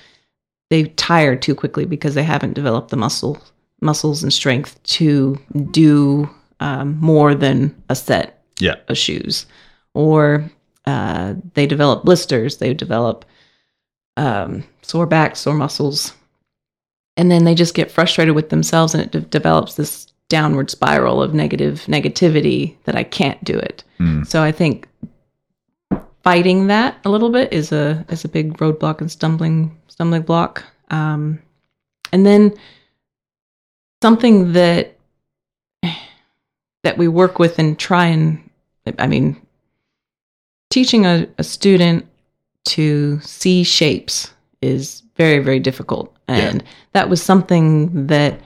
they 0.69 0.85
tire 0.85 1.35
too 1.35 1.55
quickly 1.55 1.85
because 1.85 2.15
they 2.15 2.23
haven't 2.23 2.53
developed 2.53 2.89
the 2.89 2.97
muscle 2.97 3.41
muscles 3.81 4.23
and 4.23 4.33
strength 4.33 4.81
to 4.83 5.37
do 5.71 6.29
um, 6.59 6.97
more 6.99 7.35
than 7.35 7.75
a 7.89 7.95
set 7.95 8.34
Yeah, 8.59 8.75
of 8.87 8.97
shoes, 8.97 9.45
or 9.93 10.49
uh, 10.85 11.35
they 11.53 11.67
develop 11.67 12.03
blisters, 12.05 12.57
they 12.57 12.73
develop 12.73 13.25
um, 14.17 14.63
sore 14.81 15.05
backs, 15.05 15.39
sore 15.39 15.55
muscles, 15.55 16.13
and 17.17 17.29
then 17.29 17.43
they 17.43 17.55
just 17.55 17.73
get 17.73 17.91
frustrated 17.91 18.35
with 18.35 18.49
themselves, 18.49 18.93
and 18.93 19.03
it 19.03 19.11
de- 19.11 19.21
develops 19.21 19.75
this 19.75 20.07
downward 20.29 20.71
spiral 20.71 21.21
of 21.21 21.33
negative 21.33 21.85
negativity 21.87 22.75
that 22.85 22.95
I 22.95 23.03
can't 23.03 23.43
do 23.43 23.57
it. 23.57 23.83
Mm. 23.99 24.25
So 24.25 24.41
I 24.41 24.51
think 24.51 24.87
fighting 26.23 26.67
that 26.67 26.97
a 27.05 27.09
little 27.09 27.29
bit 27.29 27.53
is 27.53 27.71
a 27.71 28.03
is 28.09 28.25
a 28.25 28.29
big 28.29 28.57
roadblock 28.57 28.99
and 29.01 29.11
stumbling 29.11 29.77
stumbling 29.87 30.23
block. 30.23 30.63
Um, 30.89 31.39
and 32.11 32.25
then 32.25 32.53
something 34.01 34.53
that 34.53 34.97
that 36.83 36.97
we 36.97 37.07
work 37.07 37.39
with 37.39 37.59
and 37.59 37.77
try 37.77 38.05
and 38.05 38.44
I 38.99 39.07
mean 39.07 39.41
teaching 40.69 41.05
a, 41.05 41.27
a 41.37 41.43
student 41.43 42.05
to 42.65 43.19
see 43.21 43.63
shapes 43.63 44.33
is 44.61 45.03
very 45.15 45.39
very 45.39 45.59
difficult. 45.59 46.11
And 46.27 46.63
that 46.93 47.09
was 47.09 47.21
something 47.21 48.07
that 48.07 48.39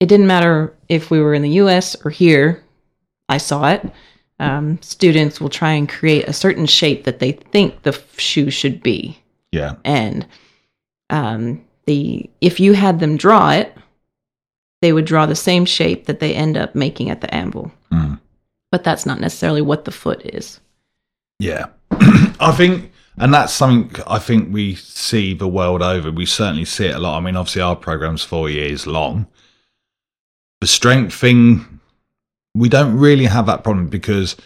it 0.00 0.06
didn't 0.06 0.26
matter 0.26 0.74
if 0.88 1.10
we 1.10 1.20
were 1.20 1.34
in 1.34 1.42
the 1.42 1.50
US 1.60 1.96
or 2.04 2.10
here 2.10 2.64
I 3.28 3.38
saw 3.38 3.70
it. 3.70 3.90
Um, 4.38 4.80
students 4.82 5.40
will 5.40 5.48
try 5.48 5.72
and 5.72 5.88
create 5.88 6.28
a 6.28 6.32
certain 6.32 6.66
shape 6.66 7.04
that 7.04 7.20
they 7.20 7.32
think 7.32 7.82
the 7.82 7.90
f- 7.90 8.20
shoe 8.20 8.50
should 8.50 8.82
be. 8.82 9.18
Yeah, 9.50 9.76
and 9.84 10.26
um, 11.08 11.64
the 11.86 12.28
if 12.42 12.60
you 12.60 12.74
had 12.74 13.00
them 13.00 13.16
draw 13.16 13.52
it, 13.52 13.74
they 14.82 14.92
would 14.92 15.06
draw 15.06 15.24
the 15.24 15.34
same 15.34 15.64
shape 15.64 16.04
that 16.04 16.20
they 16.20 16.34
end 16.34 16.58
up 16.58 16.74
making 16.74 17.08
at 17.08 17.22
the 17.22 17.34
anvil. 17.34 17.72
Mm. 17.90 18.20
But 18.70 18.84
that's 18.84 19.06
not 19.06 19.20
necessarily 19.20 19.62
what 19.62 19.84
the 19.84 19.92
foot 19.92 20.22
is. 20.24 20.60
yeah. 21.38 21.66
I 22.40 22.52
think, 22.52 22.92
and 23.16 23.32
that's 23.32 23.52
something 23.52 24.02
I 24.06 24.18
think 24.18 24.52
we 24.52 24.74
see 24.74 25.34
the 25.34 25.48
world 25.48 25.82
over. 25.82 26.10
We 26.10 26.26
certainly 26.26 26.64
see 26.64 26.86
it 26.86 26.96
a 26.96 26.98
lot. 26.98 27.16
I 27.16 27.20
mean, 27.20 27.36
obviously, 27.36 27.62
our 27.62 27.76
program's 27.76 28.22
four 28.22 28.50
years 28.50 28.86
long. 28.86 29.26
The 30.60 30.66
strength 30.66 31.14
thing, 31.14 31.80
we 32.54 32.68
don't 32.68 32.98
really 32.98 33.26
have 33.26 33.46
that 33.46 33.62
problem 33.62 33.88
because, 33.88 34.36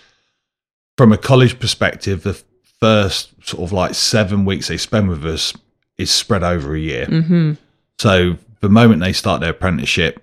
from 0.98 1.12
a 1.12 1.18
college 1.18 1.58
perspective, 1.58 2.22
the 2.22 2.40
first 2.78 3.32
sort 3.46 3.62
of 3.62 3.72
like 3.72 3.94
seven 3.94 4.44
weeks 4.44 4.68
they 4.68 4.76
spend 4.76 5.08
with 5.08 5.24
us 5.24 5.54
is 5.98 6.10
spread 6.10 6.42
over 6.42 6.74
a 6.74 6.80
year. 6.80 7.06
Mm-hmm. 7.06 7.52
So 7.98 8.36
the 8.60 8.68
moment 8.68 9.00
they 9.00 9.12
start 9.12 9.40
their 9.40 9.50
apprenticeship, 9.50 10.22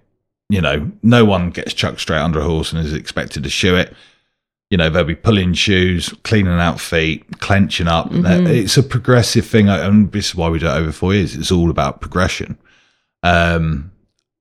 you 0.50 0.62
know, 0.62 0.91
no 1.04 1.26
one 1.26 1.50
gets 1.50 1.74
chucked 1.74 2.00
straight 2.00 2.20
under 2.22 2.39
a 2.39 2.43
horse 2.43 2.72
and 2.72 2.86
is 2.86 2.93
expected 2.93 3.43
to 3.43 3.50
shoe 3.50 3.76
it. 3.76 3.93
You 4.70 4.78
know, 4.78 4.89
they'll 4.89 5.04
be 5.06 5.16
pulling 5.16 5.54
shoes, 5.54 6.14
cleaning 6.24 6.60
out 6.60 6.80
feet, 6.82 7.39
clenching 7.39 7.88
up. 7.88 8.10
It's 8.12 8.76
a 8.78 8.84
progressive 8.84 9.45
thing, 9.45 9.70
and 9.70 10.12
this 10.12 10.30
is 10.30 10.36
why 10.36 10.50
we 10.50 10.60
do 10.60 10.68
it 10.68 10.72
over 10.72 10.91
four 10.91 11.14
years. 11.14 11.36
It's 11.36 11.52
all 11.52 11.70
about 11.70 12.02
progression. 12.02 12.58
Um, 13.24 13.91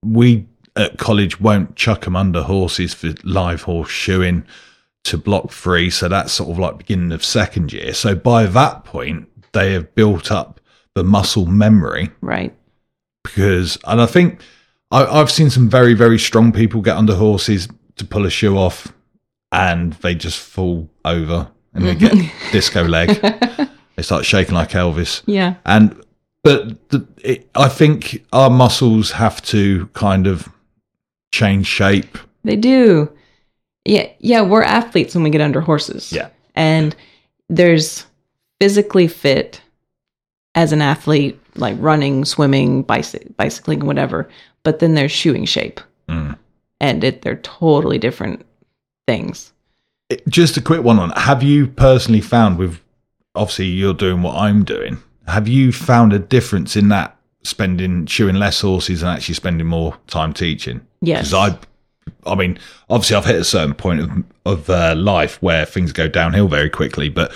we 0.05 0.47
at 0.75 0.99
college 0.99 1.41
won't 1.41 1.77
chuck 1.77 2.03
them 2.05 2.17
under 2.17 2.43
horses 2.43 2.93
for 2.93 3.15
live 3.23 3.63
horse 3.63 3.89
shoeing 3.91 4.45
to 5.05 5.17
block 5.17 5.51
free. 5.53 5.91
So 5.91 6.09
that's 6.09 6.33
sort 6.33 6.51
of 6.51 6.59
like 6.59 6.79
beginning 6.79 7.13
of 7.13 7.25
second 7.25 7.73
year. 7.73 7.95
So 7.95 8.15
by 8.17 8.47
that 8.47 8.85
point, 8.85 9.29
they 9.53 9.73
have 9.73 9.95
built 9.95 10.31
up 10.33 10.61
the 10.95 11.05
muscle 11.05 11.47
memory 11.47 12.11
Right. 12.21 12.53
because, 13.23 13.79
and 13.87 14.01
I 14.01 14.07
think 14.07 14.41
I, 14.91 15.05
I've 15.05 15.31
seen 15.31 15.51
some 15.51 15.69
very, 15.69 15.95
very 15.95 16.19
strong 16.19 16.53
people 16.53 16.81
get 16.81 16.97
under 16.97 17.15
horses 17.15 17.69
to 17.97 18.05
pull 18.05 18.27
a 18.27 18.31
shoe 18.31 18.57
off 18.57 18.93
and 19.53 19.95
they 19.95 20.15
just 20.15 20.39
fall 20.39 20.89
over 21.05 21.51
and 21.75 21.85
they 21.87 21.95
get 21.95 22.15
disco 22.53 22.85
leg. 22.85 23.21
They 23.97 24.03
start 24.03 24.27
shaking 24.27 24.55
like 24.55 24.73
Elvis. 24.73 25.23
Yeah. 25.25 25.55
And, 25.65 25.99
but 26.45 26.91
the, 26.91 27.07
it, 27.23 27.49
I 27.55 27.69
think 27.69 28.23
our 28.31 28.51
muscles 28.51 29.11
have 29.13 29.41
to 29.45 29.87
kind 29.95 30.27
of 30.27 30.49
change 31.33 31.67
shape. 31.67 32.19
They 32.45 32.57
do. 32.57 33.11
Yeah, 33.87 34.11
yeah, 34.19 34.43
we're 34.43 34.63
athletes 34.63 35.15
when 35.15 35.25
we 35.25 35.31
get 35.31 35.41
under 35.41 35.63
horses. 35.63 36.13
Yeah. 36.13 36.29
And 36.55 36.95
there's 37.49 38.05
physically 38.61 39.09
fit 39.09 39.63
as 40.55 40.73
an 40.73 40.83
athlete, 40.83 41.41
like 41.55 41.77
running, 41.79 42.25
swimming, 42.27 42.85
bicy- 42.85 43.35
bicycling, 43.37 43.87
whatever. 43.87 44.29
But 44.67 44.81
then 44.81 44.95
there's 44.95 45.13
shoeing 45.13 45.45
shape. 45.47 45.81
Mm. 46.09 46.37
And 46.81 47.05
it 47.05 47.23
they're 47.23 47.37
totally 47.37 47.99
different 47.99 48.45
things. 49.07 49.53
It- 50.11 50.27
just 50.29 50.57
a 50.57 50.61
quick 50.61 50.83
one 50.83 50.99
on 50.99 51.11
have 51.11 51.45
you 51.45 51.69
personally 51.69 52.21
found 52.21 52.59
with 52.59 52.81
obviously 53.37 53.67
you're 53.67 53.95
doing 53.95 54.23
what 54.23 54.35
I'm 54.37 54.65
doing 54.65 54.99
have 55.29 55.47
you 55.47 55.71
found 55.73 56.13
a 56.13 56.19
difference 56.19 56.75
in 56.77 56.89
that 56.89 57.17
spending 57.45 58.07
shoeing 58.07 58.37
less 58.37 58.61
horses 58.61 59.03
and 59.03 59.11
actually 59.11 59.35
spending 59.35 59.67
more 59.69 59.97
time 60.09 60.33
teaching 60.33 60.81
Yes. 61.01 61.31
because 61.31 61.35
I 62.27 62.33
I 62.33 62.35
mean 62.35 62.59
obviously 62.89 63.17
I've 63.17 63.25
hit 63.25 63.37
a 63.37 63.45
certain 63.45 63.75
point 63.75 64.01
of 64.01 64.11
of 64.45 64.71
uh, 64.71 64.95
life 64.97 65.41
where 65.43 65.65
things 65.67 65.93
go 65.93 66.09
downhill 66.09 66.49
very 66.49 66.71
quickly 66.71 67.09
but 67.09 67.33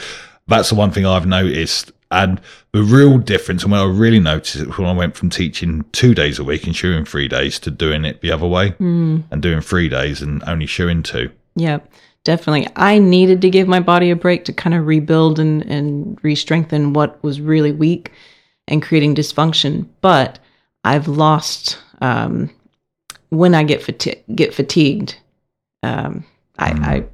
that's 0.49 0.68
the 0.70 0.74
one 0.76 0.91
thing 0.93 1.07
I've 1.07 1.26
noticed 1.26 1.93
and 2.11 2.41
the 2.73 2.83
real 2.83 3.19
difference 3.19 3.63
and 3.63 3.73
when 3.73 3.81
I 3.81 3.85
really 3.85 4.21
noticed 4.21 4.57
it 4.57 4.67
was 4.69 4.79
when 4.79 4.89
I 4.89 4.93
went 4.93 5.17
from 5.17 5.31
teaching 5.31 5.85
two 5.93 6.15
days 6.15 6.39
a 6.39 6.45
week 6.45 6.65
and 6.67 6.75
shoeing 6.75 7.05
three 7.05 7.29
days 7.29 7.59
to 7.61 7.71
doing 7.71 8.05
it 8.05 8.21
the 8.21 8.33
other 8.33 8.47
way 8.47 8.75
and 9.31 9.43
doing 9.43 9.61
three 9.61 9.89
days 9.89 10.21
and 10.23 10.43
only 10.47 10.67
shoeing 10.67 11.03
two 11.03 11.31
Yeah, 11.57 11.79
definitely. 12.25 12.69
I 12.77 12.99
needed 12.99 13.41
to 13.43 13.51
give 13.51 13.69
my 13.69 13.81
body 13.81 14.11
a 14.11 14.17
break 14.17 14.45
to 14.47 14.53
kind 14.53 14.75
of 14.75 14.87
rebuild 14.87 15.39
and, 15.39 15.63
and 15.67 16.19
re 16.23 16.35
strengthen 16.35 16.93
what 16.93 17.23
was 17.23 17.41
really 17.41 17.73
weak 17.73 18.13
and 18.69 18.83
creating 18.83 19.15
dysfunction. 19.15 19.87
But 20.01 20.39
I've 20.85 21.09
lost 21.09 21.79
um, 22.01 22.51
when 23.29 23.55
I 23.55 23.63
get 23.63 23.83
fati- 23.83 24.23
get 24.35 24.55
fatigued. 24.55 25.17
Um, 25.83 26.25
I, 26.59 26.73
I 26.83 26.95
it 26.97 27.13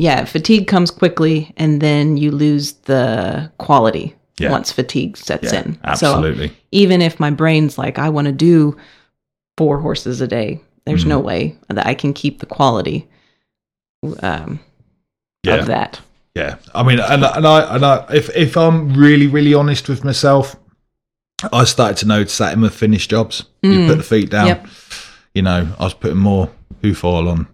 yeah, 0.00 0.24
fatigue 0.24 0.66
comes 0.66 0.90
quickly, 0.90 1.52
and 1.58 1.80
then 1.80 2.16
you 2.16 2.30
lose 2.30 2.72
the 2.86 3.50
quality 3.58 4.14
Yeah. 4.38 4.50
once 4.50 4.72
fatigue 4.72 5.16
sets 5.16 5.52
Yeah, 5.52 5.60
in. 5.62 5.78
absolutely. 5.84 6.48
So 6.48 6.54
even 6.72 7.02
if 7.02 7.20
my 7.20 7.30
brain's 7.30 7.76
like, 7.76 7.98
I 7.98 8.08
want 8.08 8.26
to 8.26 8.32
do 8.32 8.76
four 9.58 9.78
horses 9.78 10.20
a 10.22 10.26
day, 10.26 10.60
there's 10.86 11.00
Mm-hmm. 11.02 11.08
no 11.10 11.18
way 11.20 11.56
that 11.68 11.86
I 11.86 11.94
can 11.94 12.12
keep 12.14 12.38
the 12.40 12.46
quality 12.46 13.06
um, 14.22 14.58
Yeah. 15.44 15.56
of 15.56 15.66
that. 15.66 16.00
Yeah, 16.34 16.56
I 16.74 16.82
mean, 16.84 17.00
and, 17.00 17.24
and 17.24 17.46
I 17.46 17.74
and 17.74 17.84
I, 17.84 18.06
if 18.14 18.30
if 18.36 18.56
I'm 18.56 18.94
really 18.94 19.26
really 19.26 19.52
honest 19.52 19.88
with 19.88 20.04
myself, 20.04 20.56
I 21.52 21.64
started 21.64 21.96
to 21.98 22.06
notice 22.06 22.38
that 22.38 22.52
in 22.52 22.60
my 22.60 22.68
finished 22.68 23.10
jobs. 23.10 23.44
You 23.62 23.86
put 23.88 23.96
the 23.98 24.04
feet 24.04 24.30
down. 24.30 24.46
Yep. 24.46 24.66
You 25.34 25.42
know, 25.42 25.66
I 25.78 25.84
was 25.84 25.94
putting 25.94 26.18
more 26.18 26.48
hoof 26.82 27.04
oil 27.04 27.28
on 27.28 27.46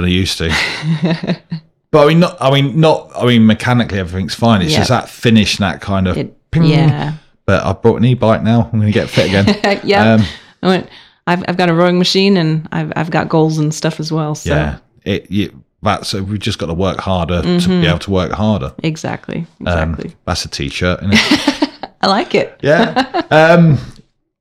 than 0.00 0.10
I 0.10 0.12
used 0.12 0.38
to. 0.38 0.48
but 1.90 2.04
I 2.04 2.08
mean, 2.08 2.20
not. 2.20 2.36
I 2.40 2.50
mean, 2.50 2.80
not. 2.80 3.10
I 3.16 3.26
mean, 3.26 3.46
mechanically 3.46 3.98
everything's 3.98 4.34
fine. 4.34 4.62
It's 4.62 4.72
Yeah. 4.72 4.78
just 4.78 4.90
that 4.90 5.08
finish, 5.08 5.58
and 5.58 5.64
that 5.64 5.80
kind 5.80 6.08
of. 6.08 6.16
It, 6.16 6.36
ping. 6.50 6.64
yeah, 6.64 7.14
But 7.46 7.64
I 7.64 7.72
brought 7.72 7.96
an 7.96 8.04
e-bike 8.04 8.42
now. 8.42 8.64
I'm 8.72 8.80
going 8.80 8.92
to 8.92 8.98
get 8.98 9.08
fit 9.08 9.26
again. 9.28 9.80
yeah. 9.84 10.14
Um, 10.14 10.22
I 10.62 10.66
went. 10.66 10.88
I've 11.26 11.44
I've 11.48 11.56
got 11.56 11.68
a 11.70 11.74
rowing 11.74 11.98
machine 11.98 12.36
and 12.36 12.68
I've 12.72 12.92
I've 12.96 13.10
got 13.10 13.28
goals 13.28 13.58
and 13.58 13.72
stuff 13.74 14.00
as 14.00 14.10
well. 14.10 14.34
So 14.34 14.50
Yeah, 14.50 14.78
it 15.04 15.30
you, 15.30 15.62
that's 15.82 16.12
we've 16.12 16.40
just 16.40 16.58
got 16.58 16.66
to 16.66 16.74
work 16.74 16.98
harder 16.98 17.42
to 17.42 17.46
Mhm. 17.48 17.82
be 17.82 17.86
able 17.86 17.98
to 18.00 18.10
work 18.10 18.32
harder. 18.32 18.72
Exactly. 18.82 19.46
Um, 19.66 19.92
Exactly. 19.92 20.16
that's 20.24 20.44
a 20.44 20.48
t-shirt. 20.48 20.98
Isn't 21.02 21.12
it? 21.14 21.90
I 22.02 22.06
like 22.08 22.34
it. 22.34 22.58
yeah. 22.62 23.22
Um, 23.30 23.78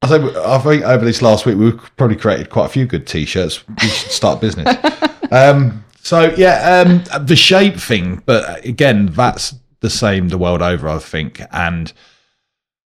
I 0.01 0.07
think 0.07 0.35
I 0.35 0.59
think 0.59 0.83
over 0.83 1.03
this 1.03 1.21
last 1.21 1.45
week 1.45 1.57
we've 1.57 1.97
probably 1.97 2.15
created 2.15 2.49
quite 2.49 2.65
a 2.65 2.69
few 2.69 2.85
good 2.85 3.05
t-shirts. 3.05 3.67
We 3.67 3.89
should 3.89 4.11
start 4.11 4.39
business. 4.39 4.77
um, 5.31 5.83
so 6.01 6.33
yeah, 6.37 6.85
um, 6.85 7.25
the 7.25 7.35
shape 7.35 7.75
thing, 7.75 8.21
but 8.25 8.65
again, 8.65 9.07
that's 9.07 9.55
the 9.81 9.89
same 9.89 10.29
the 10.29 10.37
world 10.37 10.61
over, 10.61 10.87
I 10.87 10.99
think, 10.99 11.41
and. 11.51 11.91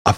I, 0.04 0.18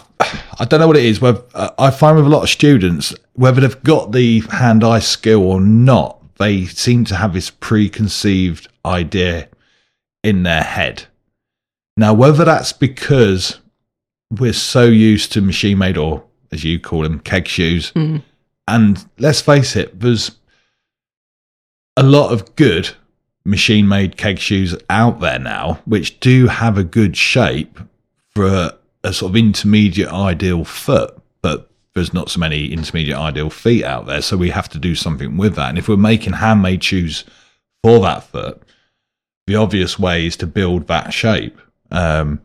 I 0.59 0.63
don't 0.63 0.79
know 0.79 0.87
what 0.87 0.95
it 0.95 1.03
is. 1.03 1.19
Where 1.19 1.39
uh, 1.53 1.71
I 1.77 1.91
find 1.91 2.15
with 2.15 2.25
a 2.25 2.29
lot 2.29 2.43
of 2.43 2.49
students, 2.49 3.13
whether 3.33 3.59
they've 3.59 3.83
got 3.83 4.13
the 4.13 4.39
hand-eye 4.49 4.99
skill 4.99 5.43
or 5.43 5.59
not, 5.59 6.23
they 6.37 6.65
seem 6.67 7.03
to 7.05 7.15
have 7.17 7.33
this 7.33 7.49
preconceived 7.49 8.69
idea 8.85 9.49
in 10.23 10.43
their 10.43 10.63
head. 10.63 11.03
Now, 11.97 12.13
whether 12.13 12.45
that's 12.45 12.71
because 12.71 13.59
we're 14.31 14.53
so 14.53 14.85
used 14.85 15.31
to 15.33 15.41
machine 15.41 15.77
made 15.77 15.97
or 15.97 16.23
as 16.53 16.63
you 16.63 16.79
call 16.79 17.01
them 17.01 17.19
keg 17.19 17.47
shoes 17.47 17.91
Mhm. 17.95 18.21
and 18.67 19.05
let's 19.19 19.41
face 19.41 19.75
it 19.75 19.99
there's 19.99 20.31
a 21.97 22.03
lot 22.03 22.31
of 22.31 22.55
good 22.55 22.91
machine 23.45 23.87
made 23.87 24.17
keg 24.17 24.39
shoes 24.39 24.75
out 24.89 25.19
there 25.19 25.39
now 25.39 25.79
which 25.85 26.19
do 26.19 26.47
have 26.47 26.77
a 26.77 26.83
good 26.83 27.15
shape 27.17 27.79
for 28.29 28.47
a, 28.47 28.73
a 29.03 29.13
sort 29.13 29.31
of 29.31 29.35
intermediate 29.35 30.09
ideal 30.09 30.63
foot 30.63 31.19
but 31.41 31.69
there's 31.93 32.13
not 32.13 32.29
so 32.31 32.39
many 32.39 32.71
intermediate 32.71 33.17
ideal 33.17 33.49
feet 33.49 33.83
out 33.83 34.05
there 34.05 34.21
so 34.21 34.37
we 34.37 34.49
have 34.49 34.69
to 34.69 34.79
do 34.79 34.95
something 34.95 35.37
with 35.37 35.55
that 35.55 35.69
and 35.69 35.77
if 35.77 35.87
we're 35.89 35.97
making 35.97 36.33
handmade 36.33 36.83
shoes 36.83 37.25
for 37.83 37.99
that 37.99 38.23
foot 38.23 38.61
the 39.45 39.55
obvious 39.55 39.99
way 39.99 40.25
is 40.25 40.37
to 40.37 40.47
build 40.47 40.87
that 40.87 41.13
shape 41.13 41.59
um, 41.91 42.39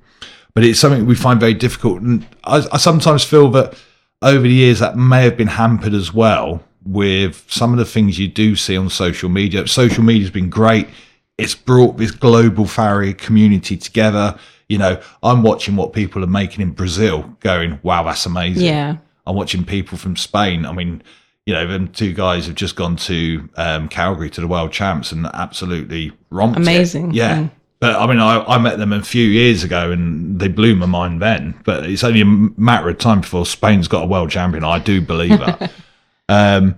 but 0.54 0.64
it's 0.64 0.80
something 0.80 1.06
we 1.06 1.14
find 1.14 1.38
very 1.38 1.54
difficult. 1.54 2.02
And 2.02 2.26
I, 2.42 2.66
I 2.72 2.78
sometimes 2.78 3.22
feel 3.22 3.48
that 3.52 3.74
over 4.23 4.43
the 4.43 4.53
years 4.53 4.81
that 4.81 4.97
may 4.97 5.23
have 5.23 5.37
been 5.37 5.49
hampered 5.49 5.95
as 5.95 6.12
well 6.12 6.62
with 6.85 7.45
some 7.49 7.73
of 7.73 7.79
the 7.79 7.85
things 7.85 8.19
you 8.19 8.29
do 8.29 8.57
see 8.57 8.77
on 8.77 8.89
social 8.89 9.29
media. 9.29 9.66
Social 9.66 10.03
media 10.03 10.23
has 10.23 10.31
been 10.31 10.51
great. 10.51 10.89
It's 11.37 11.55
brought 11.55 11.99
this 11.99 12.11
global 12.11 12.66
farrier 12.66 13.12
community 13.12 13.77
together. 13.77 14.39
You 14.69 14.79
know, 14.79 15.01
I'm 15.23 15.43
watching 15.43 15.77
what 15.77 15.93
people 15.93 16.25
are 16.25 16.29
making 16.29 16.62
in 16.62 16.73
Brazil, 16.73 17.37
going, 17.41 17.79
"Wow, 17.83 18.03
that's 18.05 18.27
amazing." 18.27 18.64
Yeah. 18.64 18.97
I'm 19.27 19.37
watching 19.37 19.64
people 19.64 19.99
from 19.99 20.16
Spain. 20.16 20.64
I 20.66 20.73
mean, 20.73 21.03
you 21.47 21.55
know, 21.55 21.66
them 21.66 21.89
two 21.89 22.12
guys 22.12 22.47
have 22.47 22.55
just 22.55 22.77
gone 22.77 22.97
to 22.97 23.49
um, 23.57 23.89
Calgary 23.89 24.31
to 24.31 24.41
the 24.41 24.49
World 24.49 24.73
Champs 24.73 25.12
and 25.12 25.27
absolutely 25.27 26.12
romped 26.31 26.59
it. 26.59 26.62
Amazing. 26.62 27.12
Yeah. 27.12 27.37
Mm. 27.37 27.51
But 27.81 27.97
I 27.97 28.07
mean, 28.07 28.18
I, 28.18 28.43
I 28.45 28.59
met 28.59 28.79
them 28.79 28.93
a 28.93 29.03
few 29.03 29.24
years 29.24 29.62
ago 29.62 29.93
and 29.93 30.41
they 30.41 30.49
blew 30.49 30.74
my 30.74 30.87
mind 30.87 31.22
then. 31.22 31.55
But 31.64 31.85
it's 31.89 32.03
only 32.03 32.20
a 32.20 32.24
matter 32.24 32.89
of 32.89 32.99
time 32.99 33.20
before 33.20 33.47
Spain's 33.47 33.87
got 33.89 34.03
a 34.03 34.07
world 34.07 34.31
champion. 34.31 34.64
I 34.64 34.79
do 34.81 35.01
believe 35.01 35.39
that. 35.39 35.70
um, 36.29 36.74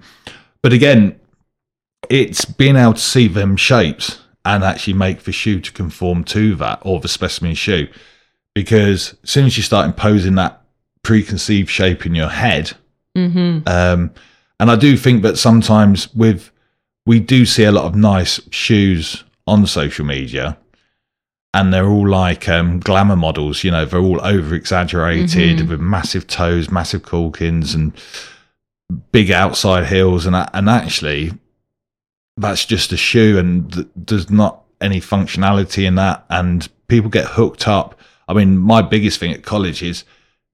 but 0.62 0.72
again, 0.72 1.18
it's 2.10 2.44
being 2.44 2.76
able 2.76 2.94
to 2.94 3.00
see 3.00 3.28
them 3.28 3.56
shapes 3.56 4.20
and 4.44 4.62
actually 4.62 4.94
make 4.94 5.22
the 5.22 5.32
shoe 5.32 5.60
to 5.60 5.72
conform 5.72 6.24
to 6.24 6.54
that 6.56 6.80
or 6.82 7.00
the 7.00 7.08
specimen 7.08 7.54
shoe. 7.54 7.88
Because 8.54 9.16
as 9.22 9.30
soon 9.30 9.46
as 9.46 9.56
you 9.56 9.62
start 9.62 9.86
imposing 9.86 10.34
that 10.34 10.62
preconceived 11.02 11.70
shape 11.70 12.04
in 12.04 12.14
your 12.14 12.28
head, 12.28 12.72
Mm-hmm. 13.16 13.66
um, 13.66 14.12
and 14.60 14.70
I 14.70 14.76
do 14.76 14.96
think 14.96 15.22
that 15.22 15.36
sometimes 15.36 16.12
with 16.14 16.50
we 17.06 17.18
do 17.18 17.44
see 17.44 17.64
a 17.64 17.72
lot 17.72 17.86
of 17.86 17.96
nice 17.96 18.40
shoes 18.52 19.24
on 19.46 19.66
social 19.66 20.04
media, 20.04 20.56
and 21.52 21.72
they're 21.72 21.88
all 21.88 22.08
like 22.08 22.48
um, 22.48 22.80
glamour 22.80 23.16
models. 23.16 23.64
You 23.64 23.70
know, 23.72 23.84
they're 23.84 24.00
all 24.00 24.20
over 24.24 24.54
exaggerated 24.54 25.58
Mhm. 25.58 25.68
with 25.68 25.80
massive 25.80 26.26
toes, 26.26 26.70
massive 26.70 27.04
calkins, 27.04 27.74
and 27.74 27.92
big 29.12 29.30
outside 29.30 29.86
heels. 29.86 30.26
And 30.26 30.36
and 30.36 30.68
actually, 30.68 31.32
that's 32.36 32.64
just 32.64 32.92
a 32.92 32.96
shoe, 32.96 33.38
and 33.38 33.72
th- 33.72 33.86
there's 33.96 34.30
not 34.30 34.62
any 34.80 35.00
functionality 35.00 35.86
in 35.86 35.96
that. 35.96 36.24
And 36.30 36.68
people 36.88 37.10
get 37.10 37.26
hooked 37.26 37.68
up. 37.68 37.98
I 38.28 38.32
mean, 38.34 38.56
my 38.58 38.80
biggest 38.82 39.18
thing 39.18 39.32
at 39.32 39.42
college 39.42 39.82
is 39.82 40.04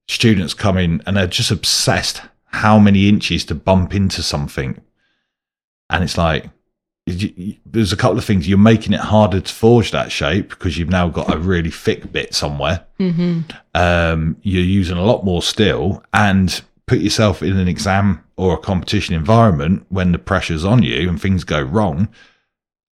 students 0.07 0.53
come 0.53 0.77
in 0.77 1.01
and 1.05 1.15
they're 1.15 1.27
just 1.27 1.51
obsessed 1.51 2.21
how 2.45 2.79
many 2.79 3.07
inches 3.07 3.45
to 3.45 3.55
bump 3.55 3.93
into 3.93 4.23
something. 4.23 4.79
And 5.89 6.03
it's 6.03 6.17
like, 6.17 6.49
there's 7.65 7.93
a 7.93 7.97
couple 7.97 8.17
of 8.17 8.25
things. 8.25 8.47
You're 8.47 8.57
making 8.57 8.93
it 8.93 8.99
harder 8.99 9.39
to 9.39 9.53
forge 9.53 9.91
that 9.91 10.11
shape 10.11 10.49
because 10.49 10.77
you've 10.77 10.89
now 10.89 11.07
got 11.07 11.33
a 11.33 11.37
really 11.37 11.71
thick 11.71 12.11
bit 12.11 12.35
somewhere. 12.35 12.85
Mm-hmm. 12.99 13.41
Um, 13.73 14.37
you're 14.41 14.63
using 14.63 14.97
a 14.97 15.05
lot 15.05 15.23
more 15.23 15.41
steel 15.41 16.03
and 16.13 16.61
put 16.85 16.99
yourself 16.99 17.41
in 17.41 17.57
an 17.57 17.67
exam 17.67 18.23
or 18.35 18.53
a 18.53 18.57
competition 18.57 19.15
environment 19.15 19.85
when 19.89 20.11
the 20.11 20.19
pressure's 20.19 20.65
on 20.65 20.83
you 20.83 21.07
and 21.07 21.21
things 21.21 21.43
go 21.43 21.61
wrong. 21.61 22.09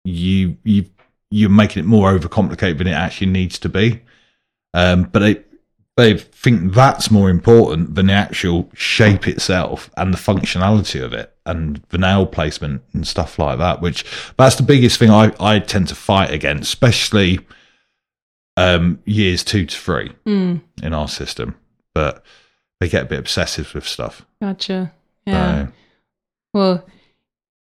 You, 0.05 0.57
you, 0.65 0.87
you're 1.31 1.51
making 1.51 1.85
it 1.85 1.87
more 1.87 2.11
overcomplicated 2.11 2.79
than 2.79 2.87
it 2.87 2.93
actually 2.93 3.29
needs 3.29 3.59
to 3.59 3.69
be. 3.69 4.03
Um, 4.73 5.05
but 5.05 5.19
they, 5.21 5.45
they 5.99 6.17
think 6.17 6.73
that's 6.75 7.11
more 7.11 7.29
important 7.29 7.97
than 7.97 8.07
the 8.07 8.13
actual 8.13 8.71
shape 8.73 9.27
itself 9.27 9.91
and 9.97 10.15
the 10.15 10.19
functionality 10.19 11.03
of 11.05 11.13
it 11.13 11.35
and 11.45 11.83
the 11.89 11.99
nail 11.99 12.25
placement 12.25 12.83
and 12.93 13.05
stuff 13.07 13.37
like 13.39 13.59
that, 13.59 13.81
which 13.83 14.05
that's 14.39 14.55
the 14.55 14.63
biggest 14.63 14.99
thing 14.99 15.11
I, 15.11 15.33
I 15.41 15.59
tend 15.59 15.89
to 15.89 15.97
fight 15.97 16.31
against, 16.31 16.63
especially 16.73 17.41
um, 18.57 19.01
years 19.05 19.43
two 19.45 19.67
to 19.67 19.77
three 19.77 20.13
Mm. 20.25 20.61
in 20.83 20.95
our 20.95 21.09
system. 21.09 21.57
But 21.95 22.25
they 22.81 22.89
get 22.89 23.03
a 23.03 23.07
bit 23.07 23.19
obsessive 23.19 23.75
with 23.75 23.87
stuff. 23.87 24.25
Gotcha. 24.41 24.93
Yeah. 25.27 25.67
So, 25.67 25.73
Well, 26.55 26.87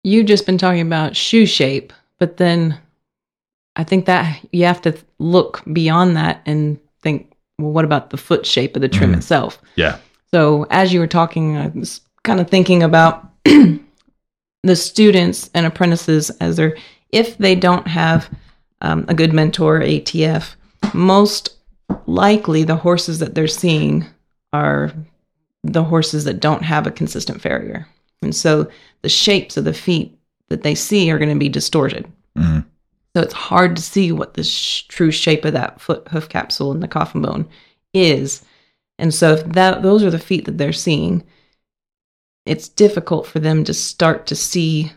you've 0.03 0.27
just 0.27 0.47
been 0.47 0.59
talking 0.59 0.81
about 0.81 1.15
shoe 1.17 1.47
shape, 1.47 1.93
but 2.19 2.39
then 2.39 2.79
I 3.77 3.85
think 3.85 4.07
that 4.07 4.41
you 4.53 4.65
have 4.65 4.83
to 4.83 4.97
look 5.21 5.63
beyond 5.73 6.17
that 6.17 6.43
and 6.45 6.81
think, 7.03 7.33
well, 7.59 7.73
what 7.73 7.85
about 7.85 8.11
the 8.11 8.17
foot 8.17 8.45
shape 8.47 8.77
of 8.77 8.83
the 8.83 8.89
trim 8.89 9.13
Mhm. 9.13 9.17
itself? 9.19 9.61
yeah. 9.77 9.99
So 10.33 10.67
as 10.71 10.93
you 10.93 11.01
were 11.01 11.07
talking, 11.07 11.57
I 11.57 11.69
was 11.69 12.01
kind 12.25 12.41
of 12.41 12.51
thinking 12.51 12.83
about 12.83 13.31
the 13.45 14.77
students 14.77 15.49
and 15.55 15.65
apprentices 15.65 16.31
as 16.41 16.57
they're, 16.57 16.77
if 17.13 17.39
they 17.39 17.55
don't 17.55 17.87
have 17.87 18.29
um, 18.83 19.05
a 19.09 19.15
good 19.15 19.33
mentor, 19.33 19.81
ATF, 19.81 20.55
most 20.93 21.57
likely 22.07 22.65
the 22.65 22.77
horses 22.77 23.21
that 23.21 23.35
they're 23.35 23.47
seeing 23.47 24.05
are 24.53 24.93
the 25.63 25.85
horses 25.85 26.25
that 26.25 26.41
don't 26.41 26.63
have 26.63 26.87
a 26.87 26.91
consistent 26.91 27.41
farrier. 27.41 27.87
And 28.23 28.35
so 28.35 28.69
the 29.03 29.09
shapes 29.09 29.57
of 29.57 29.65
the 29.65 29.73
feet 29.73 30.19
that 30.49 30.63
they 30.63 30.75
see 30.75 31.11
are 31.11 31.19
going 31.19 31.31
to 31.33 31.39
be 31.39 31.49
distorted. 31.49 32.07
Mhm. 32.37 32.65
So 33.17 33.23
it's 33.23 33.33
hard 33.33 33.77
to 33.77 33.83
see 33.83 34.13
what 34.13 34.35
the 34.35 34.45
sh- 34.45 34.83
true 34.89 35.11
shape 35.11 35.47
of 35.47 35.55
that 35.55 35.81
foot 35.81 36.07
hoof 36.09 36.29
capsule 36.29 36.71
and 36.71 36.83
the 36.83 36.87
coffin 36.87 37.23
bone 37.23 37.49
is. 37.95 38.43
And 38.99 39.15
so 39.15 39.33
if 39.33 39.45
that 39.55 39.83
those 39.83 40.03
are 40.05 40.11
the 40.11 40.19
feet 40.19 40.45
that 40.45 40.59
they're 40.59 40.75
seeing, 40.75 41.25
it's 42.45 42.69
difficult 42.69 43.27
for 43.27 43.39
them 43.39 43.65
to 43.65 43.73
start 43.73 44.27
to 44.27 44.37
see 44.37 44.93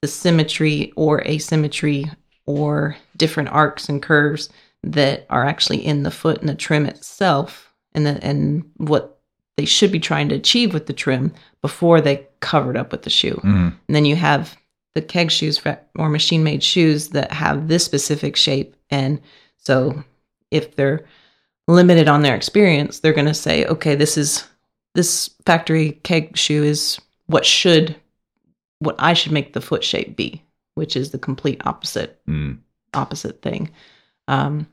the 0.00 0.06
symmetry 0.06 0.92
or 0.94 1.26
asymmetry 1.26 2.04
or 2.46 2.96
different 3.16 3.48
arcs 3.48 3.88
and 3.88 4.00
curves 4.00 4.48
that 4.84 5.26
are 5.28 5.44
actually 5.44 5.84
in 5.84 6.04
the 6.04 6.12
foot 6.12 6.38
and 6.38 6.48
the 6.48 6.54
trim 6.54 6.86
itself 6.86 7.74
and 7.94 8.06
the, 8.06 8.24
and 8.24 8.62
what 8.76 9.18
they 9.56 9.64
should 9.64 9.90
be 9.90 9.98
trying 9.98 10.28
to 10.28 10.36
achieve 10.36 10.72
with 10.72 10.86
the 10.86 10.92
trim 10.92 11.32
before 11.62 12.00
they 12.00 12.28
covered 12.38 12.76
up 12.76 12.92
with 12.92 13.02
the 13.02 13.10
shoe. 13.10 13.40
Mhm. 13.42 13.74
And 13.88 13.96
then 13.96 14.04
you 14.04 14.14
have 14.14 14.56
the 14.94 15.02
keg 15.02 15.30
shoes 15.30 15.60
or 15.96 16.08
machine 16.08 16.42
made 16.42 16.62
shoes 16.62 17.08
that 17.10 17.32
have 17.32 17.68
this 17.68 17.84
specific 17.84 18.36
shape. 18.36 18.74
And 18.90 19.20
so 19.56 20.02
if 20.50 20.74
they're 20.76 21.04
limited 21.68 22.08
on 22.08 22.22
their 22.22 22.34
experience, 22.34 22.98
they're 22.98 23.12
going 23.12 23.26
to 23.26 23.34
say, 23.34 23.64
okay, 23.66 23.94
this 23.94 24.16
is 24.16 24.46
this 24.94 25.30
factory 25.46 25.92
keg 26.02 26.36
shoe 26.36 26.64
is 26.64 26.98
what 27.26 27.46
should, 27.46 27.94
what 28.80 28.96
I 28.98 29.12
should 29.12 29.30
make 29.30 29.52
the 29.52 29.60
foot 29.60 29.84
shape 29.84 30.16
be, 30.16 30.42
which 30.74 30.96
is 30.96 31.10
the 31.10 31.18
complete 31.18 31.62
opposite 31.64 32.20
Mm. 32.26 32.58
opposite 32.92 33.40
thing. 33.42 33.70
Um, 34.26 34.66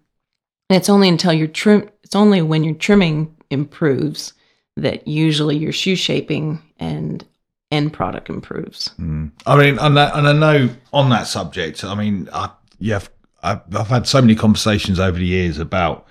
and 0.69 0.77
it's 0.77 0.89
only 0.89 1.07
until 1.07 1.33
you're 1.33 1.47
trim, 1.47 1.89
it's 2.03 2.15
only 2.15 2.41
when 2.41 2.63
your 2.63 2.73
trimming 2.75 3.35
improves 3.51 4.33
that 4.75 5.07
usually 5.07 5.55
your 5.57 5.71
shoe 5.71 5.95
shaping 5.95 6.61
and 6.77 7.23
end 7.71 7.93
product 7.93 8.29
improves. 8.29 8.89
Mm. 8.99 9.31
I 9.45 9.57
mean, 9.57 9.77
and 9.79 9.99
I, 9.99 10.17
and 10.17 10.27
I 10.27 10.33
know 10.33 10.69
on 10.93 11.09
that 11.09 11.27
subject, 11.27 11.83
I 11.83 11.95
mean, 11.95 12.29
I, 12.31 12.49
yeah, 12.79 13.01
I've, 13.43 13.61
I've 13.75 13.87
had 13.87 14.07
so 14.07 14.21
many 14.21 14.35
conversations 14.35 14.99
over 14.99 15.17
the 15.17 15.25
years 15.25 15.59
about 15.59 16.05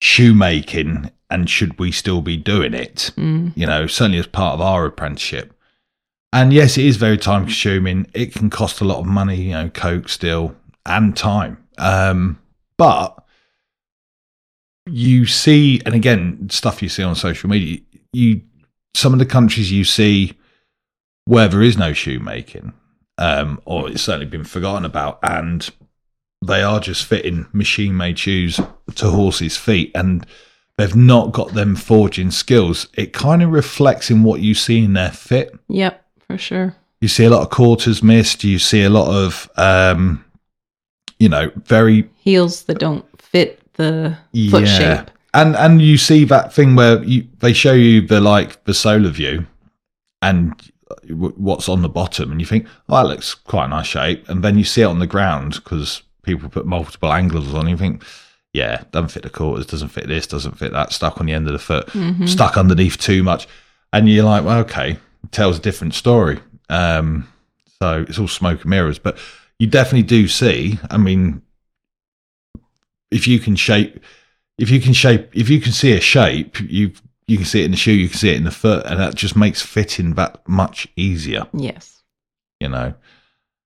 shoemaking 0.00 1.10
and 1.30 1.50
should 1.50 1.78
we 1.78 1.90
still 1.92 2.20
be 2.22 2.36
doing 2.36 2.74
it? 2.74 3.10
Mm. 3.16 3.52
You 3.56 3.66
know, 3.66 3.86
certainly 3.86 4.18
as 4.18 4.26
part 4.26 4.54
of 4.54 4.60
our 4.60 4.86
apprenticeship. 4.86 5.52
and 6.32 6.52
yes, 6.52 6.76
it 6.76 6.84
is 6.84 6.96
very 6.96 7.18
time 7.18 7.44
consuming. 7.44 8.06
It 8.14 8.32
can 8.34 8.50
cost 8.50 8.80
a 8.80 8.84
lot 8.84 8.98
of 8.98 9.06
money, 9.06 9.36
you 9.36 9.52
know, 9.52 9.68
coke 9.70 10.08
still 10.08 10.54
and 10.84 11.16
time. 11.16 11.58
Um, 11.78 12.38
but 12.78 13.24
you 14.86 15.26
see, 15.26 15.80
and 15.84 15.94
again, 15.94 16.48
stuff 16.50 16.82
you 16.82 16.88
see 16.88 17.02
on 17.02 17.14
social 17.14 17.48
media, 17.50 17.80
you 18.12 18.42
some 18.94 19.12
of 19.12 19.18
the 19.18 19.26
countries 19.26 19.72
you 19.72 19.84
see 19.84 20.34
where 21.26 21.48
there 21.48 21.62
is 21.62 21.76
no 21.76 21.92
shoemaking, 21.92 22.72
um, 23.18 23.60
or 23.64 23.90
it's 23.90 24.02
certainly 24.02 24.26
been 24.26 24.44
forgotten 24.44 24.84
about, 24.84 25.18
and 25.22 25.68
they 26.44 26.62
are 26.62 26.80
just 26.80 27.04
fitting 27.04 27.46
machine 27.52 27.96
made 27.96 28.18
shoes 28.18 28.58
to 28.94 29.10
horses' 29.10 29.56
feet, 29.56 29.90
and 29.94 30.26
they've 30.78 30.96
not 30.96 31.32
got 31.32 31.52
them 31.52 31.76
forging 31.76 32.30
skills. 32.30 32.88
It 32.94 33.12
kind 33.12 33.42
of 33.42 33.50
reflects 33.50 34.10
in 34.10 34.22
what 34.22 34.40
you 34.40 34.54
see 34.54 34.84
in 34.84 34.94
their 34.94 35.10
fit. 35.10 35.54
Yep, 35.68 36.04
for 36.26 36.38
sure. 36.38 36.76
You 37.00 37.08
see 37.08 37.24
a 37.24 37.30
lot 37.30 37.42
of 37.42 37.50
quarters 37.50 38.02
missed. 38.02 38.42
You 38.44 38.58
see 38.58 38.84
a 38.84 38.90
lot 38.90 39.08
of, 39.08 39.50
um, 39.56 40.24
you 41.18 41.28
know, 41.28 41.50
very 41.64 42.08
Heels 42.18 42.64
that 42.64 42.78
don't 42.78 43.04
fit 43.20 43.60
the 43.74 44.16
foot 44.50 44.66
shape. 44.66 45.10
And 45.34 45.54
and 45.56 45.82
you 45.82 45.98
see 45.98 46.24
that 46.24 46.54
thing 46.54 46.76
where 46.76 47.02
you 47.04 47.26
they 47.40 47.52
show 47.52 47.72
you 47.72 48.00
the 48.00 48.20
like 48.20 48.64
the 48.64 48.72
solar 48.72 49.10
view, 49.10 49.46
and 50.22 50.54
what's 51.08 51.68
on 51.68 51.82
the 51.82 51.88
bottom, 51.88 52.30
and 52.30 52.40
you 52.40 52.46
think, 52.46 52.66
oh, 52.88 52.96
that 52.96 53.08
looks 53.08 53.34
quite 53.34 53.66
a 53.66 53.68
nice 53.68 53.86
shape, 53.86 54.28
and 54.28 54.42
then 54.42 54.58
you 54.58 54.64
see 54.64 54.82
it 54.82 54.86
on 54.86 54.98
the 54.98 55.06
ground 55.06 55.54
because 55.54 56.02
people 56.22 56.48
put 56.48 56.66
multiple 56.66 57.12
angles 57.12 57.54
on. 57.54 57.68
You 57.68 57.76
think, 57.76 58.02
yeah, 58.52 58.84
doesn't 58.90 59.08
fit 59.10 59.22
the 59.22 59.30
quarters, 59.30 59.66
doesn't 59.66 59.88
fit 59.88 60.08
this, 60.08 60.26
doesn't 60.26 60.58
fit 60.58 60.72
that, 60.72 60.92
stuck 60.92 61.20
on 61.20 61.26
the 61.26 61.32
end 61.32 61.46
of 61.46 61.52
the 61.52 61.58
foot, 61.58 61.86
Mm-hmm. 61.88 62.26
stuck 62.26 62.56
underneath 62.56 62.98
too 62.98 63.22
much, 63.22 63.46
and 63.92 64.08
you're 64.08 64.24
like, 64.24 64.44
well, 64.44 64.58
okay, 64.60 64.92
it 64.92 65.32
tells 65.32 65.58
a 65.58 65.62
different 65.62 65.94
story. 65.94 66.38
Um, 66.68 67.28
so 67.80 68.04
it's 68.08 68.18
all 68.18 68.28
smoke 68.28 68.62
and 68.62 68.70
mirrors, 68.70 68.98
but 68.98 69.18
you 69.58 69.66
definitely 69.66 70.02
do 70.02 70.26
see. 70.28 70.78
I 70.90 70.96
mean, 70.96 71.42
if 73.10 73.28
you 73.28 73.38
can 73.38 73.56
shape, 73.56 74.00
if 74.58 74.70
you 74.70 74.80
can 74.80 74.92
shape, 74.92 75.28
if 75.34 75.48
you 75.48 75.60
can 75.60 75.72
see 75.72 75.92
a 75.92 76.00
shape, 76.00 76.60
you 76.60 76.92
you 77.26 77.36
can 77.36 77.46
see 77.46 77.62
it 77.62 77.66
in 77.66 77.70
the 77.72 77.76
shoe, 77.76 77.92
you 77.92 78.08
can 78.08 78.18
see 78.18 78.30
it 78.30 78.36
in 78.36 78.44
the 78.44 78.50
foot, 78.50 78.86
and 78.86 79.00
that 79.00 79.14
just 79.14 79.36
makes 79.36 79.62
fitting 79.62 80.14
that 80.14 80.46
much 80.48 80.86
easier. 80.96 81.46
Yes. 81.52 82.02
You 82.60 82.68
know. 82.68 82.94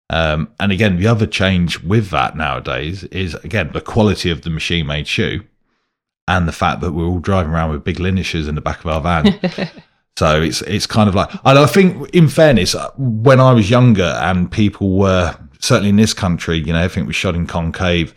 Um, 0.09 0.51
and 0.59 0.73
again, 0.73 0.99
the 0.99 1.07
other 1.07 1.27
change 1.27 1.81
with 1.83 2.11
that 2.11 2.37
nowadays 2.37 3.05
is 3.05 3.35
again 3.37 3.71
the 3.73 3.81
quality 3.81 4.31
of 4.31 4.43
the 4.43 4.51
machine 4.51 4.87
made 4.87 5.07
shoe, 5.07 5.45
and 6.27 6.49
the 6.49 6.53
fact 6.53 6.81
that 6.81 6.93
we're 6.93 7.05
all 7.05 7.21
driving 7.21 7.53
around 7.53 7.71
with 7.71 7.85
big 7.85 7.99
linishers 7.99 8.49
in 8.49 8.55
the 8.55 8.61
back 8.61 8.85
of 8.85 8.87
our 8.87 9.01
van. 9.01 9.39
So 10.21 10.43
it's 10.43 10.61
it's 10.63 10.87
kind 10.87 11.09
of 11.09 11.15
like, 11.15 11.31
I 11.47 11.65
think, 11.65 12.11
in 12.11 12.29
fairness, 12.29 12.75
uh, 12.75 12.91
when 12.99 13.41
I 13.41 13.55
was 13.55 13.71
younger 13.71 14.19
and 14.21 14.53
people 14.53 14.99
were 14.99 15.35
certainly 15.61 15.89
in 15.89 15.97
this 15.97 16.13
country, 16.13 16.59
you 16.59 16.75
know, 16.75 16.79
everything 16.79 17.07
was 17.07 17.17
shot 17.17 17.35
in 17.35 17.47
concave, 17.47 18.15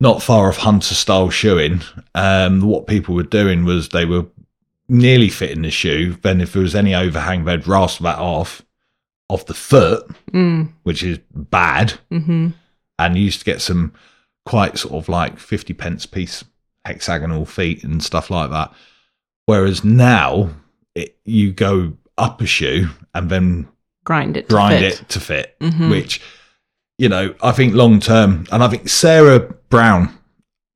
not 0.00 0.20
far 0.20 0.48
off 0.48 0.56
hunter 0.56 0.94
style 0.94 1.30
shoeing. 1.30 1.82
Um, 2.16 2.62
what 2.62 2.88
people 2.88 3.14
were 3.14 3.22
doing 3.22 3.64
was 3.64 3.90
they 3.90 4.04
were 4.04 4.26
nearly 4.88 5.28
fit 5.28 5.50
in 5.50 5.62
the 5.62 5.70
shoe. 5.70 6.16
Then 6.22 6.40
if 6.40 6.52
there 6.52 6.62
was 6.62 6.74
any 6.74 6.94
overhang, 6.94 7.44
they'd 7.44 7.66
rasp 7.66 8.02
that 8.02 8.18
off 8.18 8.62
off 9.30 9.44
the 9.46 9.54
foot, 9.54 10.08
Mm. 10.32 10.70
which 10.84 11.02
is 11.02 11.18
bad. 11.34 11.92
hmm 12.10 12.48
And 12.98 13.16
you 13.16 13.24
used 13.24 13.40
to 13.40 13.44
get 13.44 13.60
some 13.60 13.92
quite 14.46 14.78
sort 14.78 14.94
of 14.94 15.08
like 15.08 15.38
fifty 15.38 15.74
pence 15.74 16.06
piece 16.06 16.42
hexagonal 16.84 17.44
feet 17.44 17.84
and 17.84 18.02
stuff 18.02 18.30
like 18.30 18.50
that. 18.50 18.72
Whereas 19.46 19.84
now 19.84 20.50
it, 20.94 21.18
you 21.24 21.52
go 21.52 21.92
up 22.16 22.40
a 22.40 22.46
shoe 22.46 22.88
and 23.14 23.28
then 23.30 23.68
Grind 24.04 24.36
it. 24.38 24.48
to 24.48 24.54
grind 24.54 24.78
fit. 24.80 25.00
it 25.02 25.08
to 25.10 25.20
fit, 25.20 25.56
Mhm. 25.60 25.90
which 25.90 26.20
you 26.96 27.08
know 27.10 27.34
I 27.42 27.52
think 27.52 27.74
long 27.74 28.00
term, 28.00 28.46
and 28.50 28.64
I 28.64 28.68
think 28.68 28.88
Sarah 28.88 29.40
Brown 29.68 30.17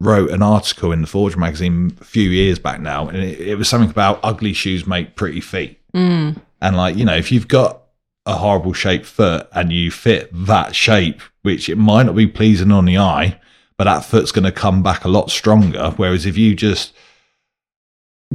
wrote 0.03 0.31
an 0.31 0.43
article 0.43 0.93
in 0.93 1.01
the 1.01 1.07
Forge 1.07 1.37
magazine 1.37 1.97
a 2.01 2.05
few 2.05 2.29
years 2.29 2.59
back 2.59 2.81
now, 2.81 3.09
and 3.09 3.19
it, 3.19 3.41
it 3.41 3.55
was 3.57 3.69
something 3.69 3.91
about 3.91 4.21
ugly 4.23 4.53
shoes 4.53 4.87
make 4.87 5.17
pretty 5.17 5.41
feet, 5.41 5.79
Mm. 5.95 6.37
and 6.61 6.77
like 6.77 6.97
you 6.97 7.05
know 7.05 7.17
if 7.17 7.31
you've 7.31 7.49
got 7.49 7.83
a 8.27 8.35
horrible 8.35 8.73
shaped 8.73 9.05
foot 9.07 9.49
and 9.53 9.73
you 9.73 9.91
fit 9.91 10.31
that 10.33 10.75
shape, 10.77 11.21
which 11.43 11.69
it 11.69 11.77
might 11.77 12.05
not 12.07 12.15
be 12.15 12.27
pleasing 12.27 12.71
on 12.73 12.85
the 12.85 12.97
eye, 12.97 13.39
but 13.77 13.85
that 13.85 14.05
foot's 14.05 14.31
going 14.33 14.45
to 14.45 14.53
come 14.53 14.81
back 14.83 15.05
a 15.05 15.09
lot 15.09 15.29
stronger. 15.31 15.91
Whereas 15.97 16.25
if 16.25 16.39
you 16.39 16.55
just 16.55 16.93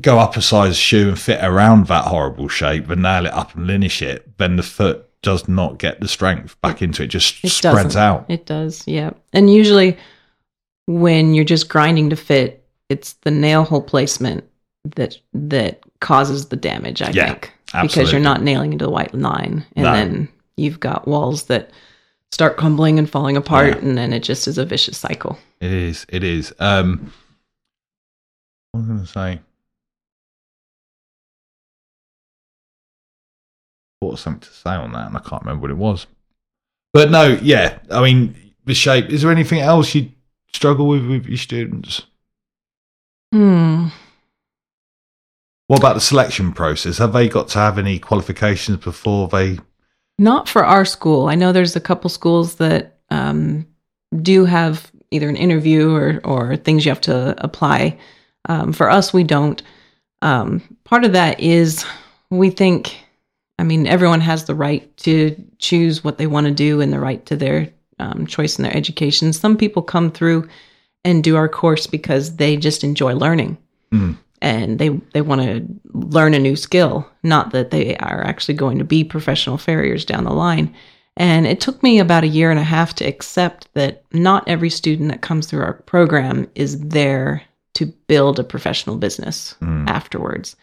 go 0.01 0.20
up 0.20 0.36
a 0.38 0.41
size 0.41 0.78
shoe 0.78 1.07
and 1.09 1.18
fit 1.20 1.39
around 1.43 1.88
that 1.88 2.03
horrible 2.05 2.47
shape 2.49 2.89
and 2.89 3.01
nail 3.01 3.26
it 3.26 3.34
up 3.34 3.55
and 3.55 3.65
linish 3.68 4.01
it, 4.01 4.38
then 4.38 4.57
the 4.57 4.63
foot 4.63 5.05
does 5.22 5.47
not 5.47 5.80
get 5.80 5.99
the 6.01 6.07
strength 6.07 6.59
back 6.61 6.82
into 6.82 7.03
it. 7.03 7.07
Just 7.07 7.43
It 7.43 7.49
spreads 7.49 7.95
doesn't. 7.95 8.01
out. 8.01 8.26
It 8.30 8.45
does, 8.45 8.84
yeah. 8.88 9.11
And 9.34 9.51
usually, 9.51 9.97
when 10.88 11.33
you're 11.33 11.45
just 11.45 11.69
grinding 11.69 12.09
to 12.09 12.15
fit, 12.15 12.65
it's 12.89 13.13
the 13.13 13.31
nail 13.31 13.63
hole 13.63 13.81
placement 13.81 14.43
that 14.95 15.17
that 15.33 15.81
causes 15.99 16.47
the 16.47 16.55
damage. 16.55 17.01
I 17.01 17.11
Yeah, 17.11 17.33
think 17.33 17.53
because 17.81 18.11
you're 18.11 18.21
not 18.21 18.41
nailing 18.41 18.73
into 18.73 18.85
the 18.85 18.91
white 18.91 19.13
line, 19.13 19.65
and 19.75 19.83
No. 19.85 19.93
then 19.93 20.29
you've 20.55 20.79
got 20.79 21.07
walls 21.07 21.43
that 21.43 21.71
start 22.31 22.57
crumbling 22.57 22.97
and 22.97 23.09
falling 23.09 23.38
apart, 23.38 23.67
Yeah. 23.75 23.77
and 23.88 23.97
then 23.97 24.13
it 24.13 24.21
just 24.23 24.47
is 24.47 24.57
a 24.57 24.65
vicious 24.65 24.97
cycle. 24.97 25.38
It 25.59 25.71
is. 25.71 26.05
It 26.09 26.23
is. 26.23 26.53
Um, 26.59 27.11
what 28.71 28.81
was 28.81 28.89
I 28.89 28.93
going 28.93 28.99
to 29.05 29.07
say? 29.07 29.41
Thought 34.01 34.19
something 34.19 34.41
to 34.41 34.53
say 34.53 34.69
on 34.71 34.91
that, 34.93 35.07
and 35.07 35.17
I 35.17 35.19
can't 35.19 35.41
remember 35.41 35.63
what 35.63 35.71
it 35.71 35.77
was. 35.77 36.05
But 36.93 37.09
no, 37.11 37.38
yeah. 37.41 37.79
I 37.89 38.01
mean, 38.03 38.35
the 38.65 38.73
shape. 38.73 39.09
Is 39.09 39.23
there 39.23 39.31
anything 39.31 39.59
else 39.59 39.93
you 39.95 40.11
struggle 40.58 40.88
with 40.88 41.05
with 41.08 41.26
your 41.28 41.38
students? 41.38 42.08
Hmm. 43.32 43.88
What 45.68 45.80
about 45.80 45.93
the 45.93 46.01
selection 46.01 46.51
process? 46.53 46.97
Have 46.97 47.14
they 47.14 47.30
got 47.30 47.49
to 47.49 47.60
have 47.60 47.78
any 47.78 47.99
qualifications 47.99 48.84
before 48.84 49.28
they? 49.28 49.60
Not 50.18 50.49
for 50.49 50.66
our 50.66 50.86
school. 50.86 51.28
I 51.28 51.36
know 51.36 51.51
there's 51.51 51.76
a 51.76 51.82
couple 51.82 52.10
schools 52.10 52.55
that 52.55 52.99
um, 53.12 53.68
do 54.22 54.45
have 54.45 54.91
either 55.12 55.30
an 55.30 55.36
interview 55.36 55.93
or, 55.93 56.22
or 56.24 56.55
things 56.55 56.86
you 56.86 56.91
have 56.91 57.01
to 57.01 57.36
apply. 57.43 57.97
Um, 58.49 58.74
for 58.74 58.89
us, 58.89 59.14
we 59.14 59.24
don't. 59.24 59.62
Um, 60.22 60.62
part 60.86 61.03
of 61.03 61.12
that 61.14 61.39
is 61.39 61.86
we 62.32 62.49
think, 62.49 62.97
I 63.60 63.64
mean, 63.64 63.86
everyone 63.86 64.22
has 64.22 64.45
the 64.45 64.55
right 64.55 64.95
to 64.97 65.36
choose 65.60 66.03
what 66.03 66.18
they 66.18 66.28
want 66.28 66.47
to 66.47 66.53
do 66.53 66.82
and 66.82 66.91
the 66.91 66.99
right 66.99 67.24
to 67.28 67.36
their 67.36 67.70
um, 67.99 68.27
choice 68.27 68.57
in 68.57 68.63
their 68.63 68.75
education. 68.75 69.33
Some 69.33 69.57
people 69.57 69.81
come 69.81 70.11
through 70.11 70.47
and 71.03 71.23
do 71.23 71.35
our 71.35 71.47
course 71.49 71.87
because 71.87 72.35
they 72.35 72.57
just 72.57 72.83
enjoy 72.83 73.13
learning 73.15 73.57
Mm. 73.93 74.17
and 74.41 74.77
they 74.79 74.89
they 75.13 75.21
want 75.21 75.41
to 75.41 75.65
learn 75.93 76.33
a 76.33 76.39
new 76.39 76.57
skill 76.57 77.07
not 77.23 77.51
that 77.51 77.71
they 77.71 77.95
are 77.97 78.21
actually 78.25 78.53
going 78.55 78.77
to 78.77 78.83
be 78.83 79.01
professional 79.05 79.57
farriers 79.57 80.03
down 80.03 80.25
the 80.25 80.33
line 80.33 80.75
and 81.15 81.47
it 81.47 81.61
took 81.61 81.81
me 81.81 81.97
about 81.99 82.25
a 82.25 82.27
year 82.27 82.51
and 82.51 82.59
a 82.59 82.63
half 82.63 82.93
to 82.95 83.05
accept 83.05 83.69
that 83.75 84.03
not 84.11 84.45
every 84.47 84.69
student 84.69 85.09
that 85.09 85.21
comes 85.21 85.47
through 85.47 85.61
our 85.63 85.75
program 85.85 86.45
is 86.55 86.77
there 86.81 87.41
to 87.75 87.85
build 88.07 88.37
a 88.39 88.43
professional 88.43 88.97
business 88.97 89.55
Mm. 89.61 89.87
afterwards 89.89 90.57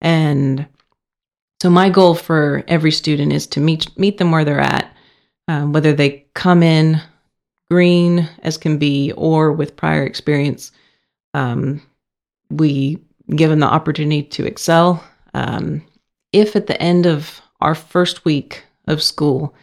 and 0.00 0.66
so 1.60 1.70
my 1.70 1.88
goal 1.88 2.14
for 2.14 2.62
every 2.68 2.92
student 2.92 3.32
is 3.32 3.46
to 3.48 3.60
meet 3.60 3.88
meet 3.98 4.18
them 4.18 4.30
where 4.30 4.44
they're 4.44 4.60
at 4.60 4.83
um, 5.48 5.72
whether 5.72 5.92
they 5.92 6.26
come 6.34 6.62
in 6.62 7.00
green 7.70 8.28
as 8.42 8.56
can 8.56 8.78
be 8.78 9.12
or 9.12 9.52
with 9.52 9.76
prior 9.76 10.04
experience 10.04 10.72
um, 11.34 11.82
we 12.50 12.98
give 13.34 13.50
them 13.50 13.60
the 13.60 13.66
opportunity 13.66 14.22
to 14.22 14.46
excel. 14.46 15.04
Um, 15.34 15.84
if 16.32 16.56
at 16.56 16.66
the 16.66 16.80
end 16.80 17.06
of 17.06 17.40
our 17.60 17.74
first 17.74 18.24
week 18.24 18.64
of 18.86 19.02
school, 19.02 19.54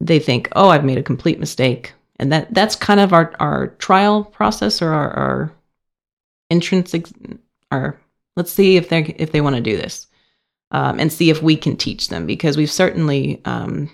they 0.00 0.18
think, 0.18 0.48
"Oh, 0.52 0.68
I've 0.68 0.84
made 0.84 0.98
a 0.98 1.02
complete 1.02 1.40
mistake," 1.40 1.92
and 2.18 2.32
that 2.32 2.52
that's 2.52 2.76
kind 2.76 3.00
of 3.00 3.12
our 3.12 3.32
our 3.40 3.68
trial 3.78 4.24
process 4.24 4.82
or 4.82 4.92
our, 4.92 5.10
our 5.10 5.52
entrance, 6.50 6.94
ex- 6.94 7.12
our 7.70 7.98
let's 8.36 8.52
see 8.52 8.76
if 8.76 8.88
they 8.88 9.02
if 9.18 9.32
they 9.32 9.40
want 9.40 9.56
to 9.56 9.62
do 9.62 9.76
this, 9.76 10.06
um, 10.70 11.00
and 11.00 11.12
see 11.12 11.30
if 11.30 11.42
we 11.42 11.56
can 11.56 11.76
teach 11.76 12.08
them 12.08 12.26
because 12.26 12.56
we've 12.56 12.70
certainly 12.70 13.40
um, 13.44 13.90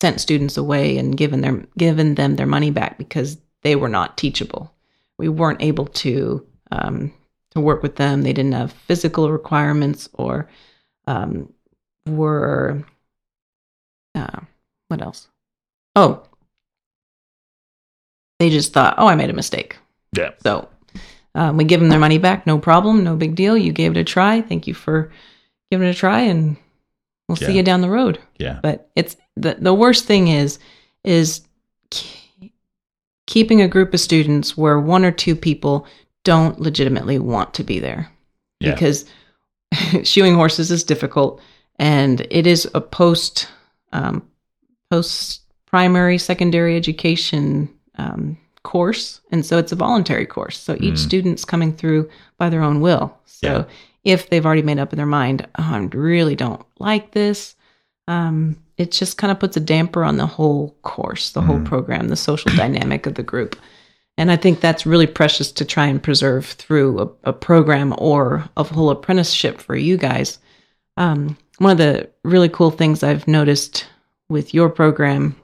sent 0.00 0.20
students 0.20 0.56
away 0.56 0.98
and 0.98 1.16
given 1.16 1.40
their 1.40 1.64
given 1.78 2.14
them 2.14 2.36
their 2.36 2.46
money 2.46 2.70
back 2.70 2.98
because 2.98 3.38
they 3.62 3.76
were 3.76 3.88
not 3.88 4.16
teachable. 4.16 4.72
We 5.18 5.28
weren't 5.28 5.62
able 5.62 5.86
to 5.86 6.46
um, 6.70 7.12
to 7.52 7.60
work 7.60 7.82
with 7.82 7.96
them. 7.96 8.22
They 8.22 8.32
didn't 8.32 8.52
have 8.52 8.72
physical 8.72 9.30
requirements 9.30 10.08
or 10.14 10.48
um, 11.06 11.52
were 12.06 12.84
uh, 14.14 14.40
what 14.88 15.02
else? 15.02 15.28
Oh, 15.94 16.22
they 18.38 18.50
just 18.50 18.72
thought, 18.72 18.94
oh, 18.98 19.06
I 19.06 19.14
made 19.14 19.30
a 19.30 19.34
mistake. 19.34 19.76
Yeah. 20.16 20.30
So 20.42 20.68
um, 21.34 21.56
we 21.56 21.64
give 21.64 21.80
them 21.80 21.88
their 21.88 21.98
money 21.98 22.18
back, 22.18 22.46
no 22.46 22.58
problem, 22.58 23.02
no 23.04 23.16
big 23.16 23.34
deal. 23.34 23.56
You 23.56 23.72
gave 23.72 23.92
it 23.92 23.96
a 24.00 24.04
try. 24.04 24.42
Thank 24.42 24.66
you 24.66 24.74
for 24.74 25.10
giving 25.70 25.86
it 25.88 25.90
a 25.90 25.94
try, 25.94 26.20
and 26.20 26.56
we'll 27.28 27.38
Yeah. 27.40 27.46
see 27.48 27.56
you 27.56 27.62
down 27.62 27.80
the 27.80 27.90
road. 27.90 28.20
Yeah. 28.38 28.60
But 28.62 28.90
it's 28.94 29.16
the 29.36 29.56
the 29.58 29.74
worst 29.74 30.04
thing 30.06 30.28
is 30.28 30.58
is 31.04 31.40
ke- 31.90 32.50
keeping 33.26 33.60
a 33.60 33.68
group 33.68 33.92
of 33.94 34.00
students 34.00 34.56
where 34.56 34.78
one 34.80 35.04
or 35.04 35.12
two 35.12 35.34
people 35.36 35.86
don't 36.24 36.60
legitimately 36.60 37.18
want 37.18 37.54
to 37.54 37.64
be 37.64 37.78
there 37.78 38.10
Yeah. 38.60 38.72
because 38.72 39.04
shoeing 40.04 40.34
horses 40.34 40.70
is 40.70 40.84
difficult 40.84 41.40
and 41.78 42.26
it 42.30 42.46
is 42.46 42.68
a 42.74 42.80
post 42.80 43.48
um, 43.92 44.22
post 44.90 45.42
primary 45.66 46.18
secondary 46.18 46.76
education 46.76 47.68
um, 47.98 48.36
course 48.62 49.20
and 49.30 49.44
so 49.46 49.58
it's 49.58 49.72
a 49.72 49.76
voluntary 49.76 50.26
course 50.26 50.58
so 50.58 50.74
each 50.80 50.94
Mm. 50.94 50.98
student's 51.06 51.44
coming 51.44 51.72
through 51.72 52.08
by 52.38 52.48
their 52.48 52.62
own 52.62 52.80
will 52.80 53.16
so 53.24 53.46
Yeah. 53.46 53.64
if 54.04 54.28
they've 54.30 54.44
already 54.46 54.62
made 54.62 54.78
up 54.80 54.92
in 54.92 54.96
their 54.96 55.06
mind 55.06 55.46
oh, 55.58 55.62
i 55.62 55.78
really 55.92 56.34
don't 56.36 56.64
like 56.80 57.12
this 57.12 57.54
um, 58.08 58.56
it 58.78 58.92
just 58.92 59.16
kind 59.16 59.30
of 59.30 59.38
puts 59.40 59.56
a 59.56 59.60
damper 59.60 60.04
on 60.04 60.16
the 60.16 60.26
whole 60.26 60.76
course 60.82 61.30
the 61.30 61.40
whole 61.42 61.58
Mm. 61.58 61.64
program 61.64 62.08
the 62.08 62.16
social 62.16 62.50
dynamic 62.56 63.06
of 63.06 63.14
the 63.14 63.22
group 63.22 63.56
and 64.18 64.30
I 64.30 64.36
think 64.36 64.60
that's 64.60 64.86
really 64.86 65.06
precious 65.06 65.52
to 65.52 65.64
try 65.64 65.86
and 65.86 66.02
preserve 66.02 66.46
through 66.46 67.00
a, 67.00 67.30
a 67.30 67.32
program 67.34 67.94
or 67.98 68.48
a 68.56 68.62
whole 68.64 68.88
apprenticeship 68.88 69.60
for 69.60 69.76
you 69.76 69.98
guys. 69.98 70.38
Um, 70.96 71.36
one 71.58 71.72
of 71.72 71.76
the 71.76 72.08
really 72.24 72.48
cool 72.48 72.70
things 72.70 73.02
I've 73.02 73.28
noticed 73.28 73.86
with 74.30 74.54
your 74.54 74.70
program, 74.70 75.36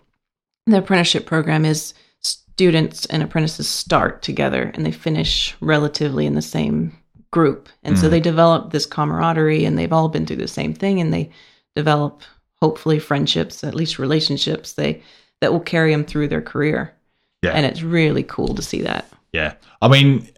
the 0.66 0.78
apprenticeship 0.78 1.26
program, 1.26 1.66
is 1.66 1.92
students 2.20 3.04
and 3.06 3.22
apprentices 3.22 3.68
start 3.68 4.22
together 4.22 4.70
and 4.72 4.86
they 4.86 4.90
finish 4.92 5.54
relatively 5.60 6.24
in 6.24 6.34
the 6.34 6.40
same 6.40 6.96
group. 7.30 7.68
And 7.82 7.98
so 7.98 8.06
Mhm. 8.06 8.10
they 8.12 8.20
develop 8.20 8.70
this 8.72 8.86
camaraderie 8.86 9.66
and 9.66 9.76
they've 9.78 9.92
all 9.92 10.08
been 10.08 10.24
through 10.24 10.36
the 10.36 10.48
same 10.48 10.72
thing 10.72 10.98
and 10.98 11.12
they 11.12 11.28
develop 11.76 12.22
hopefully 12.62 13.00
friendships, 13.00 13.64
at 13.64 13.74
least 13.74 13.98
relationships 13.98 14.74
they 14.74 15.02
that 15.40 15.52
will 15.52 15.60
carry 15.74 15.90
them 15.90 16.04
through 16.04 16.28
their 16.28 16.40
career 16.40 16.94
Yeah. 17.42 17.50
and 17.50 17.66
it's 17.66 17.82
really 17.82 18.22
cool 18.22 18.54
to 18.54 18.62
see 18.62 18.82
that. 18.82 19.04
Yeah, 19.32 19.54
I 19.80 19.88
mean, 19.88 20.28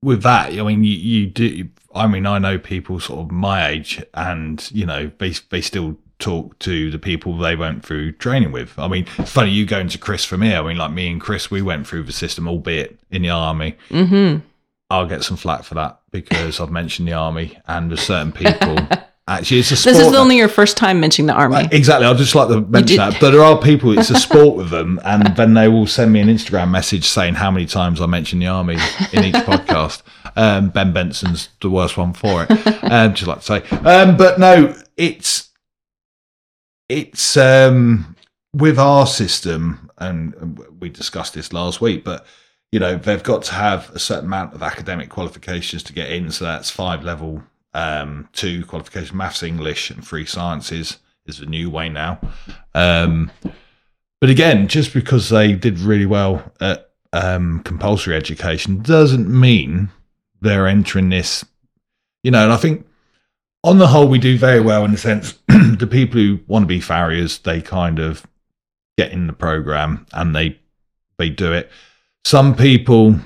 with 0.00 0.22
that, 0.22 0.52
I 0.52 0.62
mean, 0.62 0.84
you, 0.84 0.92
you 0.92 1.26
do. 1.26 1.68
I 1.94 2.06
mean, 2.06 2.26
I 2.26 2.38
know 2.38 2.58
people 2.58 3.00
sort 3.00 3.20
of 3.20 3.30
my 3.32 3.68
age, 3.68 4.00
and 4.14 4.56
you 4.70 4.86
know, 4.86 5.10
they 5.18 5.32
they 5.50 5.60
still 5.60 5.96
talk 6.20 6.56
to 6.60 6.90
the 6.90 6.98
people 6.98 7.36
they 7.36 7.56
went 7.56 7.84
through 7.84 8.12
training 8.12 8.52
with. 8.52 8.78
I 8.78 8.86
mean, 8.86 9.06
it's 9.18 9.32
funny 9.32 9.50
you 9.50 9.66
going 9.66 9.88
to 9.88 9.98
Chris 9.98 10.24
from 10.24 10.42
here. 10.42 10.58
I 10.58 10.62
mean, 10.62 10.76
like 10.76 10.92
me 10.92 11.10
and 11.10 11.20
Chris, 11.20 11.50
we 11.50 11.62
went 11.62 11.86
through 11.88 12.04
the 12.04 12.12
system, 12.12 12.46
albeit 12.46 13.00
in 13.10 13.22
the 13.22 13.30
army. 13.30 13.76
Mm-hmm. 13.90 14.46
I'll 14.90 15.06
get 15.06 15.24
some 15.24 15.36
flack 15.36 15.64
for 15.64 15.74
that 15.74 16.00
because 16.12 16.60
I've 16.60 16.70
mentioned 16.70 17.08
the 17.08 17.14
army, 17.14 17.58
and 17.66 17.90
there's 17.90 18.02
certain 18.02 18.32
people. 18.32 18.76
Actually, 19.28 19.60
it's 19.60 19.70
a 19.70 19.76
sport. 19.76 19.96
This 19.96 20.06
is 20.06 20.14
only 20.14 20.38
your 20.38 20.48
first 20.48 20.78
time 20.78 21.00
mentioning 21.00 21.26
the 21.26 21.34
army. 21.34 21.56
Right, 21.56 21.72
Exactly. 21.72 22.06
I'd 22.06 22.16
just 22.16 22.34
like 22.34 22.48
to 22.48 22.62
mention 22.62 22.96
that. 22.96 23.20
But 23.20 23.32
there 23.32 23.42
are 23.42 23.60
people, 23.60 23.96
it's 23.98 24.08
a 24.08 24.14
sport 24.18 24.56
with 24.56 24.70
them, 24.70 24.98
and 25.04 25.36
then 25.36 25.52
they 25.52 25.68
will 25.68 25.86
send 25.86 26.12
me 26.14 26.20
an 26.20 26.28
Instagram 26.28 26.70
message 26.70 27.04
saying 27.04 27.34
how 27.34 27.50
many 27.50 27.66
times 27.66 28.00
I 28.00 28.06
mention 28.06 28.38
the 28.38 28.46
army 28.46 28.78
in 29.12 29.24
each 29.24 29.34
podcast. 29.44 30.02
Um, 30.34 30.70
ben 30.70 30.94
Benson's 30.94 31.50
the 31.60 31.68
worst 31.68 31.98
one 31.98 32.14
for 32.14 32.46
it. 32.48 32.50
Um, 32.90 33.14
just 33.14 33.26
like 33.26 33.40
to 33.40 33.44
say. 33.44 33.76
Um, 33.80 34.16
but 34.16 34.40
no, 34.40 34.74
it's, 34.96 35.50
it's, 36.88 37.36
um, 37.36 38.16
with 38.54 38.78
our 38.78 39.06
system, 39.06 39.90
and 39.98 40.58
we 40.80 40.88
discussed 40.88 41.34
this 41.34 41.52
last 41.52 41.82
week, 41.82 42.02
but 42.02 42.24
you 42.72 42.78
know, 42.78 42.96
they've 42.96 43.22
got 43.22 43.42
to 43.42 43.52
have 43.52 43.90
a 43.94 43.98
certain 43.98 44.26
amount 44.26 44.54
of 44.54 44.62
academic 44.62 45.10
qualifications 45.10 45.82
to 45.82 45.92
get 45.92 46.10
in. 46.10 46.30
So 46.30 46.44
that's 46.44 46.70
five 46.70 47.04
level 47.04 47.42
um, 47.78 48.28
two 48.32 48.64
qualification, 48.64 49.16
maths, 49.16 49.44
English, 49.44 49.90
and 49.90 50.04
free 50.04 50.26
sciences 50.26 50.98
is 51.26 51.38
the 51.38 51.46
new 51.46 51.70
way 51.70 51.88
now. 51.88 52.18
Um, 52.74 53.30
but 54.20 54.30
again, 54.30 54.66
just 54.66 54.92
because 54.92 55.28
they 55.28 55.52
did 55.52 55.78
really 55.78 56.06
well 56.06 56.52
at 56.60 56.90
um, 57.12 57.60
compulsory 57.60 58.16
education 58.16 58.82
doesn't 58.82 59.28
mean 59.28 59.90
they're 60.40 60.66
entering 60.66 61.10
this. 61.10 61.44
You 62.24 62.32
know, 62.32 62.42
and 62.42 62.52
I 62.52 62.56
think 62.56 62.84
on 63.62 63.78
the 63.78 63.86
whole, 63.86 64.08
we 64.08 64.18
do 64.18 64.36
very 64.36 64.60
well 64.60 64.84
in 64.84 64.90
the 64.90 64.98
sense 64.98 65.38
the 65.46 65.88
people 65.88 66.18
who 66.18 66.40
want 66.48 66.64
to 66.64 66.66
be 66.66 66.80
farriers, 66.80 67.38
they 67.38 67.62
kind 67.62 68.00
of 68.00 68.26
get 68.96 69.12
in 69.12 69.28
the 69.28 69.32
program 69.32 70.04
and 70.12 70.34
they 70.34 70.58
they 71.16 71.30
do 71.30 71.52
it. 71.52 71.70
Some 72.24 72.56
people, 72.56 73.20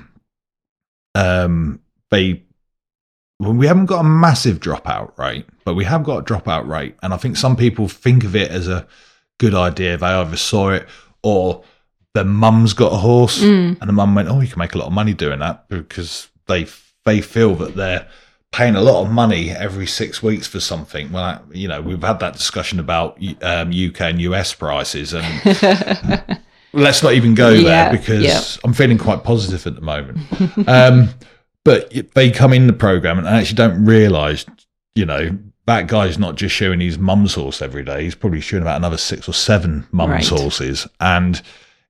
um, 1.15 1.79
they 2.11 2.42
we 3.39 3.67
haven't 3.67 3.87
got 3.87 3.99
a 3.99 4.03
massive 4.07 4.59
dropout 4.59 5.17
rate, 5.17 5.45
but 5.65 5.73
we 5.75 5.83
have 5.85 6.03
got 6.03 6.17
a 6.19 6.33
dropout 6.33 6.67
rate, 6.67 6.95
and 7.03 7.13
I 7.13 7.17
think 7.17 7.35
some 7.37 7.55
people 7.55 7.87
think 7.87 8.23
of 8.23 8.35
it 8.35 8.51
as 8.51 8.67
a 8.67 8.87
good 9.39 9.53
idea. 9.55 9.97
They 9.97 10.05
either 10.07 10.37
saw 10.37 10.69
it 10.69 10.87
or 11.23 11.63
their 12.13 12.23
mum's 12.25 12.73
got 12.73 12.93
a 12.93 12.97
horse, 12.97 13.41
Mm. 13.41 13.77
and 13.81 13.89
the 13.89 13.93
mum 13.93 14.15
went, 14.15 14.29
"Oh, 14.29 14.39
you 14.39 14.47
can 14.47 14.59
make 14.59 14.75
a 14.75 14.77
lot 14.77 14.87
of 14.87 14.93
money 14.93 15.13
doing 15.13 15.39
that," 15.39 15.67
because 15.67 16.29
they 16.47 16.67
they 17.05 17.19
feel 17.21 17.55
that 17.55 17.75
they're 17.75 18.07
paying 18.53 18.75
a 18.75 18.81
lot 18.81 19.01
of 19.03 19.11
money 19.11 19.49
every 19.49 19.87
six 19.87 20.21
weeks 20.21 20.45
for 20.47 20.59
something. 20.59 21.11
Well, 21.11 21.41
you 21.51 21.67
know, 21.67 21.81
we've 21.81 22.01
had 22.03 22.19
that 22.19 22.33
discussion 22.33 22.79
about 22.79 23.17
um, 23.41 23.71
UK 23.71 24.01
and 24.01 24.21
US 24.21 24.53
prices, 24.53 25.11
and 25.13 25.25
let's 26.73 27.01
not 27.03 27.13
even 27.13 27.33
go 27.33 27.49
Yeah, 27.49 27.89
there 27.89 27.97
because 27.99 28.23
yeah. 28.23 28.41
I'm 28.63 28.73
feeling 28.73 28.97
quite 28.99 29.23
positive 29.23 29.65
at 29.67 29.75
the 29.75 29.81
moment. 29.81 30.19
um, 30.67 31.09
but 31.65 31.93
they 32.13 32.31
come 32.31 32.53
in 32.53 32.67
the 32.67 32.73
program 32.73 33.17
and 33.17 33.27
actually 33.27 33.55
don't 33.55 33.85
realise, 33.85 34.45
you 34.95 35.05
know, 35.05 35.37
that 35.65 35.87
guy's 35.87 36.19
not 36.19 36.35
just 36.35 36.53
showing 36.53 36.81
his 36.81 36.97
mum's 36.97 37.35
horse 37.35 37.61
every 37.61 37.83
day. 37.83 38.03
He's 38.03 38.15
probably 38.15 38.41
showing 38.41 38.63
about 38.63 38.77
another 38.77 38.97
six 38.97 39.29
or 39.29 39.33
seven 39.33 39.87
mum's 39.91 40.29
Right. 40.31 40.39
horses, 40.39 40.87
and 40.99 41.41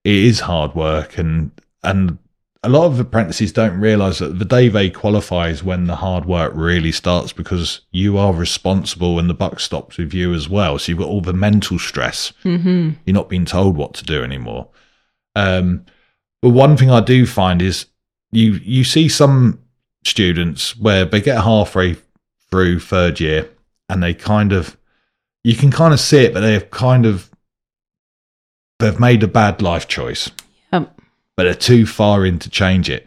it 0.04 0.16
is 0.16 0.42
hard 0.42 0.76
work. 0.76 1.18
And 1.18 1.52
and 1.84 2.18
a 2.66 2.70
lot 2.70 2.86
of 2.86 3.00
apprentices 3.00 3.52
don't 3.52 3.78
realise 3.80 4.20
that 4.20 4.40
the 4.40 4.46
day 4.46 4.70
they 4.70 4.90
qualify 4.90 5.50
is 5.50 5.64
when 5.64 5.86
the 5.86 5.98
hard 5.98 6.26
work 6.26 6.54
really 6.56 6.94
starts 6.94 7.34
because 7.34 7.82
you 7.92 8.18
are 8.18 8.32
responsible 8.34 9.20
and 9.20 9.30
the 9.30 9.34
buck 9.34 9.60
stops 9.60 9.98
with 9.98 10.14
you 10.14 10.34
as 10.34 10.48
well. 10.48 10.80
So 10.80 10.92
you've 10.92 11.00
got 11.00 11.10
all 11.10 11.20
the 11.20 11.34
mental 11.34 11.78
stress 11.78 12.32
mm-hmm. 12.46 12.92
you're 13.06 13.14
not 13.14 13.28
being 13.28 13.44
told 13.44 13.76
what 13.76 13.94
to 13.96 14.06
do 14.06 14.24
anymore. 14.24 14.70
Um, 15.36 15.86
but 16.42 16.50
one 16.50 16.78
thing 16.78 16.90
I 16.90 17.02
do 17.02 17.26
find 17.26 17.62
is 17.62 17.88
you 18.32 18.54
you 18.54 18.84
see 18.84 19.10
some 19.10 19.60
students 20.06 20.78
where 20.78 21.06
they 21.06 21.22
get 21.22 21.44
halfway 21.44 21.96
through 22.50 22.80
third 22.80 23.20
year 23.20 23.50
and 23.90 24.02
they 24.04 24.14
kind 24.14 24.52
of 24.54 24.78
you 25.44 25.56
can 25.56 25.72
kind 25.72 25.94
of 25.94 26.00
see 26.00 26.20
it, 26.20 26.34
but 26.34 26.40
they've 26.42 26.70
kind 26.72 27.06
of 27.06 27.30
they've 28.80 29.00
made 29.00 29.24
a 29.24 29.28
bad 29.28 29.62
life 29.62 29.88
choice, 29.88 30.32
Yep. 30.72 31.00
but 31.36 31.44
they're 31.44 31.54
too 31.54 31.86
far 31.86 32.26
in 32.26 32.40
to 32.40 32.50
change 32.50 32.90
it, 32.90 33.06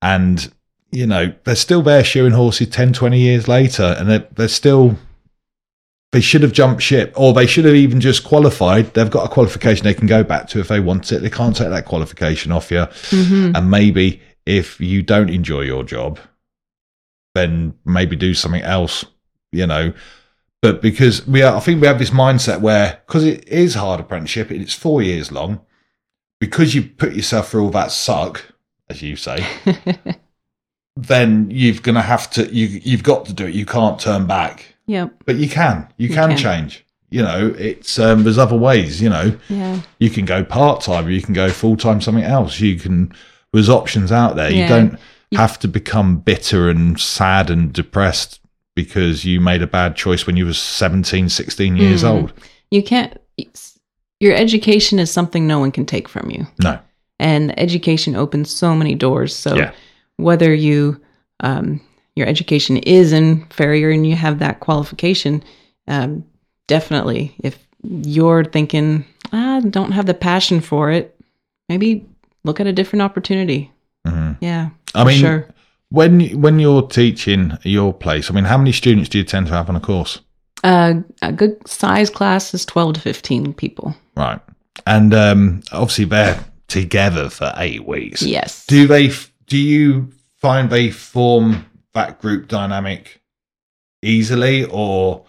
and 0.00 0.50
you 0.90 1.06
know 1.06 1.34
they're 1.44 1.54
still 1.56 1.82
there 1.82 2.02
shoeing 2.04 2.32
horses 2.32 2.68
10, 2.68 2.94
20 2.94 3.18
years 3.18 3.48
later, 3.48 3.94
and 3.98 4.08
they're 4.08 4.26
they're 4.34 4.48
still 4.48 4.96
they 6.12 6.22
should 6.22 6.42
have 6.42 6.52
jumped 6.52 6.82
ship 6.82 7.12
or 7.16 7.34
they 7.34 7.46
should 7.46 7.66
have 7.66 7.74
even 7.74 8.00
just 8.00 8.24
qualified. 8.24 8.94
They've 8.94 9.10
got 9.10 9.26
a 9.26 9.28
qualification 9.28 9.84
they 9.84 9.92
can 9.92 10.06
go 10.06 10.24
back 10.24 10.48
to 10.48 10.58
if 10.60 10.68
they 10.68 10.80
want 10.80 11.12
it. 11.12 11.18
They 11.20 11.28
can't 11.28 11.54
take 11.54 11.68
that 11.68 11.84
qualification 11.84 12.50
off 12.50 12.70
you. 12.70 12.78
Mm-hmm. 12.78 13.54
And 13.54 13.70
maybe 13.70 14.22
if 14.48 14.80
you 14.80 15.02
don't 15.02 15.28
enjoy 15.28 15.60
your 15.60 15.84
job, 15.84 16.18
then 17.34 17.74
maybe 17.84 18.16
do 18.16 18.32
something 18.32 18.62
else, 18.62 19.04
you 19.52 19.66
know. 19.66 19.92
But 20.62 20.80
because 20.82 21.26
we 21.26 21.42
are, 21.42 21.54
I 21.56 21.60
think 21.60 21.80
we 21.80 21.86
have 21.86 21.98
this 21.98 22.10
mindset 22.10 22.60
where, 22.60 23.00
because 23.06 23.24
it 23.24 23.46
is 23.46 23.74
hard 23.74 24.00
apprenticeship, 24.00 24.50
it's 24.50 24.72
four 24.74 25.02
years 25.02 25.30
long, 25.30 25.60
because 26.40 26.74
you 26.74 26.82
put 26.82 27.14
yourself 27.14 27.50
through 27.50 27.64
all 27.64 27.70
that 27.70 27.92
suck, 27.92 28.42
as 28.88 29.02
you 29.02 29.14
say, 29.16 29.46
then 30.96 31.48
you're 31.50 31.74
going 31.80 31.94
to 31.94 32.00
have 32.00 32.30
to, 32.32 32.52
you, 32.52 32.66
you've 32.82 33.02
got 33.02 33.26
to 33.26 33.32
do 33.32 33.46
it. 33.46 33.54
You 33.54 33.66
can't 33.66 34.00
turn 34.00 34.26
back 34.26 34.74
yep. 34.86 35.12
but 35.26 35.36
you 35.36 35.48
can 35.48 35.86
you 35.98 36.08
You 36.08 36.14
can, 36.14 36.30
can. 36.30 36.38
change 36.38 36.84
you 37.10 37.22
know 37.22 37.54
it's 37.58 37.98
um 37.98 38.24
there's 38.24 38.36
other 38.36 38.56
ways 38.56 39.00
you 39.00 39.08
know 39.08 39.34
Yeah. 39.48 39.80
you 39.98 40.10
can 40.10 40.24
go 40.26 40.44
part-time 40.44 41.08
you 41.08 41.22
can 41.22 41.32
go 41.34 41.48
full-time 41.48 42.00
something 42.02 42.24
else 42.24 42.60
you 42.60 42.76
can 42.76 43.14
there's 43.52 43.68
options 43.68 44.12
out 44.12 44.36
there 44.36 44.50
you 44.50 44.66
don't 44.66 44.98
have 45.32 45.58
to 45.58 45.68
become 45.68 46.18
bitter 46.18 46.68
and 46.70 46.98
sad 46.98 47.50
and 47.50 47.72
depressed 47.72 48.40
because 48.74 49.24
you 49.24 49.40
made 49.40 49.62
a 49.62 49.66
bad 49.66 49.96
choice 49.96 50.26
when 50.26 50.36
you 50.36 50.46
were 50.46 50.52
17 50.54 51.28
16 51.28 51.76
years 51.76 52.02
Mhm. 52.02 52.10
old 52.10 52.32
You 52.70 52.82
can't. 52.82 53.16
Your 54.20 54.34
education 54.34 54.98
is 54.98 55.10
something 55.10 55.46
no 55.46 55.58
one 55.58 55.70
can 55.72 55.86
take 55.86 56.08
from 56.08 56.30
you, 56.30 56.46
no 56.58 56.78
and 57.20 57.58
education 57.58 58.14
opens 58.14 58.50
so 58.50 58.74
many 58.76 58.94
doors. 58.94 59.34
So 59.34 59.56
Yeah. 59.56 59.72
whether 60.16 60.54
you 60.54 61.00
um, 61.40 61.80
your 62.16 62.26
education 62.26 62.78
is 62.78 63.12
in 63.12 63.46
farrier 63.50 63.90
and 63.90 64.04
you 64.06 64.16
have 64.16 64.40
that 64.40 64.58
qualification, 64.60 65.42
um, 65.86 66.24
definitely. 66.66 67.32
If 67.44 67.58
you're 67.84 68.44
thinking, 68.44 69.04
I 69.32 69.60
don't 69.60 69.92
have 69.92 70.06
the 70.06 70.14
passion 70.14 70.60
for 70.60 70.90
it, 70.90 71.14
maybe 71.68 72.04
look 72.48 72.60
at 72.60 72.66
a 72.66 72.72
different 72.72 73.02
opportunity. 73.02 73.70
Mhm. 74.06 74.36
Yeah, 74.40 74.70
i 74.94 75.04
mean 75.04 75.20
sure. 75.20 75.46
when 75.90 76.20
when 76.40 76.58
you're 76.58 76.86
teaching 76.88 77.58
your 77.62 77.92
place 77.92 78.30
i 78.30 78.34
mean 78.34 78.44
how 78.44 78.56
many 78.56 78.72
students 78.72 79.08
do 79.10 79.18
you 79.18 79.24
tend 79.24 79.46
to 79.48 79.52
have 79.52 79.68
on 79.68 79.76
a 79.76 79.80
course 79.80 80.20
Uh, 80.64 80.94
a 81.22 81.32
good 81.32 81.54
size 81.68 82.10
class 82.10 82.54
is 82.54 82.64
12 82.66 82.94
to 82.94 83.00
15 83.00 83.54
people. 83.54 83.94
Right. 84.16 84.40
And 84.86 85.14
um, 85.14 85.62
obviously 85.70 86.04
they're 86.06 86.44
together 86.66 87.30
for 87.30 87.52
eight 87.58 87.84
weeks. 87.86 88.22
Yes. 88.22 88.66
Do 88.66 88.86
they? 88.88 89.12
Do 89.46 89.56
you 89.56 90.10
find 90.42 90.68
they 90.68 90.90
form 90.90 91.64
that 91.94 92.20
group 92.20 92.48
dynamic 92.48 93.20
easily, 94.02 94.64
or 94.64 95.24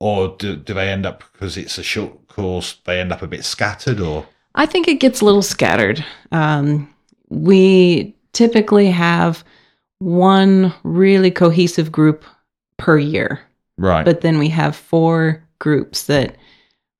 or 0.00 0.36
do, 0.38 0.56
do 0.56 0.72
they 0.74 0.88
end 0.88 1.04
up 1.06 1.22
because 1.32 1.56
it's 1.56 1.78
a 1.78 1.82
short 1.82 2.26
course? 2.28 2.80
They 2.84 2.98
end 3.00 3.12
up 3.12 3.22
a 3.22 3.26
bit 3.28 3.44
scattered, 3.44 4.00
or 4.00 4.26
I 4.56 4.66
think 4.66 4.88
it 4.88 5.00
gets 5.00 5.20
a 5.20 5.24
little 5.24 5.42
scattered. 5.42 6.04
Um, 6.32 6.92
we 7.28 8.14
typically 8.32 8.86
have 8.90 9.44
one 9.98 10.72
really 10.82 11.30
cohesive 11.30 11.90
group 11.92 12.24
per 12.78 12.98
year, 12.98 13.40
right? 13.78 14.04
but 14.04 14.20
then 14.20 14.38
we 14.38 14.48
have 14.48 14.76
four 14.76 15.42
groups 15.58 16.04
that 16.04 16.36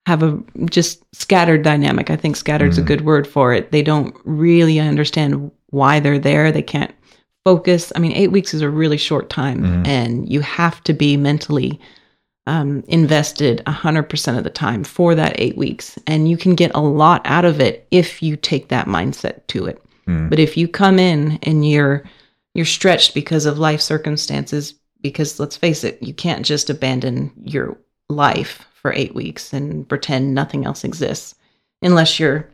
have 0.06 0.22
a 0.22 0.38
just 0.70 1.02
scattered 1.14 1.62
dynamic. 1.62 2.10
I 2.10 2.16
think 2.16 2.36
scattered's 2.36 2.78
a 2.78 2.82
Mhm. 2.82 2.86
good 2.86 3.00
word 3.04 3.26
for 3.26 3.52
it. 3.52 3.72
They 3.72 3.82
don't 3.82 4.14
really 4.24 4.78
understand 4.78 5.50
why 5.70 5.98
they're 6.00 6.18
there. 6.18 6.52
They 6.52 6.62
can't 6.62 6.94
focus. 7.44 7.92
I 7.94 7.98
mean, 7.98 8.12
eight 8.12 8.32
weeks 8.32 8.54
is 8.54 8.62
a 8.62 8.70
really 8.70 8.96
short 8.96 9.28
time, 9.28 9.62
Mhm. 9.62 9.86
and 9.86 10.28
you 10.32 10.40
have 10.40 10.82
to 10.84 10.92
be 10.94 11.16
mentally 11.16 11.78
um, 12.46 12.84
invested 12.88 13.62
100% 13.66 14.38
of 14.38 14.44
the 14.44 14.50
time 14.50 14.84
for 14.84 15.14
that 15.14 15.34
eight 15.38 15.56
weeks. 15.56 15.98
And 16.06 16.28
you 16.28 16.36
can 16.36 16.54
get 16.54 16.70
a 16.74 16.80
lot 16.80 17.22
out 17.24 17.44
of 17.44 17.60
it 17.60 17.86
if 17.90 18.22
you 18.22 18.36
take 18.36 18.68
that 18.68 18.86
mindset 18.86 19.46
to 19.48 19.66
it. 19.66 19.82
Mm. 20.06 20.30
But 20.30 20.38
if 20.38 20.56
you 20.56 20.68
come 20.68 20.98
in 20.98 21.38
and 21.42 21.68
you're 21.68 22.04
you're 22.54 22.64
stretched 22.64 23.12
because 23.12 23.44
of 23.44 23.58
life 23.58 23.82
circumstances, 23.82 24.74
because 25.02 25.38
let's 25.38 25.58
face 25.58 25.84
it, 25.84 26.02
you 26.02 26.14
can't 26.14 26.46
just 26.46 26.70
abandon 26.70 27.30
your 27.44 27.76
life 28.08 28.64
for 28.72 28.94
eight 28.94 29.14
weeks 29.14 29.52
and 29.52 29.86
pretend 29.86 30.34
nothing 30.34 30.64
else 30.64 30.82
exists 30.82 31.34
unless 31.82 32.18
you're 32.18 32.48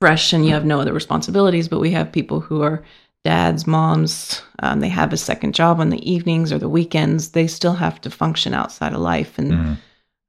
fresh 0.00 0.34
and 0.34 0.44
you 0.44 0.52
have 0.52 0.66
no 0.66 0.80
other 0.80 0.92
responsibilities. 0.92 1.66
But 1.66 1.80
we 1.80 1.92
have 1.92 2.12
people 2.12 2.40
who 2.40 2.60
are 2.60 2.84
dads, 3.26 3.66
moms, 3.66 4.40
um, 4.60 4.78
they 4.78 4.88
have 4.88 5.12
a 5.12 5.16
second 5.16 5.52
job 5.52 5.80
on 5.80 5.90
the 5.90 6.10
evenings 6.10 6.52
or 6.52 6.58
the 6.58 6.68
weekends. 6.68 7.30
They 7.30 7.48
still 7.48 7.74
have 7.74 8.00
to 8.02 8.10
function 8.10 8.54
outside 8.54 8.92
of 8.94 9.00
life. 9.00 9.36
And 9.38 9.52
Mm. 9.52 9.76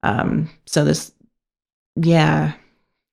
um, 0.01 0.49
so 0.65 0.83
this, 0.83 1.11
yeah, 1.95 2.53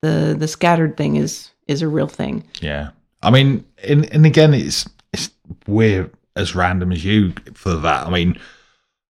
the 0.01 0.35
the 0.37 0.47
scattered 0.47 0.97
thing 0.97 1.17
is 1.17 1.51
is 1.67 1.81
a 1.83 1.87
real 1.87 2.07
thing. 2.07 2.43
Yeah. 2.61 2.89
I 3.21 3.29
mean, 3.31 3.63
and, 3.87 4.11
and 4.13 4.25
again, 4.25 4.53
it's 4.55 4.89
it's 5.13 5.29
we're 5.67 6.09
as 6.35 6.55
random 6.55 6.91
as 6.91 7.05
you 7.05 7.33
for 7.53 7.75
that. 7.75 8.07
I 8.07 8.09
mean, 8.09 8.37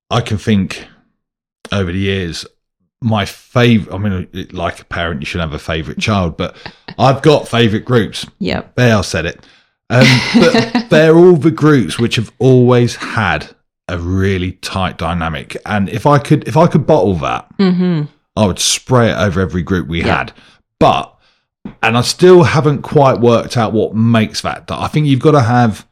I 0.09 0.21
can 0.21 0.37
think 0.37 0.85
over 1.71 1.91
the 1.91 1.97
years, 1.99 2.45
my 3.01 3.25
favorite. 3.25 3.93
I 3.93 3.97
mean, 3.97 4.27
like 4.51 4.81
a 4.81 4.85
parent, 4.85 5.21
you 5.21 5.25
should 5.25 5.41
have 5.41 5.53
a 5.55 5.59
favorite 5.73 5.99
child, 5.99 6.35
but 6.37 6.55
I've 6.99 7.21
got 7.21 7.47
favorite 7.47 7.85
groups. 7.85 8.25
Yeah. 8.39 8.63
There, 8.75 8.97
I 8.97 9.01
said 9.01 9.25
it. 9.25 9.39
Um, 9.89 10.05
but 10.39 10.85
they're 10.89 11.15
all 11.15 11.35
the 11.35 11.51
groups 11.51 11.99
which 11.99 12.15
have 12.15 12.31
always 12.39 12.95
had 12.95 13.55
a 13.87 13.97
really 13.99 14.53
tight 14.53 14.97
dynamic. 14.97 15.55
And 15.65 15.89
if 15.89 16.05
I 16.05 16.17
could, 16.17 16.47
if 16.47 16.57
I 16.57 16.67
could 16.67 16.87
bottle 16.87 17.13
that, 17.15 17.47
hmm 17.57 18.03
I 18.37 18.45
would 18.47 18.59
spray 18.59 19.11
it 19.11 19.15
over 19.15 19.39
every 19.39 19.61
group 19.63 19.87
we 19.87 19.99
Yeah. 20.03 20.17
had. 20.17 20.33
But, 20.79 21.15
and 21.81 21.97
I 21.97 22.01
still 22.01 22.43
haven't 22.43 22.81
quite 22.81 23.19
worked 23.21 23.55
out 23.55 23.71
what 23.71 23.95
makes 23.95 24.41
that. 24.41 24.65
I 24.69 24.87
think 24.87 25.07
you've 25.07 25.21
got 25.21 25.31
to 25.31 25.41
have 25.41 25.87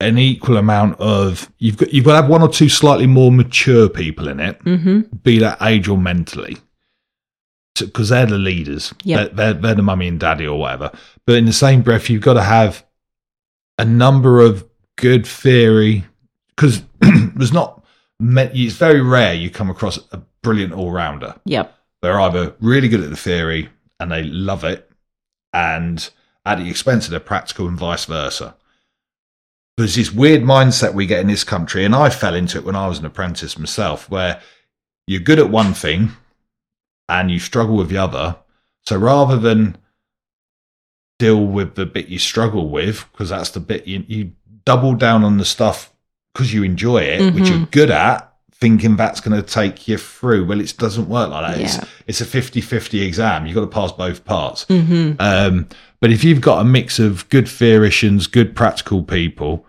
an 0.00 0.16
equal 0.18 0.56
amount 0.56 0.98
of 1.00 1.50
you've 1.58 1.76
got 1.76 1.92
you've 1.92 2.04
got 2.04 2.12
to 2.16 2.22
have 2.22 2.30
one 2.30 2.42
or 2.42 2.48
two 2.48 2.68
slightly 2.68 3.06
more 3.06 3.30
mature 3.32 3.88
people 3.88 4.26
in 4.28 4.40
it, 4.40 4.60
hmm 4.62 5.00
be 5.22 5.38
that 5.38 5.58
age 5.62 5.86
or 5.88 5.98
mentally, 5.98 6.56
because 7.78 8.08
they're 8.08 8.26
the 8.26 8.38
leaders. 8.38 8.92
Yeah. 9.04 9.16
They're, 9.24 9.28
they're 9.28 9.54
they're 9.54 9.74
the 9.76 9.82
mummy 9.82 10.08
and 10.08 10.18
daddy 10.18 10.46
or 10.46 10.58
whatever. 10.58 10.90
But 11.26 11.36
in 11.36 11.44
the 11.44 11.52
same 11.52 11.82
breath, 11.82 12.10
you've 12.10 12.22
got 12.22 12.34
to 12.34 12.42
have 12.42 12.84
a 13.78 13.84
number 13.84 14.40
of 14.40 14.66
good 14.96 15.26
theory 15.26 16.04
because 16.48 16.82
there's 17.00 17.52
not. 17.52 17.84
It's 18.20 18.74
very 18.74 19.00
rare 19.00 19.32
you 19.34 19.48
come 19.50 19.70
across 19.70 19.98
a 20.10 20.20
brilliant 20.42 20.72
all 20.72 20.90
rounder 20.90 21.34
Yep. 21.44 21.72
they're 22.02 22.18
either 22.20 22.54
really 22.60 22.88
good 22.88 23.02
at 23.02 23.10
the 23.10 23.16
theory 23.16 23.68
and 24.00 24.10
they 24.10 24.22
love 24.24 24.64
it 24.64 24.90
and 25.52 26.10
at 26.46 26.58
the 26.58 26.68
expense 26.68 27.04
of 27.06 27.10
their 27.12 27.20
practical 27.20 27.68
and 27.68 27.78
vice 27.78 28.06
versa. 28.06 28.56
There's 29.76 29.94
this 29.94 30.12
weird 30.12 30.42
mindset 30.42 30.94
we 30.94 31.06
get 31.06 31.20
in 31.20 31.28
this 31.28 31.44
country, 31.44 31.84
and 31.84 31.94
I 31.94 32.10
fell 32.10 32.34
into 32.34 32.58
it 32.58 32.64
when 32.64 32.74
I 32.74 32.88
was 32.88 32.98
an 32.98 33.04
apprentice 33.04 33.56
myself, 33.58 34.10
where 34.10 34.40
you're 35.06 35.20
good 35.20 35.38
at 35.38 35.50
one 35.50 35.72
thing 35.74 36.10
and 37.08 37.30
you 37.30 37.38
struggle 37.38 37.76
with 37.76 37.88
the 37.88 37.98
other. 37.98 38.36
So 38.86 38.96
rather 38.98 39.36
than 39.36 39.76
deal 41.18 41.44
with 41.44 41.74
the 41.74 41.86
bit 41.86 42.08
you 42.08 42.18
struggle 42.18 42.68
with, 42.68 43.04
because 43.12 43.30
that's 43.30 43.50
the 43.50 43.60
bit 43.60 43.86
you, 43.86 44.04
you 44.06 44.32
double 44.64 44.94
down 44.94 45.24
on 45.24 45.38
the 45.38 45.44
stuff 45.44 45.92
because 46.32 46.52
you 46.54 46.62
enjoy 46.62 46.98
it, 47.02 47.34
which 47.34 47.48
you're 47.48 47.58
Mhm. 47.58 47.70
good 47.72 47.90
at, 47.90 48.32
thinking 48.52 48.96
that's 48.96 49.20
going 49.20 49.40
to 49.40 49.46
take 49.48 49.88
you 49.88 49.96
through. 49.98 50.44
Well, 50.46 50.60
it 50.60 50.74
doesn't 50.78 51.08
work 51.08 51.30
like 51.30 51.46
that. 51.56 51.60
Yeah. 51.60 51.66
It's, 51.66 51.86
it's 52.06 52.20
a 52.20 52.24
50 52.24 52.60
50 52.60 53.02
exam. 53.02 53.46
You've 53.46 53.54
got 53.54 53.62
to 53.62 53.66
pass 53.66 53.92
both 53.92 54.24
parts. 54.24 54.64
hmm 54.68 55.12
Um, 55.18 55.68
but 56.00 56.10
if 56.12 56.22
you've 56.22 56.40
got 56.40 56.60
a 56.60 56.64
mix 56.64 56.98
of 57.00 57.28
good 57.28 57.48
theoreticians, 57.48 58.26
good 58.28 58.54
practical 58.54 59.02
people, 59.02 59.64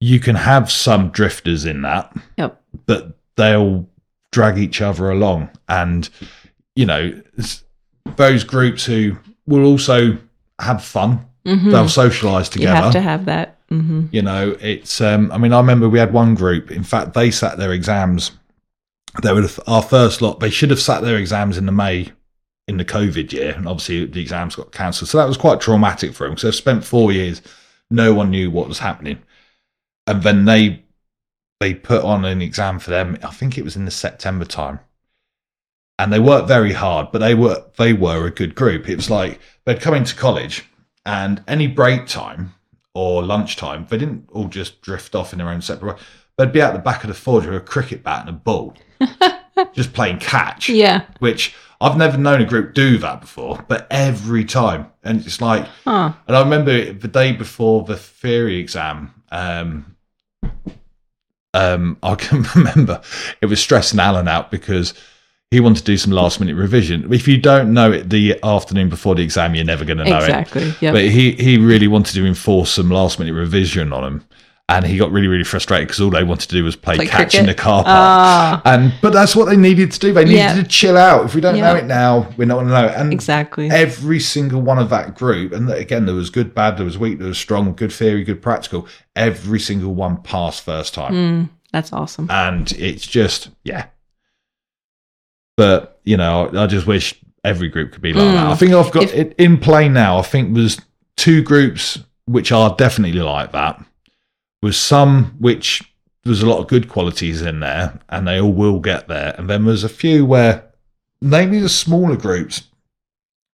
you 0.00 0.20
can 0.20 0.36
have 0.36 0.70
some 0.70 1.10
drifters 1.10 1.64
in 1.66 1.82
that, 1.82 2.14
Yep. 2.38 2.60
but 2.86 3.18
they'll 3.36 3.86
drag 4.32 4.56
each 4.58 4.80
other 4.80 5.10
along. 5.10 5.50
And, 5.68 6.08
you 6.76 6.86
know, 6.86 7.20
those 8.16 8.44
groups 8.44 8.84
who 8.86 9.16
will 9.46 9.64
also 9.64 10.16
have 10.60 10.82
fun, 10.84 11.24
hmm 11.44 11.70
they'll 11.70 11.88
socialize 11.88 12.48
together. 12.48 12.76
You 12.76 12.82
have 12.82 12.92
to 12.92 13.00
have 13.00 13.24
that. 13.26 13.58
hmm 13.68 14.06
You 14.10 14.22
know, 14.22 14.56
it's, 14.60 15.00
um, 15.00 15.30
I 15.32 15.38
mean, 15.38 15.52
I 15.52 15.58
remember 15.58 15.88
we 15.88 15.98
had 15.98 16.12
one 16.12 16.34
group, 16.34 16.70
in 16.70 16.84
fact, 16.84 17.14
they 17.14 17.30
sat 17.30 17.58
their 17.58 17.72
exams. 17.72 18.32
They 19.22 19.32
were 19.32 19.48
our 19.66 19.82
first 19.82 20.20
lot. 20.20 20.40
They 20.40 20.50
should 20.50 20.70
have 20.70 20.80
sat 20.80 21.02
their 21.02 21.16
exams 21.16 21.56
in 21.56 21.66
the 21.66 21.72
May 21.72 22.12
in 22.68 22.76
the 22.76 22.84
COVID 22.84 23.32
year, 23.32 23.54
and 23.56 23.66
obviously 23.66 24.04
the 24.04 24.20
exams 24.20 24.54
got 24.54 24.72
cancelled. 24.72 25.08
So 25.08 25.18
that 25.18 25.26
was 25.26 25.38
quite 25.38 25.60
traumatic 25.60 26.12
for 26.12 26.28
them. 26.28 26.36
So 26.36 26.46
they've 26.46 26.54
spent 26.54 26.84
four 26.84 27.10
years, 27.10 27.40
no 27.90 28.12
one 28.12 28.30
knew 28.30 28.50
what 28.50 28.68
was 28.68 28.80
happening, 28.80 29.22
and 30.06 30.22
then 30.22 30.44
they 30.44 30.84
they 31.60 31.74
put 31.74 32.04
on 32.04 32.24
an 32.24 32.40
exam 32.42 32.78
for 32.78 32.90
them. 32.90 33.18
I 33.22 33.30
think 33.30 33.56
it 33.56 33.64
was 33.64 33.74
in 33.74 33.86
the 33.86 33.90
September 33.90 34.44
time, 34.44 34.80
and 35.98 36.12
they 36.12 36.20
worked 36.20 36.48
very 36.48 36.72
hard, 36.72 37.08
but 37.12 37.18
they 37.18 37.34
were 37.34 37.64
they 37.76 37.92
were 37.92 38.26
a 38.26 38.30
good 38.30 38.54
group. 38.54 38.88
It 38.88 38.96
was 38.96 39.10
like 39.10 39.40
they'd 39.64 39.80
come 39.80 39.94
into 39.94 40.14
college, 40.14 40.64
and 41.04 41.42
any 41.48 41.66
break 41.66 42.06
time 42.06 42.54
or 42.94 43.22
lunchtime, 43.22 43.86
they 43.90 43.98
didn't 43.98 44.28
all 44.32 44.48
just 44.48 44.80
drift 44.82 45.14
off 45.14 45.32
in 45.32 45.38
their 45.38 45.48
own 45.48 45.60
separate 45.62 45.94
way. 45.96 46.00
They'd 46.36 46.52
be 46.52 46.62
out 46.62 46.72
the 46.72 46.78
back 46.78 47.02
of 47.04 47.08
the 47.08 47.14
forge 47.14 47.46
with 47.46 47.54
a 47.56 47.60
cricket 47.60 48.02
bat 48.02 48.20
and 48.20 48.28
a 48.30 48.32
ball, 48.32 48.74
just 49.72 49.92
playing 49.92 50.18
catch 50.18 50.68
Yeah. 50.68 51.04
which 51.18 51.54
I've 51.80 51.96
never 51.96 52.16
known 52.16 52.40
a 52.40 52.44
group 52.44 52.74
do 52.74 52.98
that 52.98 53.20
before, 53.20 53.64
but 53.68 53.86
every 53.90 54.44
time. 54.44 54.86
And 55.04 55.24
it's 55.24 55.40
like, 55.40 55.66
Huh. 55.84 56.12
and 56.26 56.36
I 56.36 56.40
remember 56.42 56.92
the 56.92 57.08
day 57.08 57.32
before 57.32 57.84
the 57.84 57.96
theory 57.96 58.56
exam, 58.58 59.14
um, 59.30 59.96
um, 61.54 61.98
I 62.02 62.14
can 62.16 62.42
remember 62.54 63.00
it 63.40 63.46
was 63.46 63.60
stressing 63.60 63.98
Alan 64.00 64.28
out 64.28 64.50
because 64.50 64.94
he 65.50 65.60
wanted 65.60 65.78
to 65.78 65.84
do 65.84 65.96
some 65.96 66.12
last 66.12 66.40
minute 66.40 66.56
revision. 66.56 67.10
If 67.12 67.26
you 67.26 67.38
don't 67.38 67.72
know 67.72 67.90
it 67.92 68.10
the 68.10 68.38
afternoon 68.42 68.88
before 68.90 69.14
the 69.14 69.22
exam, 69.22 69.54
you're 69.54 69.64
never 69.64 69.84
going 69.84 69.98
to 69.98 70.04
know 70.04 70.18
it. 70.18 70.24
Exactly. 70.24 70.74
Yep. 70.80 70.92
But 70.94 71.04
he, 71.04 71.32
he 71.32 71.56
really 71.56 71.88
wanted 71.88 72.14
to 72.14 72.26
enforce 72.26 72.70
some 72.72 72.90
last 72.90 73.18
minute 73.18 73.32
revision 73.32 73.92
on 73.92 74.04
him. 74.04 74.24
And 74.70 74.84
he 74.84 74.98
got 74.98 75.10
really, 75.10 75.28
really 75.28 75.44
frustrated 75.44 75.88
because 75.88 76.02
all 76.02 76.10
they 76.10 76.22
wanted 76.24 76.50
to 76.50 76.56
do 76.56 76.62
was 76.62 76.76
play, 76.76 76.96
Play 76.96 77.06
catch 77.06 77.34
in 77.34 77.46
the 77.46 77.54
car 77.54 77.82
park. 77.84 77.86
Ah. 77.88 78.62
And 78.66 78.92
but 79.00 79.14
that's 79.14 79.34
what 79.34 79.46
they 79.46 79.56
needed 79.56 79.90
to 79.92 79.98
do. 79.98 80.12
They 80.12 80.24
needed 80.26 80.36
Yeah. 80.36 80.54
to 80.56 80.62
chill 80.64 80.98
out. 80.98 81.24
If 81.24 81.34
we 81.34 81.40
don't 81.40 81.58
know 81.58 81.74
it 81.74 81.86
now, 81.86 82.28
we're 82.36 82.44
not 82.44 82.56
going 82.56 82.66
to 82.66 82.72
know 82.74 82.86
it. 82.88 82.94
And 82.94 83.10
exactly. 83.10 83.70
every 83.70 84.20
single 84.20 84.60
one 84.60 84.78
of 84.78 84.90
that 84.90 85.14
group, 85.14 85.52
and 85.52 85.70
again, 85.70 86.04
there 86.04 86.14
was 86.14 86.28
good, 86.28 86.54
bad, 86.54 86.76
there 86.76 86.84
was 86.84 86.98
weak, 86.98 87.18
there 87.18 87.28
was 87.28 87.38
strong, 87.38 87.72
good 87.74 87.90
theory, 87.90 88.22
good 88.24 88.42
practical. 88.42 88.86
Every 89.16 89.58
single 89.58 89.94
one 89.94 90.18
passed 90.20 90.62
first 90.62 90.92
time, 90.92 91.14
Mm, 91.14 91.48
that's 91.72 91.90
awesome. 91.94 92.26
and 92.30 92.70
it's 92.72 93.06
just 93.06 93.48
yeah. 93.64 93.86
But 95.58 95.98
you 96.04 96.16
know, 96.16 96.48
I 96.56 96.66
just 96.68 96.86
wish 96.86 97.14
every 97.44 97.68
group 97.68 97.90
could 97.92 98.00
be 98.00 98.12
like 98.12 98.22
Mm. 98.28 98.32
that. 98.34 98.46
I 98.46 98.54
think 98.54 98.72
I've 98.72 98.92
got 98.92 99.02
If- 99.02 99.14
it 99.14 99.34
in 99.38 99.58
play 99.58 99.88
now. 99.88 100.16
I 100.18 100.22
think 100.22 100.54
there's 100.54 100.80
two 101.16 101.42
groups 101.42 101.98
which 102.26 102.52
are 102.52 102.74
definitely 102.78 103.18
like 103.20 103.50
that. 103.52 103.84
With 104.62 104.76
some 104.76 105.34
which 105.40 105.82
there's 106.24 106.42
a 106.42 106.46
lot 106.48 106.58
of 106.60 106.68
good 106.68 106.88
qualities 106.88 107.42
in 107.42 107.58
there, 107.60 107.98
and 108.08 108.26
they 108.28 108.40
all 108.40 108.52
will 108.52 108.78
get 108.78 109.08
there. 109.08 109.34
And 109.36 109.50
then 109.50 109.64
there's 109.64 109.82
a 109.84 109.88
few 109.88 110.24
where, 110.24 110.62
namely 111.20 111.58
the 111.60 111.68
smaller 111.68 112.16
groups, 112.16 112.62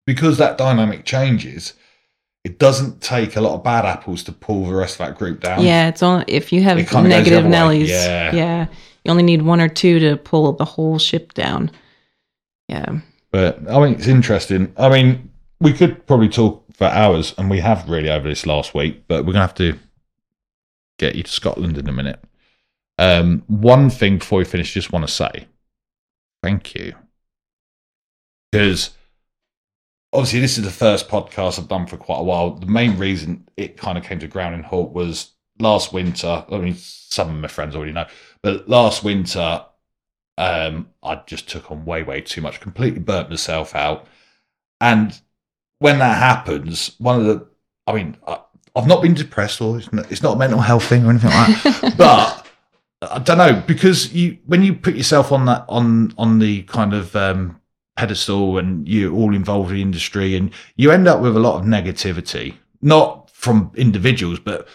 because 0.06 0.36
that 0.38 0.58
dynamic 0.58 1.04
changes, 1.06 1.72
it 2.42 2.58
doesn't 2.58 3.00
take 3.00 3.36
a 3.36 3.40
lot 3.40 3.54
of 3.54 3.64
bad 3.64 3.84
apples 3.86 4.22
to 4.24 4.32
pull 4.32 4.66
the 4.66 4.74
rest 4.74 5.00
of 5.00 5.06
that 5.06 5.16
group 5.18 5.40
down. 5.40 5.62
yeah, 5.64 5.88
it's 5.88 6.02
only 6.02 6.24
if 6.28 6.52
you 6.52 6.62
have 6.62 6.76
It 6.78 6.88
kinda 6.90 7.08
goes 7.08 7.24
the 7.24 7.30
negative. 7.30 7.44
Nellies. 7.50 7.88
Yeah. 7.88 8.34
Yeah. 8.34 8.66
you 9.04 9.10
only 9.10 9.22
need 9.22 9.42
one 9.42 9.60
or 9.60 9.68
two 9.68 9.98
to 10.00 10.16
pull 10.16 10.52
the 10.52 10.64
whole 10.64 10.98
ship 10.98 11.32
down. 11.34 11.70
Yeah. 12.68 13.00
But 13.30 13.70
I 13.70 13.80
mean, 13.80 13.94
it's 13.94 14.06
interesting. 14.06 14.72
I 14.76 14.88
mean, 14.88 15.30
we 15.60 15.72
could 15.72 16.06
probably 16.06 16.28
talk 16.28 16.64
for 16.72 16.86
hours, 16.86 17.34
and 17.38 17.50
we 17.50 17.60
have 17.60 17.88
really 17.88 18.10
over 18.10 18.28
this 18.28 18.46
last 18.46 18.74
week, 18.74 19.04
but 19.08 19.24
we're 19.24 19.32
gonna 19.32 19.46
have 19.46 19.54
to 19.56 19.78
get 20.98 21.14
you 21.14 21.22
to 21.22 21.30
Scotland 21.30 21.78
in 21.78 21.88
a 21.88 21.92
minute. 21.92 22.22
Um, 22.98 23.42
one 23.48 23.90
thing 23.90 24.18
before 24.18 24.38
we 24.38 24.44
finish, 24.44 24.72
just 24.72 24.92
want 24.92 25.06
to 25.06 25.12
say 25.12 25.48
thank 26.42 26.74
you 26.74 26.94
because 28.54 28.90
obviously 30.12 30.38
this 30.38 30.58
is 30.58 30.64
the 30.64 30.70
first 30.70 31.08
podcast 31.08 31.58
I've 31.58 31.66
done 31.66 31.88
for 31.88 31.96
quite 31.96 32.20
a 32.20 32.22
while. 32.22 32.52
The 32.52 32.66
main 32.66 32.96
reason 32.98 33.48
it 33.56 33.76
kind 33.76 33.98
of 33.98 34.04
came 34.04 34.20
to 34.20 34.28
ground 34.28 34.54
in 34.54 34.62
halt 34.62 34.92
was 34.92 35.32
last 35.58 35.92
winter. 35.92 36.44
I 36.48 36.58
mean, 36.58 36.76
some 36.76 37.30
of 37.30 37.34
my 37.34 37.48
friends 37.48 37.74
already 37.74 37.90
know, 37.90 38.06
but 38.42 38.68
last 38.68 39.02
winter, 39.02 39.64
um, 40.38 40.88
I 41.02 41.22
just 41.26 41.48
took 41.48 41.70
on 41.70 41.84
way, 41.84 42.02
way 42.02 42.20
too 42.20 42.40
much, 42.40 42.60
completely 42.60 43.00
burnt 43.00 43.30
myself 43.30 43.74
out. 43.74 44.06
And 44.80 45.18
when 45.78 45.98
that 45.98 46.18
happens, 46.18 46.94
one 46.98 47.20
of 47.20 47.26
the, 47.26 47.46
I 47.86 47.92
mean, 47.92 48.16
I, 48.26 48.40
I've 48.76 48.86
not 48.86 49.02
been 49.02 49.14
depressed 49.14 49.60
or 49.60 49.78
it's 49.78 49.92
not, 49.92 50.10
it's 50.10 50.22
not 50.22 50.36
a 50.36 50.38
mental 50.38 50.60
health 50.60 50.84
thing 50.84 51.06
or 51.06 51.10
anything 51.10 51.30
like 51.30 51.62
that, 51.62 51.94
but 51.98 52.46
I 53.10 53.18
don't 53.18 53.38
know 53.38 53.62
because 53.66 54.12
you 54.12 54.38
when 54.46 54.62
you 54.62 54.74
put 54.74 54.94
yourself 54.94 55.32
on 55.32 55.44
that 55.46 55.64
on 55.68 56.14
on 56.18 56.38
the 56.38 56.62
kind 56.62 56.92
of 56.92 57.14
um, 57.14 57.60
pedestal 57.96 58.58
and 58.58 58.88
you're 58.88 59.12
all 59.12 59.34
involved 59.34 59.70
in 59.70 59.76
the 59.76 59.82
industry 59.82 60.34
and 60.36 60.50
you 60.76 60.90
end 60.90 61.06
up 61.06 61.20
with 61.20 61.36
a 61.36 61.40
lot 61.40 61.58
of 61.58 61.64
negativity, 61.64 62.54
not 62.82 63.30
from 63.30 63.70
individuals, 63.76 64.38
but 64.40 64.66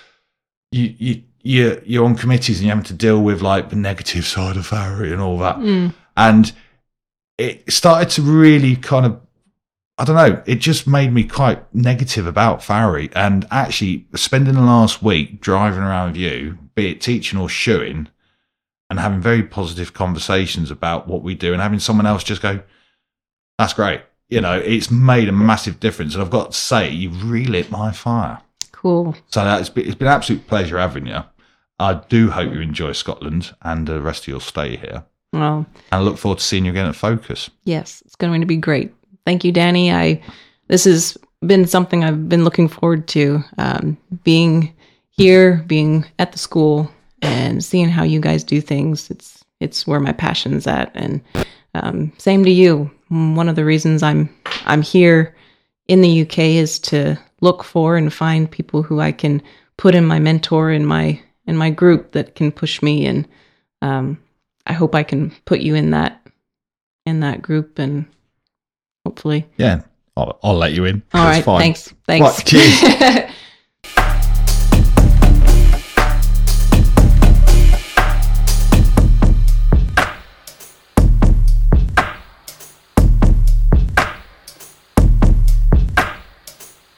you 0.71 0.95
you 0.97 1.23
you're, 1.49 1.79
you're 1.83 2.05
on 2.05 2.15
committees 2.15 2.57
and 2.59 2.67
you're 2.67 2.75
having 2.75 2.87
to 2.93 2.93
deal 3.07 3.21
with 3.21 3.41
like 3.41 3.69
the 3.69 3.75
negative 3.75 4.25
side 4.25 4.55
of 4.57 4.69
Harry 4.69 5.11
and 5.11 5.21
all 5.21 5.37
that, 5.39 5.57
Mm. 5.57 5.93
and 6.15 6.51
it 7.37 7.71
started 7.71 8.09
to 8.15 8.21
really 8.21 8.75
kind 8.75 9.05
of 9.05 9.19
I 10.01 10.05
don't 10.05 10.15
know. 10.15 10.41
It 10.45 10.59
just 10.69 10.87
made 10.87 11.11
me 11.11 11.23
quite 11.25 11.59
negative 11.75 12.25
about 12.25 12.63
farriery. 12.63 13.09
And 13.15 13.45
actually, 13.51 14.07
spending 14.15 14.53
the 14.53 14.61
last 14.61 15.03
week 15.03 15.41
driving 15.41 15.81
around 15.83 16.11
with 16.11 16.17
you, 16.21 16.57
be 16.73 16.91
it 16.91 17.01
teaching 17.01 17.37
or 17.37 17.49
shoeing, 17.49 18.07
and 18.89 18.97
having 18.97 19.19
very 19.19 19.43
positive 19.43 19.93
conversations 19.93 20.71
about 20.71 21.09
what 21.09 21.21
we 21.21 21.35
do, 21.35 21.51
and 21.51 21.61
having 21.61 21.79
someone 21.79 22.05
else 22.05 22.23
just 22.23 22.41
go, 22.41 22.61
"That's 23.57 23.73
great." 23.73 23.99
You 24.29 24.39
know, 24.39 24.57
it's 24.57 24.89
made 24.89 25.27
a 25.27 25.33
massive 25.33 25.81
difference. 25.81 26.13
And 26.13 26.23
I've 26.23 26.29
got 26.29 26.51
to 26.51 26.57
say, 26.57 26.89
you've 26.91 27.29
relit 27.29 27.69
my 27.69 27.91
fire. 27.91 28.37
Cool. 28.71 29.15
So 29.31 29.43
that's 29.43 29.67
been, 29.69 29.85
it's 29.85 29.95
been 29.95 30.07
an 30.07 30.13
absolute 30.13 30.47
pleasure 30.47 30.77
having 30.77 31.07
you. 31.07 31.23
I 31.79 32.01
do 32.09 32.29
hope 32.29 32.53
you 32.53 32.59
enjoy 32.61 32.91
Scotland 32.91 33.53
and 33.61 33.87
the 33.87 34.01
rest 34.01 34.23
of 34.23 34.27
your 34.27 34.41
stay 34.41 34.75
here. 34.77 35.03
Well, 35.31 35.65
And 35.91 36.01
I 36.01 36.03
look 36.03 36.17
forward 36.17 36.39
to 36.39 36.43
seeing 36.43 36.65
you 36.65 36.71
again 36.71 36.87
at 36.87 36.95
Focus. 36.95 37.49
yes, 37.63 38.01
it's 38.05 38.15
going 38.15 38.41
to 38.41 38.47
be 38.47 38.57
great. 38.57 38.93
Thank 39.25 39.43
you, 39.43 39.51
Danny. 39.51 39.91
I 39.91 40.21
this 40.67 40.85
has 40.85 41.17
been 41.45 41.65
something 41.67 42.03
I've 42.03 42.27
been 42.27 42.43
looking 42.43 42.67
forward 42.67 43.07
to. 43.09 43.43
Um, 43.57 43.97
being 44.23 44.73
here, 45.11 45.63
being 45.67 46.05
at 46.17 46.31
the 46.31 46.39
school, 46.39 46.91
and 47.21 47.63
seeing 47.63 47.89
how 47.89 48.03
you 48.03 48.19
guys 48.19 48.43
do 48.43 48.59
things. 48.61 49.09
It's 49.11 49.43
it's 49.59 49.85
where 49.85 49.99
my 49.99 50.13
passion's 50.13 50.65
at. 50.67 50.91
And 50.95 51.21
um, 51.75 52.11
same 52.17 52.43
to 52.43 52.51
you. 52.51 52.89
One 53.09 53.49
of 53.49 53.55
the 53.55 53.65
reasons 53.65 54.01
I'm 54.03 54.29
I'm 54.65 54.81
here 54.81 55.35
in 55.87 56.01
the 56.01 56.21
UK 56.23 56.39
is 56.39 56.79
to 56.79 57.17
look 57.41 57.63
for 57.63 57.97
and 57.97 58.11
find 58.13 58.49
people 58.49 58.81
who 58.83 58.99
I 58.99 59.11
can 59.11 59.41
put 59.77 59.95
in 59.95 60.05
my 60.05 60.19
mentor 60.19 60.71
in 60.71 60.85
my 60.85 61.21
in 61.49 61.57
my 61.57 61.71
group 61.71 62.11
that 62.11 62.35
can 62.35 62.51
push 62.51 62.81
me 62.83 63.05
and 63.07 63.27
um, 63.81 64.19
I 64.67 64.73
hope 64.73 64.93
I 64.93 65.01
can 65.03 65.31
put 65.45 65.61
you 65.61 65.73
in 65.73 65.89
that 65.91 66.21
in 67.07 67.21
that 67.21 67.41
group 67.41 67.79
and 67.79 68.05
hopefully 69.03 69.47
Yeah, 69.57 69.81
I'll, 70.15 70.37
I'll 70.43 70.55
let 70.57 70.73
you 70.73 70.85
in. 70.85 71.01
all 71.13 71.25
right 71.25 71.43
thanks 71.43 71.91
thanks 72.05 72.43
cheers. 72.43 73.31